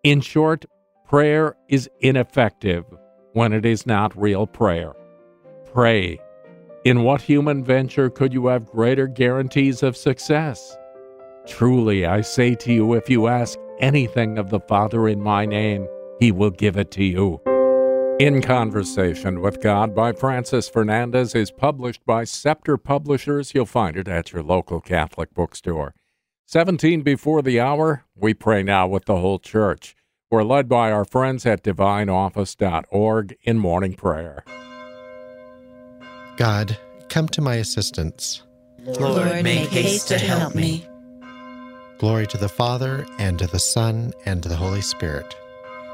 In 0.04 0.22
short, 0.22 0.66
prayer 1.08 1.56
is 1.70 1.90
ineffective 2.00 2.86
when 3.34 3.54
it 3.54 3.66
is 3.66 3.86
not 3.86 4.20
real 4.20 4.48
prayer. 4.48 4.94
Pray. 5.72 6.20
In 6.84 7.04
what 7.04 7.22
human 7.22 7.64
venture 7.64 8.10
could 8.10 8.34
you 8.34 8.48
have 8.48 8.66
greater 8.66 9.08
guarantees 9.08 9.84
of 9.84 9.96
success? 9.96 10.76
Truly, 11.46 12.06
I 12.06 12.22
say 12.22 12.56
to 12.56 12.74
you, 12.74 12.94
if 12.94 13.10
you 13.10 13.28
ask 13.28 13.60
anything 13.80 14.38
of 14.38 14.50
the 14.50 14.60
Father 14.62 15.08
in 15.08 15.22
my 15.22 15.46
name, 15.46 15.88
he 16.20 16.32
will 16.32 16.52
give 16.52 16.78
it 16.78 16.92
to 16.92 17.04
you. 17.04 17.42
In 18.22 18.44
Conversation 18.44 19.42
with 19.42 19.64
God 19.64 19.96
by 19.96 20.12
Francis 20.12 20.70
Fernandez 20.70 21.34
is 21.34 21.50
published 21.50 22.06
by 22.06 22.24
Scepter 22.24 22.78
Publishers. 22.78 23.56
You'll 23.56 23.66
find 23.66 23.98
it 23.98 24.08
at 24.08 24.32
your 24.32 24.44
local 24.44 24.80
Catholic 24.80 25.34
bookstore. 25.34 25.96
17 26.46 27.02
before 27.02 27.42
the 27.42 27.60
hour, 27.60 28.06
we 28.14 28.36
pray 28.36 28.62
now 28.62 28.86
with 28.86 29.06
the 29.06 29.18
whole 29.18 29.40
church. 29.40 29.96
We're 30.30 30.44
led 30.44 30.70
by 30.70 30.92
our 30.92 31.04
friends 31.04 31.48
at 31.48 31.64
divineoffice.org 31.64 33.38
in 33.42 33.58
morning 33.58 33.94
prayer. 33.96 34.44
God, 36.38 36.78
come 37.10 37.28
to 37.30 37.42
my 37.42 37.56
assistance. 37.56 38.44
Lord, 38.82 39.44
make 39.44 39.70
haste 39.70 40.10
to 40.10 40.20
help 40.20 40.54
me. 40.54 40.86
Glory 41.98 42.28
to 42.28 42.38
the 42.38 42.50
Father, 42.50 43.04
and 43.18 43.40
to 43.40 43.48
the 43.48 43.58
Son, 43.58 44.14
and 44.28 44.44
to 44.44 44.50
the 44.50 44.58
Holy 44.58 44.82
Spirit 44.82 45.36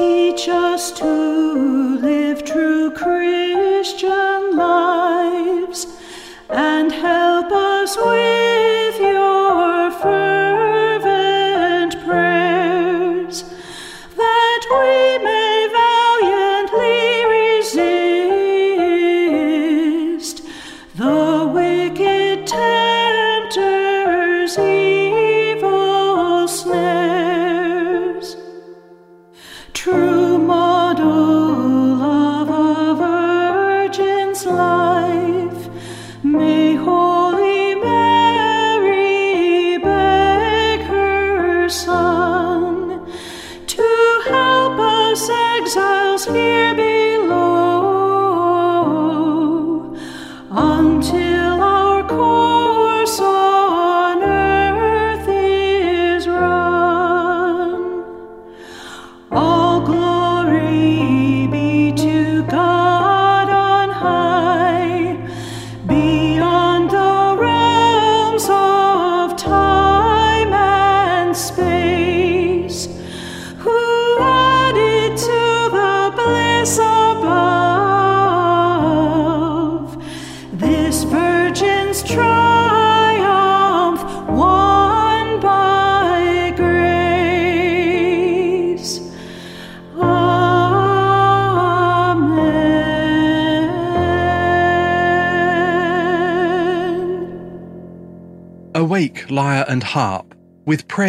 Teach 0.00 0.48
us 0.48 0.92
to 0.92 1.04
live 1.98 2.42
true 2.42 2.90
Christian 2.90 4.56
lives 4.56 5.98
and 6.48 6.90
help 6.90 7.52
us 7.52 7.98
with 7.98 8.79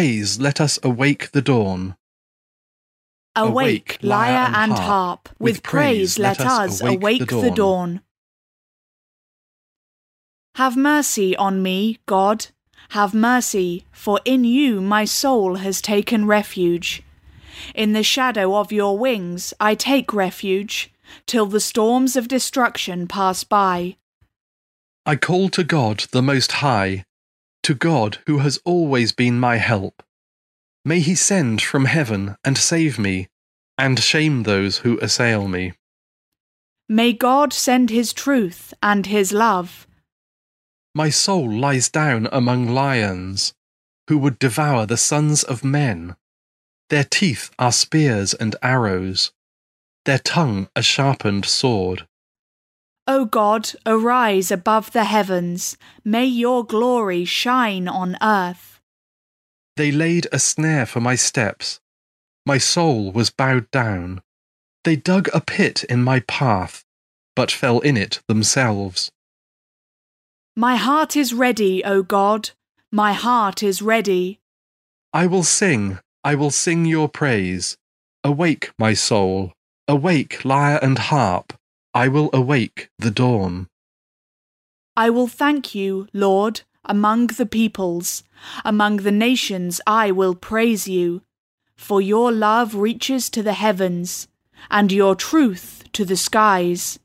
praise 0.02 0.40
let 0.40 0.60
us 0.60 0.80
awake 0.82 1.30
the 1.30 1.40
dawn. 1.40 1.94
Awake, 3.36 3.98
lyre 4.02 4.50
and 4.52 4.72
harp, 4.72 5.28
with 5.38 5.62
praise 5.62 6.18
let 6.18 6.40
us 6.40 6.80
awake 6.80 7.28
the 7.28 7.52
dawn. 7.54 8.00
Have 10.56 10.76
mercy 10.76 11.36
on 11.36 11.62
me, 11.62 12.00
God, 12.06 12.48
have 12.90 13.14
mercy, 13.14 13.84
for 13.92 14.20
in 14.24 14.42
you 14.42 14.80
my 14.80 15.04
soul 15.04 15.54
has 15.56 15.80
taken 15.80 16.26
refuge. 16.26 17.04
In 17.72 17.92
the 17.92 18.02
shadow 18.02 18.56
of 18.56 18.72
your 18.72 18.98
wings 18.98 19.54
I 19.60 19.76
take 19.76 20.12
refuge, 20.12 20.92
till 21.26 21.46
the 21.46 21.60
storms 21.60 22.16
of 22.16 22.26
destruction 22.26 23.06
pass 23.06 23.44
by. 23.44 23.98
I 25.06 25.14
call 25.14 25.48
to 25.50 25.62
God 25.62 26.06
the 26.10 26.22
Most 26.22 26.52
High, 26.52 27.04
to 27.62 27.74
God 27.74 28.18
who 28.26 28.38
has 28.38 28.58
always 28.64 29.12
been 29.12 29.38
my 29.38 29.56
help. 29.56 30.02
May 30.84 31.00
he 31.00 31.14
send 31.14 31.62
from 31.62 31.84
heaven 31.84 32.36
and 32.44 32.58
save 32.58 32.98
me, 32.98 33.28
and 33.78 33.98
shame 33.98 34.42
those 34.42 34.78
who 34.78 34.98
assail 34.98 35.48
me. 35.48 35.72
May 36.88 37.12
God 37.12 37.52
send 37.52 37.90
his 37.90 38.12
truth 38.12 38.74
and 38.82 39.06
his 39.06 39.32
love. 39.32 39.86
My 40.94 41.08
soul 41.08 41.50
lies 41.50 41.88
down 41.88 42.28
among 42.32 42.68
lions, 42.68 43.54
who 44.08 44.18
would 44.18 44.38
devour 44.38 44.84
the 44.84 44.96
sons 44.96 45.42
of 45.42 45.64
men. 45.64 46.16
Their 46.90 47.04
teeth 47.04 47.50
are 47.58 47.72
spears 47.72 48.34
and 48.34 48.56
arrows, 48.62 49.32
their 50.04 50.18
tongue 50.18 50.68
a 50.74 50.82
sharpened 50.82 51.46
sword. 51.46 52.06
O 53.08 53.24
God, 53.24 53.70
arise 53.84 54.52
above 54.52 54.92
the 54.92 55.04
heavens, 55.04 55.76
may 56.04 56.24
your 56.24 56.64
glory 56.64 57.24
shine 57.24 57.88
on 57.88 58.16
earth. 58.22 58.80
They 59.76 59.90
laid 59.90 60.28
a 60.30 60.38
snare 60.38 60.86
for 60.86 61.00
my 61.00 61.16
steps. 61.16 61.80
My 62.46 62.58
soul 62.58 63.10
was 63.10 63.30
bowed 63.30 63.70
down. 63.70 64.22
They 64.84 64.96
dug 64.96 65.28
a 65.34 65.40
pit 65.40 65.84
in 65.84 66.04
my 66.04 66.20
path, 66.20 66.84
but 67.34 67.50
fell 67.50 67.80
in 67.80 67.96
it 67.96 68.20
themselves. 68.28 69.10
My 70.54 70.76
heart 70.76 71.16
is 71.16 71.32
ready, 71.32 71.84
O 71.84 72.02
God, 72.02 72.50
my 72.92 73.14
heart 73.14 73.62
is 73.62 73.80
ready. 73.82 74.38
I 75.12 75.26
will 75.26 75.44
sing, 75.44 75.98
I 76.22 76.34
will 76.34 76.50
sing 76.50 76.84
your 76.84 77.08
praise. 77.08 77.76
Awake, 78.22 78.70
my 78.78 78.94
soul, 78.94 79.54
awake, 79.88 80.44
lyre 80.44 80.78
and 80.82 80.98
harp. 80.98 81.54
I 81.94 82.08
will 82.08 82.30
awake 82.32 82.90
the 82.98 83.10
dawn. 83.10 83.68
I 84.96 85.10
will 85.10 85.26
thank 85.26 85.74
you, 85.74 86.08
Lord, 86.12 86.62
among 86.84 87.28
the 87.28 87.46
peoples. 87.46 88.24
Among 88.64 88.98
the 88.98 89.12
nations 89.12 89.80
I 89.86 90.10
will 90.10 90.34
praise 90.34 90.88
you. 90.88 91.22
For 91.76 92.00
your 92.00 92.32
love 92.32 92.74
reaches 92.74 93.28
to 93.30 93.42
the 93.42 93.54
heavens, 93.54 94.28
and 94.70 94.92
your 94.92 95.14
truth 95.14 95.84
to 95.92 96.04
the 96.04 96.16
skies. 96.16 96.98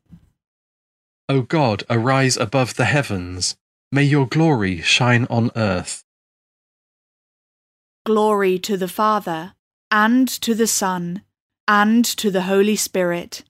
O 1.29 1.41
God, 1.41 1.83
arise 1.89 2.37
above 2.37 2.75
the 2.75 2.85
heavens. 2.85 3.57
May 3.91 4.03
your 4.03 4.27
glory 4.27 4.81
shine 4.81 5.25
on 5.29 5.51
earth. 5.55 6.03
Glory 8.05 8.57
to 8.59 8.77
the 8.77 8.87
Father, 8.87 9.53
and 9.91 10.27
to 10.27 10.55
the 10.55 10.67
Son, 10.67 11.23
and 11.67 12.05
to 12.05 12.31
the 12.31 12.43
Holy 12.43 12.75
Spirit, 12.75 13.43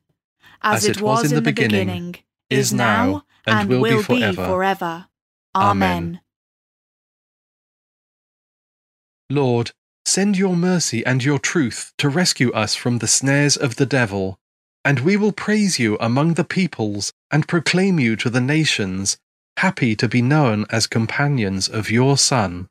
as, 0.62 0.86
it, 0.86 1.02
was, 1.02 1.32
in 1.32 1.36
the 1.36 1.42
beginning, 1.42 2.16
is 2.50 2.74
now, 2.74 3.24
and, 3.46 3.70
will, 3.70 3.98
be, 3.98 4.04
forever. 4.04 4.46
forever. 4.46 5.08
Amen. 5.56 6.22
Lord, 9.30 9.72
send 10.06 10.38
your 10.38 10.56
mercy 10.56 11.06
and 11.06 11.24
your 11.24 11.40
truth 11.40 11.94
to 11.98 12.10
rescue 12.10 12.52
us 12.54 12.76
from 12.76 13.00
the 13.00 13.08
snares 13.08 13.58
of 13.58 13.76
the 13.76 13.86
devil, 13.86 14.40
and 14.86 15.02
we 15.02 15.18
will 15.18 15.34
praise 15.34 15.80
you 15.80 15.98
among 16.00 16.36
the 16.36 16.46
peoples 16.46 17.12
and 17.30 17.48
proclaim 17.48 18.00
you 18.00 18.16
to 18.16 18.30
the 18.30 18.40
nations, 18.40 19.18
happy 19.58 19.96
to 19.96 20.08
be 20.08 20.22
known 20.22 20.66
as 20.70 20.88
companions 20.88 21.68
of 21.68 21.92
your 21.92 22.18
Son. 22.18 22.70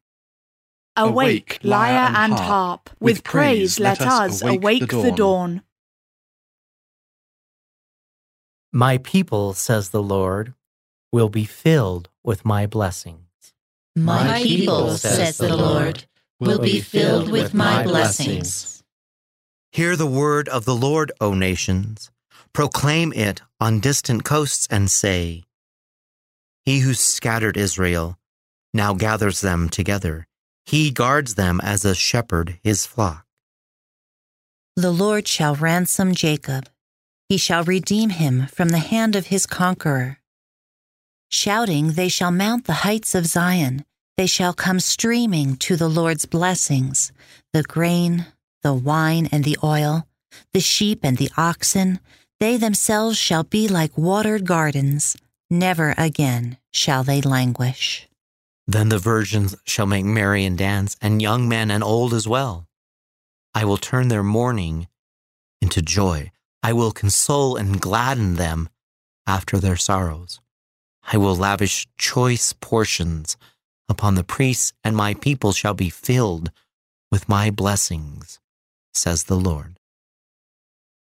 Awake, 0.97 1.59
lyre 1.63 2.11
and 2.17 2.33
harp, 2.33 2.89
with 2.99 3.23
praise 3.23 3.79
let 3.79 4.01
us 4.01 4.43
awake 4.43 4.89
the 4.89 5.13
dawn. 5.13 5.63
My 8.77 8.99
people, 8.99 9.55
says 9.55 9.89
the 9.89 10.03
Lord, 10.03 10.53
will 11.11 11.31
be 11.31 11.47
filled 11.47 12.11
with 12.23 12.45
my 12.45 12.67
blessings. 12.67 13.25
My 13.97 14.43
people, 14.43 14.91
says 14.99 15.39
the 15.39 15.57
Lord, 15.57 16.05
will 16.41 16.59
be 16.59 16.83
filled 16.83 17.31
with 17.31 17.55
my 17.55 17.85
blessings. 17.85 18.85
Hear 19.73 19.97
the 19.97 20.07
word 20.07 20.47
of 20.51 20.67
the 20.67 20.77
Lord, 20.77 21.11
O 21.23 21.33
nations. 21.33 22.11
Proclaim 22.53 23.15
it 23.15 23.41
on 23.59 23.81
distant 23.81 24.25
coasts 24.25 24.69
and 24.71 24.91
say, 24.91 25.45
He 26.67 26.81
who 26.81 26.93
scattered 26.93 27.57
Israel 27.57 28.19
now 28.75 28.93
gathers 28.93 29.41
them 29.41 29.71
together. 29.71 30.27
He 30.67 30.91
guards 30.91 31.37
them 31.37 31.63
as 31.63 31.87
a 31.87 31.95
shepherd 31.95 32.59
his 32.63 32.85
flock. 32.85 33.25
The 34.77 34.91
Lord 34.91 35.27
shall 35.27 35.55
ransom 35.55 36.15
Jacob. 36.15 36.69
He 37.29 37.37
shall 37.39 37.65
redeem 37.65 38.11
him 38.11 38.47
from 38.47 38.69
the 38.69 38.79
hand 38.79 39.17
of 39.17 39.27
his 39.27 39.47
conqueror. 39.47 40.19
Shouting, 41.29 41.93
they 41.93 42.09
shall 42.09 42.31
mount 42.31 42.67
the 42.67 42.85
heights 42.85 43.15
of 43.15 43.27
Zion. 43.27 43.85
They 44.17 44.27
shall 44.27 44.55
come 44.55 44.81
streaming 44.81 45.57
to 45.57 45.77
the 45.77 45.89
Lord's 45.89 46.25
blessings, 46.25 47.13
the 47.53 47.63
grain, 47.63 48.27
the 48.63 48.73
wine, 48.73 49.29
and 49.33 49.45
the 49.45 49.59
oil, 49.63 50.07
The 50.53 50.61
sheep 50.61 51.01
and 51.03 51.17
the 51.17 51.31
oxen, 51.37 52.01
they 52.41 52.57
themselves 52.57 53.19
shall 53.19 53.45
be 53.45 53.69
like 53.69 53.97
watered 53.97 54.47
gardens. 54.47 55.17
Never 55.51 55.95
again 55.97 56.59
shall 56.73 57.05
they 57.05 57.21
languish. 57.21 58.09
Then 58.67 58.89
the 58.89 58.99
virgins 58.99 59.55
shall 59.65 59.87
make 59.87 60.05
merry 60.05 60.45
and 60.45 60.59
dance, 60.59 60.97
and 61.01 61.23
young 61.23 61.49
men 61.49 61.71
and 61.71 61.85
old 61.85 62.13
as 62.13 62.27
well. 62.27 62.67
I 63.55 63.65
will 63.65 63.77
turn 63.77 64.09
their 64.09 64.25
mourning 64.25 64.89
into 65.63 65.81
joy. 65.81 66.33
I 66.63 66.73
will 66.73 66.93
console 66.93 67.57
and 67.57 67.81
gladden 67.81 68.35
them 68.35 68.69
after 69.27 69.59
their 69.59 69.77
sorrows. 69.77 70.41
I 71.13 71.17
will 71.17 71.37
lavish 71.37 71.87
choice 71.97 72.53
portions 72.53 73.37
upon 73.89 74.17
the 74.17 74.25
priests, 74.25 74.73
and 74.83 74.97
my 74.97 75.15
people 75.15 75.53
shall 75.53 75.75
be 75.75 75.91
filled 75.91 76.51
with 77.13 77.29
my 77.29 77.51
blessings, 77.51 78.41
says 78.93 79.25
the 79.25 79.37
Lord. 79.37 79.79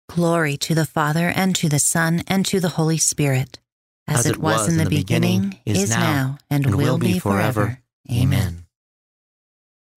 Glory 0.09 0.57
to 0.57 0.75
the 0.75 0.85
Father, 0.85 1.29
and 1.29 1.55
to 1.55 1.69
the 1.69 1.79
Son, 1.79 2.23
and 2.27 2.45
to 2.47 2.59
the 2.59 2.69
Holy 2.69 2.97
Spirit, 2.97 3.59
as, 4.07 4.25
it 4.25 4.37
was 4.37 4.67
in 4.67 4.77
the 4.77 4.89
beginning, 4.89 5.59
is 5.65 5.89
now, 5.89 6.37
and 6.49 6.75
will 6.75 6.97
be 6.97 7.19
forever. 7.19 7.79
Amen. 8.11 8.65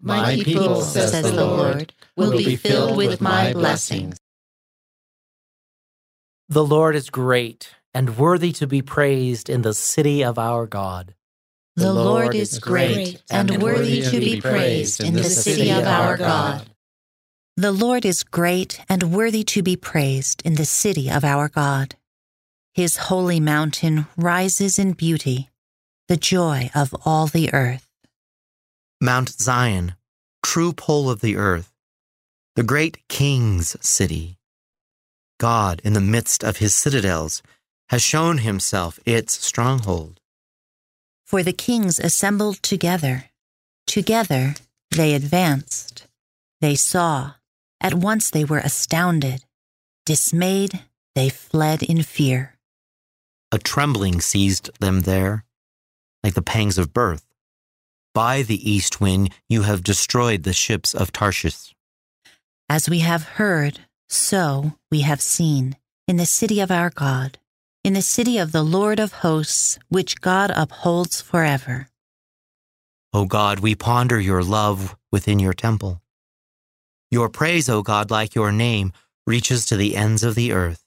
My 0.00 0.36
people, 0.36 0.82
says 0.82 1.22
the 1.22 1.32
Lord, 1.32 1.92
will 2.16 2.36
be 2.36 2.56
filled 2.56 2.96
with 2.96 3.20
my 3.20 3.52
blessings. 3.52 4.18
The 6.48 6.64
Lord 6.64 6.94
is 6.94 7.10
great 7.10 7.74
and 7.92 8.16
worthy 8.16 8.52
to 8.52 8.68
be 8.68 8.80
praised 8.80 9.50
in 9.50 9.62
the 9.62 9.74
city 9.74 10.22
of 10.22 10.38
our 10.38 10.66
God. 10.66 11.14
The 11.74 11.92
Lord 11.92 12.36
is 12.36 12.60
great 12.60 13.20
and 13.28 13.60
worthy 13.60 14.02
to 14.02 14.20
be 14.20 14.40
praised 14.40 15.02
in 15.02 15.14
the 15.14 15.24
city 15.24 15.70
of 15.70 15.84
our 15.84 16.16
God. 16.16 16.70
The 17.56 17.72
Lord 17.72 18.04
is 18.04 18.22
great 18.22 18.80
and 18.88 19.12
worthy 19.12 19.42
to 19.42 19.62
be 19.62 19.76
praised 19.76 20.40
in 20.44 20.54
the 20.54 20.64
city 20.64 21.10
of 21.10 21.24
our 21.24 21.48
God. 21.48 21.96
His 22.74 22.96
holy 22.96 23.40
mountain 23.40 24.06
rises 24.16 24.78
in 24.78 24.92
beauty, 24.92 25.50
the 26.06 26.16
joy 26.16 26.70
of 26.76 26.94
all 27.04 27.26
the 27.26 27.52
earth. 27.52 27.88
Mount 29.00 29.30
Zion, 29.30 29.94
true 30.44 30.72
pole 30.72 31.10
of 31.10 31.22
the 31.22 31.36
earth, 31.36 31.72
the 32.54 32.62
great 32.62 33.08
king's 33.08 33.76
city. 33.84 34.35
God, 35.38 35.80
in 35.84 35.92
the 35.92 36.00
midst 36.00 36.42
of 36.42 36.58
his 36.58 36.74
citadels, 36.74 37.42
has 37.88 38.02
shown 38.02 38.38
himself 38.38 38.98
its 39.04 39.44
stronghold. 39.44 40.20
For 41.24 41.42
the 41.42 41.52
kings 41.52 41.98
assembled 41.98 42.62
together. 42.62 43.30
Together 43.86 44.54
they 44.90 45.14
advanced. 45.14 46.06
They 46.60 46.74
saw. 46.74 47.32
At 47.80 47.94
once 47.94 48.30
they 48.30 48.44
were 48.44 48.58
astounded. 48.58 49.44
Dismayed, 50.04 50.80
they 51.14 51.28
fled 51.28 51.82
in 51.82 52.02
fear. 52.02 52.54
A 53.52 53.58
trembling 53.58 54.20
seized 54.20 54.70
them 54.80 55.00
there, 55.02 55.44
like 56.22 56.34
the 56.34 56.42
pangs 56.42 56.78
of 56.78 56.92
birth. 56.92 57.26
By 58.14 58.42
the 58.42 58.70
east 58.70 59.00
wind 59.00 59.30
you 59.48 59.62
have 59.62 59.82
destroyed 59.84 60.42
the 60.44 60.52
ships 60.52 60.94
of 60.94 61.12
Tarshish. 61.12 61.74
As 62.68 62.88
we 62.88 63.00
have 63.00 63.24
heard, 63.24 63.80
so 64.08 64.72
we 64.90 65.00
have 65.00 65.20
seen 65.20 65.76
in 66.08 66.16
the 66.16 66.26
city 66.26 66.60
of 66.60 66.70
our 66.70 66.90
God, 66.90 67.38
in 67.82 67.94
the 67.94 68.02
city 68.02 68.38
of 68.38 68.52
the 68.52 68.62
Lord 68.62 68.98
of 69.00 69.12
hosts, 69.12 69.78
which 69.88 70.20
God 70.20 70.50
upholds 70.54 71.20
forever. 71.20 71.88
O 73.12 73.24
God, 73.24 73.60
we 73.60 73.74
ponder 73.74 74.20
your 74.20 74.42
love 74.42 74.96
within 75.10 75.38
your 75.38 75.54
temple. 75.54 76.02
Your 77.10 77.28
praise, 77.28 77.68
O 77.68 77.82
God, 77.82 78.10
like 78.10 78.34
your 78.34 78.52
name, 78.52 78.92
reaches 79.26 79.66
to 79.66 79.76
the 79.76 79.96
ends 79.96 80.22
of 80.22 80.34
the 80.34 80.52
earth. 80.52 80.82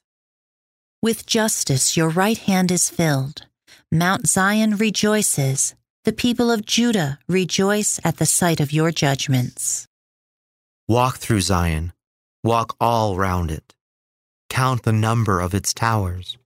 With 1.02 1.26
justice 1.26 1.96
your 1.96 2.08
right 2.10 2.38
hand 2.38 2.70
is 2.70 2.90
filled. 2.90 3.46
Mount 3.90 4.28
Zion 4.28 4.76
rejoices. 4.76 5.74
The 6.04 6.12
people 6.12 6.50
of 6.50 6.64
Judah 6.64 7.18
rejoice 7.28 7.98
at 8.04 8.18
the 8.18 8.26
sight 8.26 8.60
of 8.60 8.72
your 8.72 8.90
judgments. 8.90 9.86
Walk 10.88 11.18
through 11.18 11.40
Zion, 11.40 11.92
walk 12.42 12.76
all 12.80 13.16
round 13.16 13.50
it. 13.50 13.74
Count 14.48 14.82
the 14.82 14.92
number 14.92 15.40
of 15.40 15.54
its 15.54 15.72
towers. 15.72 16.36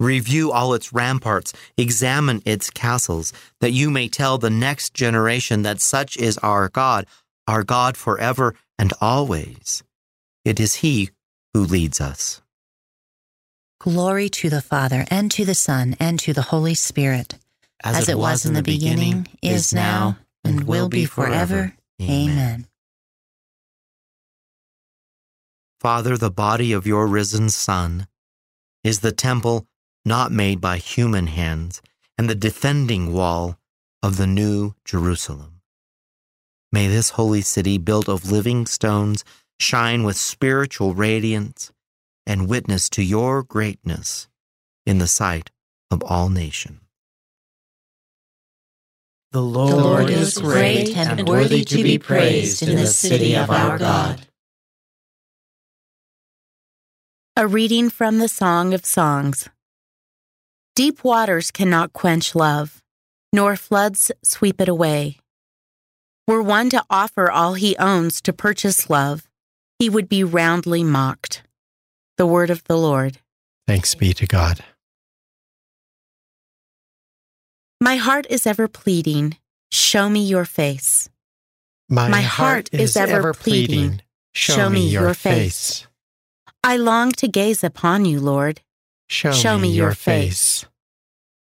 Review 0.00 0.50
all 0.50 0.74
its 0.74 0.92
ramparts, 0.92 1.52
examine 1.76 2.42
its 2.44 2.68
castles, 2.70 3.32
that 3.60 3.72
you 3.72 3.90
may 3.90 4.08
tell 4.08 4.38
the 4.38 4.50
next 4.50 4.92
generation 4.94 5.62
that 5.62 5.80
such 5.80 6.16
is 6.16 6.36
our 6.38 6.68
God, 6.68 7.06
our 7.46 7.62
God 7.62 7.96
forever 7.96 8.54
and 8.78 8.92
always. 9.00 9.82
It 10.44 10.58
is 10.58 10.76
He 10.76 11.10
who 11.52 11.64
leads 11.64 12.00
us. 12.00 12.42
Glory 13.80 14.28
to 14.30 14.48
the 14.48 14.62
Father, 14.62 15.04
and 15.10 15.30
to 15.30 15.44
the 15.44 15.54
Son, 15.54 15.94
and 16.00 16.18
to 16.20 16.32
the 16.32 16.42
Holy 16.42 16.74
Spirit, 16.74 17.34
As 17.84 17.96
as, 17.96 18.08
it 18.08 18.12
it 18.12 18.18
was 18.18 18.46
in 18.46 18.54
the 18.54 18.62
beginning, 18.62 19.28
is 19.42 19.74
now, 19.74 20.18
and 20.42 20.64
will 20.64 20.88
be 20.88 21.04
forever. 21.04 21.74
Amen. 22.00 22.66
Father, 25.84 26.16
the 26.16 26.30
body 26.30 26.72
of 26.72 26.86
your 26.86 27.06
risen 27.06 27.50
Son 27.50 28.06
is 28.82 29.00
the 29.00 29.12
temple 29.12 29.66
not 30.02 30.32
made 30.32 30.58
by 30.58 30.78
human 30.78 31.26
hands 31.26 31.82
and 32.16 32.26
the 32.26 32.34
defending 32.34 33.12
wall 33.12 33.58
of 34.02 34.16
the 34.16 34.26
new 34.26 34.72
Jerusalem. 34.86 35.60
May 36.72 36.86
this 36.86 37.10
holy 37.10 37.42
city, 37.42 37.76
built 37.76 38.08
of 38.08 38.32
living 38.32 38.64
stones, 38.64 39.26
shine 39.60 40.04
with 40.04 40.16
spiritual 40.16 40.94
radiance 40.94 41.70
and 42.26 42.48
witness 42.48 42.88
to 42.88 43.02
your 43.02 43.42
greatness 43.42 44.26
in 44.86 44.96
the 44.96 45.06
sight 45.06 45.50
of 45.90 46.02
all 46.04 46.30
nations. 46.30 46.80
The 49.32 49.40
The 49.40 49.42
Lord 49.42 50.08
is 50.08 50.38
great 50.38 50.96
and 50.96 51.28
worthy 51.28 51.62
to 51.62 51.82
be 51.82 51.98
praised 51.98 52.62
in 52.62 52.76
the 52.76 52.86
city 52.86 53.36
of 53.36 53.50
our 53.50 53.76
God. 53.76 54.26
A 57.36 57.48
reading 57.48 57.90
from 57.90 58.18
the 58.18 58.28
Song 58.28 58.72
of 58.74 58.86
Songs. 58.86 59.48
Deep 60.76 61.02
waters 61.02 61.50
cannot 61.50 61.92
quench 61.92 62.36
love, 62.36 62.80
nor 63.32 63.56
floods 63.56 64.12
sweep 64.22 64.60
it 64.60 64.68
away. 64.68 65.18
Were 66.28 66.40
one 66.40 66.70
to 66.70 66.84
offer 66.88 67.28
all 67.28 67.54
he 67.54 67.76
owns 67.76 68.20
to 68.20 68.32
purchase 68.32 68.88
love, 68.88 69.28
he 69.80 69.90
would 69.90 70.08
be 70.08 70.22
roundly 70.22 70.84
mocked. 70.84 71.42
The 72.18 72.24
word 72.26 72.50
of 72.50 72.62
the 72.64 72.78
Lord. 72.78 73.18
Thanks 73.66 73.96
be 73.96 74.14
to 74.14 74.28
God. 74.28 74.60
My 77.80 77.96
heart 77.96 78.28
is 78.30 78.46
ever 78.46 78.68
pleading, 78.68 79.36
show 79.72 80.08
me 80.08 80.20
your 80.20 80.44
face. 80.44 81.08
My, 81.88 82.22
heart 82.22 82.70
is 82.72 82.96
ever 82.96 83.34
pleading, 83.34 84.02
Show 84.32 84.70
me 84.70 84.86
your 84.88 85.14
face. 85.14 85.88
I 86.64 86.78
long 86.78 87.12
to 87.12 87.28
gaze 87.28 87.62
upon 87.62 88.06
you, 88.06 88.20
Lord. 88.20 88.62
Show, 89.06 89.58
me 89.58 89.68
your 89.68 89.92
face. 89.92 90.64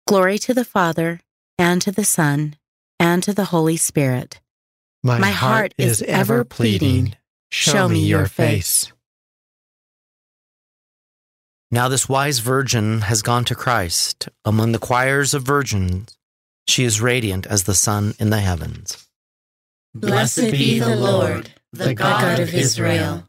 Glory 0.09 0.39
to 0.39 0.53
the 0.53 0.65
Father, 0.65 1.21
and 1.57 1.81
to 1.83 1.93
the 1.93 2.05
Son, 2.05 2.57
and 2.99 3.23
to 3.23 3.33
the 3.33 3.45
Holy 3.45 3.77
Spirit. 3.77 4.41
My, 5.05 5.31
heart 5.31 5.73
is 5.79 6.03
ever 6.03 6.43
pleading. 6.43 7.15
Show 7.53 7.89
me 7.89 8.01
your 8.01 8.27
face. 8.27 8.91
Now, 11.71 11.89
this 11.89 12.09
wise 12.09 12.41
virgin 12.41 13.03
has 13.03 13.23
gone 13.23 13.45
to 13.45 13.55
Christ 13.55 14.29
among 14.45 14.73
the 14.73 14.81
choirs 14.81 15.33
of 15.33 15.45
virgins. 15.45 16.19
She 16.67 16.83
is 16.83 17.01
radiant 17.01 17.47
as 17.47 17.65
the 17.65 17.75
sun 17.75 18.15
in 18.19 18.31
the 18.31 18.41
heavens. 18.41 19.07
Blessed 19.95 20.51
be 20.51 20.81
the 20.81 20.97
Lord, 20.97 21.53
the 21.73 21.95
God 21.95 22.41
of 22.41 22.53
Israel. 22.53 23.29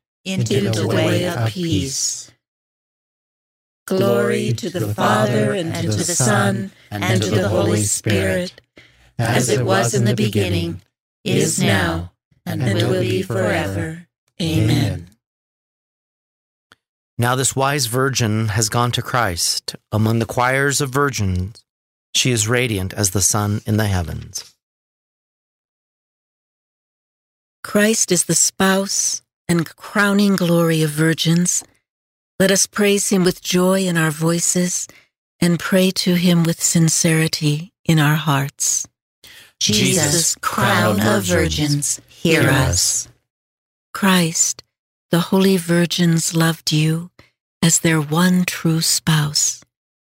into 0.25 0.69
the 0.69 0.87
way 0.87 1.27
of 1.27 1.49
peace. 1.49 2.31
Glory 3.87 4.53
to 4.53 4.69
the 4.69 4.93
Father, 4.93 5.53
and 5.53 5.73
to 5.75 5.87
the 5.87 6.03
Son, 6.03 6.71
and 6.89 7.21
to 7.21 7.29
the 7.29 7.49
Holy 7.49 7.83
Spirit, 7.83 8.61
as 9.17 9.49
it 9.49 9.65
was 9.65 9.93
in 9.93 10.05
the 10.05 10.15
beginning, 10.15 10.81
is 11.23 11.61
now, 11.61 12.11
and 12.45 12.63
will 12.63 13.01
be 13.01 13.21
forever. 13.21 14.07
Amen. 14.41 15.07
Now 17.17 17.35
this 17.35 17.55
wise 17.55 17.85
virgin 17.85 18.47
has 18.49 18.69
gone 18.69 18.91
to 18.93 19.01
Christ. 19.01 19.75
Among 19.91 20.19
the 20.19 20.25
choirs 20.25 20.81
of 20.81 20.89
virgins, 20.89 21.63
she 22.15 22.31
is 22.31 22.47
radiant 22.47 22.93
as 22.93 23.11
the 23.11 23.21
sun 23.21 23.61
in 23.65 23.77
the 23.77 23.87
heavens. 23.87 24.55
Christ 27.63 28.11
is 28.11 28.25
the 28.25 28.33
spouse 28.33 29.21
and 29.51 29.75
crowning 29.75 30.37
glory 30.37 30.81
of 30.81 30.89
virgins. 30.89 31.61
Let 32.39 32.51
us 32.51 32.67
praise 32.67 33.09
him 33.09 33.25
with 33.25 33.43
joy 33.43 33.81
in 33.81 33.97
our 33.97 34.09
voices 34.09 34.87
and 35.41 35.59
pray 35.59 35.91
to 35.91 36.15
him 36.15 36.43
with 36.43 36.63
sincerity 36.63 37.73
in 37.83 37.99
our 37.99 38.15
hearts. 38.15 38.87
Jesus, 39.59 40.35
crown 40.35 41.01
of 41.01 41.25
virgins, 41.25 41.99
hear 42.07 42.49
us. 42.49 43.09
Christ, 43.93 44.63
the 45.09 45.19
holy 45.19 45.57
virgins 45.57 46.33
loved 46.33 46.71
you 46.71 47.11
as 47.61 47.79
their 47.79 47.99
one 47.99 48.45
true 48.45 48.79
spouse. 48.79 49.61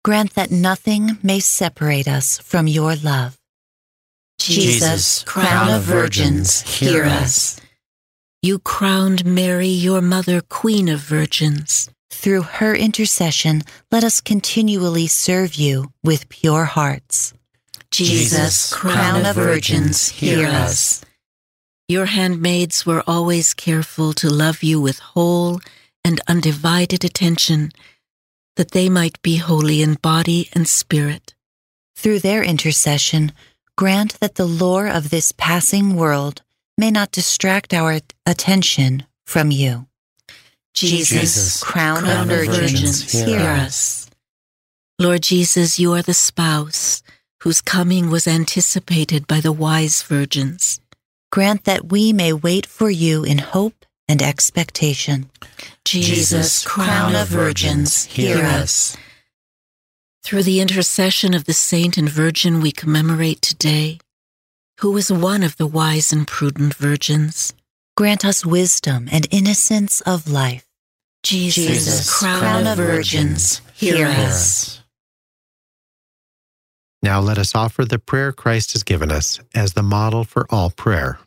Grant 0.03 0.33
that 0.33 0.51
nothing 0.51 1.17
may 1.23 1.39
separate 1.39 2.09
us 2.09 2.39
from 2.39 2.67
your 2.67 2.93
love. 2.97 3.37
Jesus, 4.37 5.23
crown 5.23 5.73
of 5.73 5.83
virgins, 5.83 6.61
hear 6.61 7.05
us. 7.05 7.59
You 8.41 8.59
crowned 8.59 9.25
Mary, 9.25 9.67
your 9.67 10.01
mother, 10.01 10.39
queen 10.39 10.87
of 10.87 11.01
virgins. 11.01 11.89
Through 12.09 12.43
her 12.43 12.73
intercession, 12.73 13.63
let 13.91 14.05
us 14.05 14.21
continually 14.21 15.07
serve 15.07 15.55
you 15.55 15.91
with 16.05 16.29
pure 16.29 16.63
hearts. 16.63 17.33
Jesus, 17.91 18.71
crown 18.71 19.25
of 19.25 19.35
virgins, 19.35 20.07
hear 20.07 20.47
us. 20.47 21.03
Your 21.89 22.05
handmaids 22.05 22.85
were 22.85 23.03
always 23.05 23.53
careful 23.53 24.13
to 24.13 24.29
love 24.29 24.63
you 24.63 24.79
with 24.79 24.99
whole 24.99 25.59
and 26.05 26.21
undivided 26.25 27.03
attention, 27.03 27.73
that 28.55 28.71
they 28.71 28.87
might 28.87 29.21
be 29.21 29.35
holy 29.35 29.81
in 29.81 29.95
body 29.95 30.47
and 30.53 30.65
spirit. 30.65 31.35
Through 31.97 32.19
their 32.19 32.41
intercession, 32.41 33.33
grant 33.75 34.17
that 34.21 34.35
the 34.35 34.45
lore 34.45 34.87
of 34.87 35.09
this 35.09 35.33
passing 35.33 35.97
world 35.97 36.41
may 36.79 36.89
not 36.89 37.11
distract 37.11 37.73
our 37.73 37.99
attention 38.25 39.03
from 39.25 39.51
you. 39.51 39.85
Jesus, 40.73 41.09
Jesus, 41.09 41.63
crown, 41.63 42.03
crown 42.03 42.31
of 42.31 42.37
virgins, 42.37 43.11
hear 43.11 43.41
us. 43.41 44.09
Lord 44.97 45.21
Jesus, 45.21 45.77
you 45.77 45.93
are 45.93 46.01
the 46.01 46.13
spouse 46.13 47.03
whose 47.43 47.59
coming 47.59 48.09
was 48.09 48.27
anticipated 48.27 49.27
by 49.27 49.41
the 49.41 49.51
wise 49.51 50.03
virgins. 50.03 50.79
Grant 51.31 51.65
that 51.65 51.91
we 51.91 52.13
may 52.13 52.31
wait 52.31 52.65
for 52.65 52.89
you 52.89 53.25
in 53.25 53.39
hope 53.39 53.85
and 54.07 54.21
expectation. 54.21 55.29
Jesus, 55.83 56.65
crown 56.65 57.13
of 57.13 57.27
virgins, 57.27 58.05
hear 58.05 58.37
us. 58.37 58.95
Through 60.23 60.43
the 60.43 60.61
intercession 60.61 61.33
of 61.33 61.43
the 61.43 61.53
saint 61.53 61.97
and 61.97 62.09
virgin 62.09 62.61
we 62.61 62.71
commemorate 62.71 63.41
today, 63.41 63.99
who 64.79 64.91
was 64.91 65.11
one 65.11 65.43
of 65.43 65.57
the 65.57 65.67
wise 65.67 66.13
and 66.13 66.25
prudent 66.25 66.73
virgins, 66.73 67.53
grant 67.97 68.23
us 68.23 68.45
wisdom 68.45 69.09
and 69.11 69.27
innocence 69.29 69.99
of 70.01 70.29
life. 70.29 70.65
Jesus, 71.21 71.65
Jesus, 71.65 72.17
crown, 72.17 72.39
crown 72.39 72.67
of 72.67 72.79
of 72.79 72.85
virgins, 72.85 73.61
hear 73.73 74.07
us. 74.07 74.81
Now 77.03 77.19
let 77.19 77.37
us 77.37 77.55
offer 77.55 77.83
the 77.83 77.99
prayer 77.99 78.31
Christ 78.31 78.71
has 78.71 78.83
given 78.83 79.11
us 79.11 79.39
as 79.53 79.73
the 79.73 79.83
model 79.83 80.23
for 80.23 80.45
all 80.49 80.69
prayer. 80.69 81.19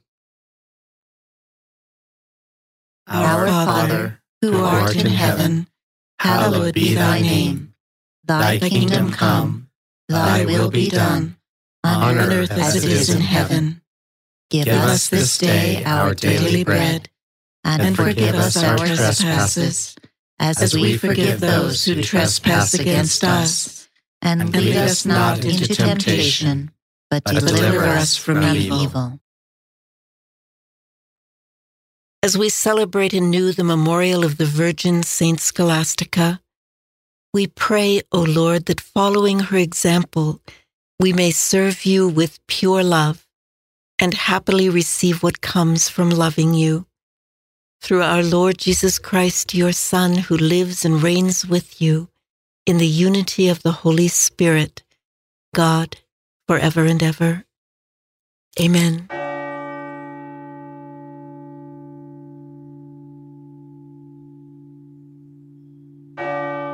Our 3.07 3.47
Father, 3.49 4.23
who 4.41 4.63
art 4.63 4.97
in 4.97 5.07
heaven, 5.07 5.67
hallowed 6.19 6.73
be 6.73 6.95
thy 6.95 7.21
name. 7.21 7.75
Thy 8.25 8.59
kingdom 8.59 9.11
come, 9.11 9.69
thy 10.09 10.47
will 10.47 10.71
be 10.71 10.89
done, 10.89 11.37
on 11.85 12.18
earth 12.18 12.51
as 12.53 12.76
it 12.76 12.85
is 12.85 13.11
in 13.11 13.20
heaven. 13.20 13.83
Give 14.51 14.66
Give 14.66 14.74
us 14.74 15.09
this 15.09 15.39
day 15.39 15.83
our 15.85 16.14
daily 16.14 16.62
bread, 16.64 17.09
and 17.64 17.97
forgive 17.97 18.35
us 18.35 18.62
our 18.62 18.76
trespasses, 18.76 19.97
as 20.39 20.74
we 20.74 20.99
forgive 20.99 21.41
those 21.41 21.85
who 21.85 22.03
trespass 22.03 22.74
against 22.74 23.24
us. 23.24 23.89
And 24.20 24.55
lead 24.55 24.76
us 24.76 25.05
not 25.05 25.45
into 25.45 25.74
temptation, 25.74 26.70
but 27.11 27.24
but 27.24 27.41
deliver 27.41 27.85
us 27.85 28.16
from 28.16 28.45
evil. 28.45 29.18
As 32.22 32.39
we 32.39 32.51
celebrate 32.51 33.14
anew 33.14 33.51
the 33.51 33.64
memorial 33.64 34.22
of 34.24 34.39
the 34.39 34.47
Virgin 34.47 35.03
Saint 35.03 35.41
Scholastica, 35.41 36.41
we 37.35 37.49
pray, 37.49 38.03
O 38.12 38.20
Lord, 38.22 38.66
that 38.66 38.80
following 38.80 39.41
her 39.41 39.57
example, 39.57 40.41
we 41.03 41.13
may 41.13 41.33
serve 41.33 41.85
you 41.85 42.07
with 42.07 42.39
pure 42.47 42.85
love 42.85 43.27
and 43.99 44.15
happily 44.15 44.69
receive 44.69 45.21
what 45.21 45.41
comes 45.41 45.89
from 45.89 46.11
loving 46.11 46.55
you. 46.55 46.87
Through 47.81 48.03
our 48.03 48.23
Lord 48.23 48.57
Jesus 48.59 49.01
Christ, 49.01 49.53
your 49.53 49.73
Son, 49.73 50.15
who 50.15 50.37
lives 50.37 50.85
and 50.85 51.03
reigns 51.03 51.45
with 51.45 51.83
you 51.83 52.09
in 52.67 52.79
the 52.79 52.87
unity 52.87 53.49
of 53.49 53.65
the 53.65 53.73
Holy 53.73 54.07
Spirit, 54.07 54.85
God, 55.53 55.97
forever 56.47 56.85
and 56.85 57.03
ever. 57.03 57.47
Amen. 58.61 59.09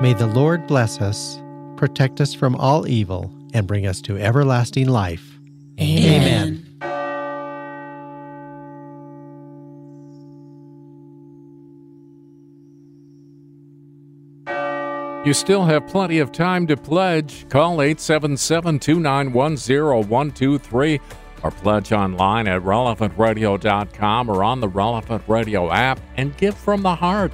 May 0.03 0.13
the 0.13 0.31
Lord 0.35 0.67
bless 0.67 1.01
us, 1.01 1.41
protect 1.77 2.21
us 2.21 2.35
from 2.35 2.57
all 2.57 2.87
evil, 2.87 3.33
and 3.55 3.67
bring 3.67 3.87
us 3.87 4.01
to 4.03 4.19
everlasting 4.19 4.89
life. 4.89 5.39
Amen. 5.81 6.65
You 15.25 15.35
still 15.35 15.65
have 15.65 15.87
plenty 15.87 16.21
of 16.21 16.33
time 16.33 16.67
to 16.69 16.77
pledge. 16.77 17.49
Call 17.49 17.83
877 17.83 18.79
291 18.79 19.57
0123 19.57 21.01
or 21.43 21.51
pledge 21.51 21.93
online 21.93 22.49
at 22.49 22.63
relevantradio.com 22.63 24.31
or 24.31 24.43
on 24.43 24.61
the 24.61 24.69
Relevant 24.69 25.23
Radio 25.27 25.71
app 25.71 26.01
and 26.17 26.37
give 26.37 26.57
from 26.57 26.83
the 26.83 26.95
heart. 26.95 27.33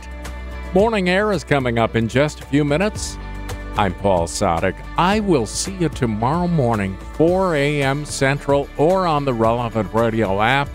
Morning 0.75 1.09
Air 1.09 1.31
is 1.31 1.45
coming 1.45 1.79
up 1.79 1.95
in 1.95 2.09
just 2.09 2.41
a 2.41 2.47
few 2.47 2.65
minutes. 2.65 3.17
I'm 3.77 3.93
Paul 3.95 4.29
Sadek. 4.29 4.77
I 4.97 5.19
will 5.19 5.47
see 5.47 5.75
you 5.75 5.89
tomorrow 5.89 6.47
morning, 6.47 6.97
4 7.15 7.57
a.m. 7.57 8.05
Central, 8.05 8.69
or 8.77 9.07
on 9.07 9.25
the 9.25 9.35
Relevant 9.35 9.93
Radio 9.93 10.41
app. 10.41 10.69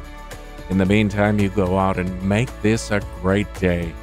In 0.69 0.77
the 0.77 0.85
meantime, 0.85 1.39
you 1.39 1.49
go 1.49 1.77
out 1.77 1.97
and 1.97 2.21
make 2.21 2.49
this 2.61 2.91
a 2.91 2.99
great 3.21 3.51
day 3.53 3.93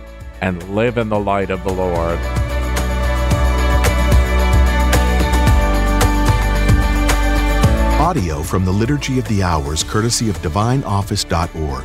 and 0.40 0.62
live 0.74 0.96
in 0.96 1.10
the 1.10 1.18
light 1.18 1.50
of 1.50 1.62
the 1.62 1.72
Lord. 1.72 2.18
Audio 8.00 8.42
from 8.42 8.64
the 8.64 8.72
Liturgy 8.72 9.18
of 9.18 9.28
the 9.28 9.42
Hours, 9.42 9.82
courtesy 9.84 10.30
of 10.30 10.38
DivineOffice.org. 10.38 11.84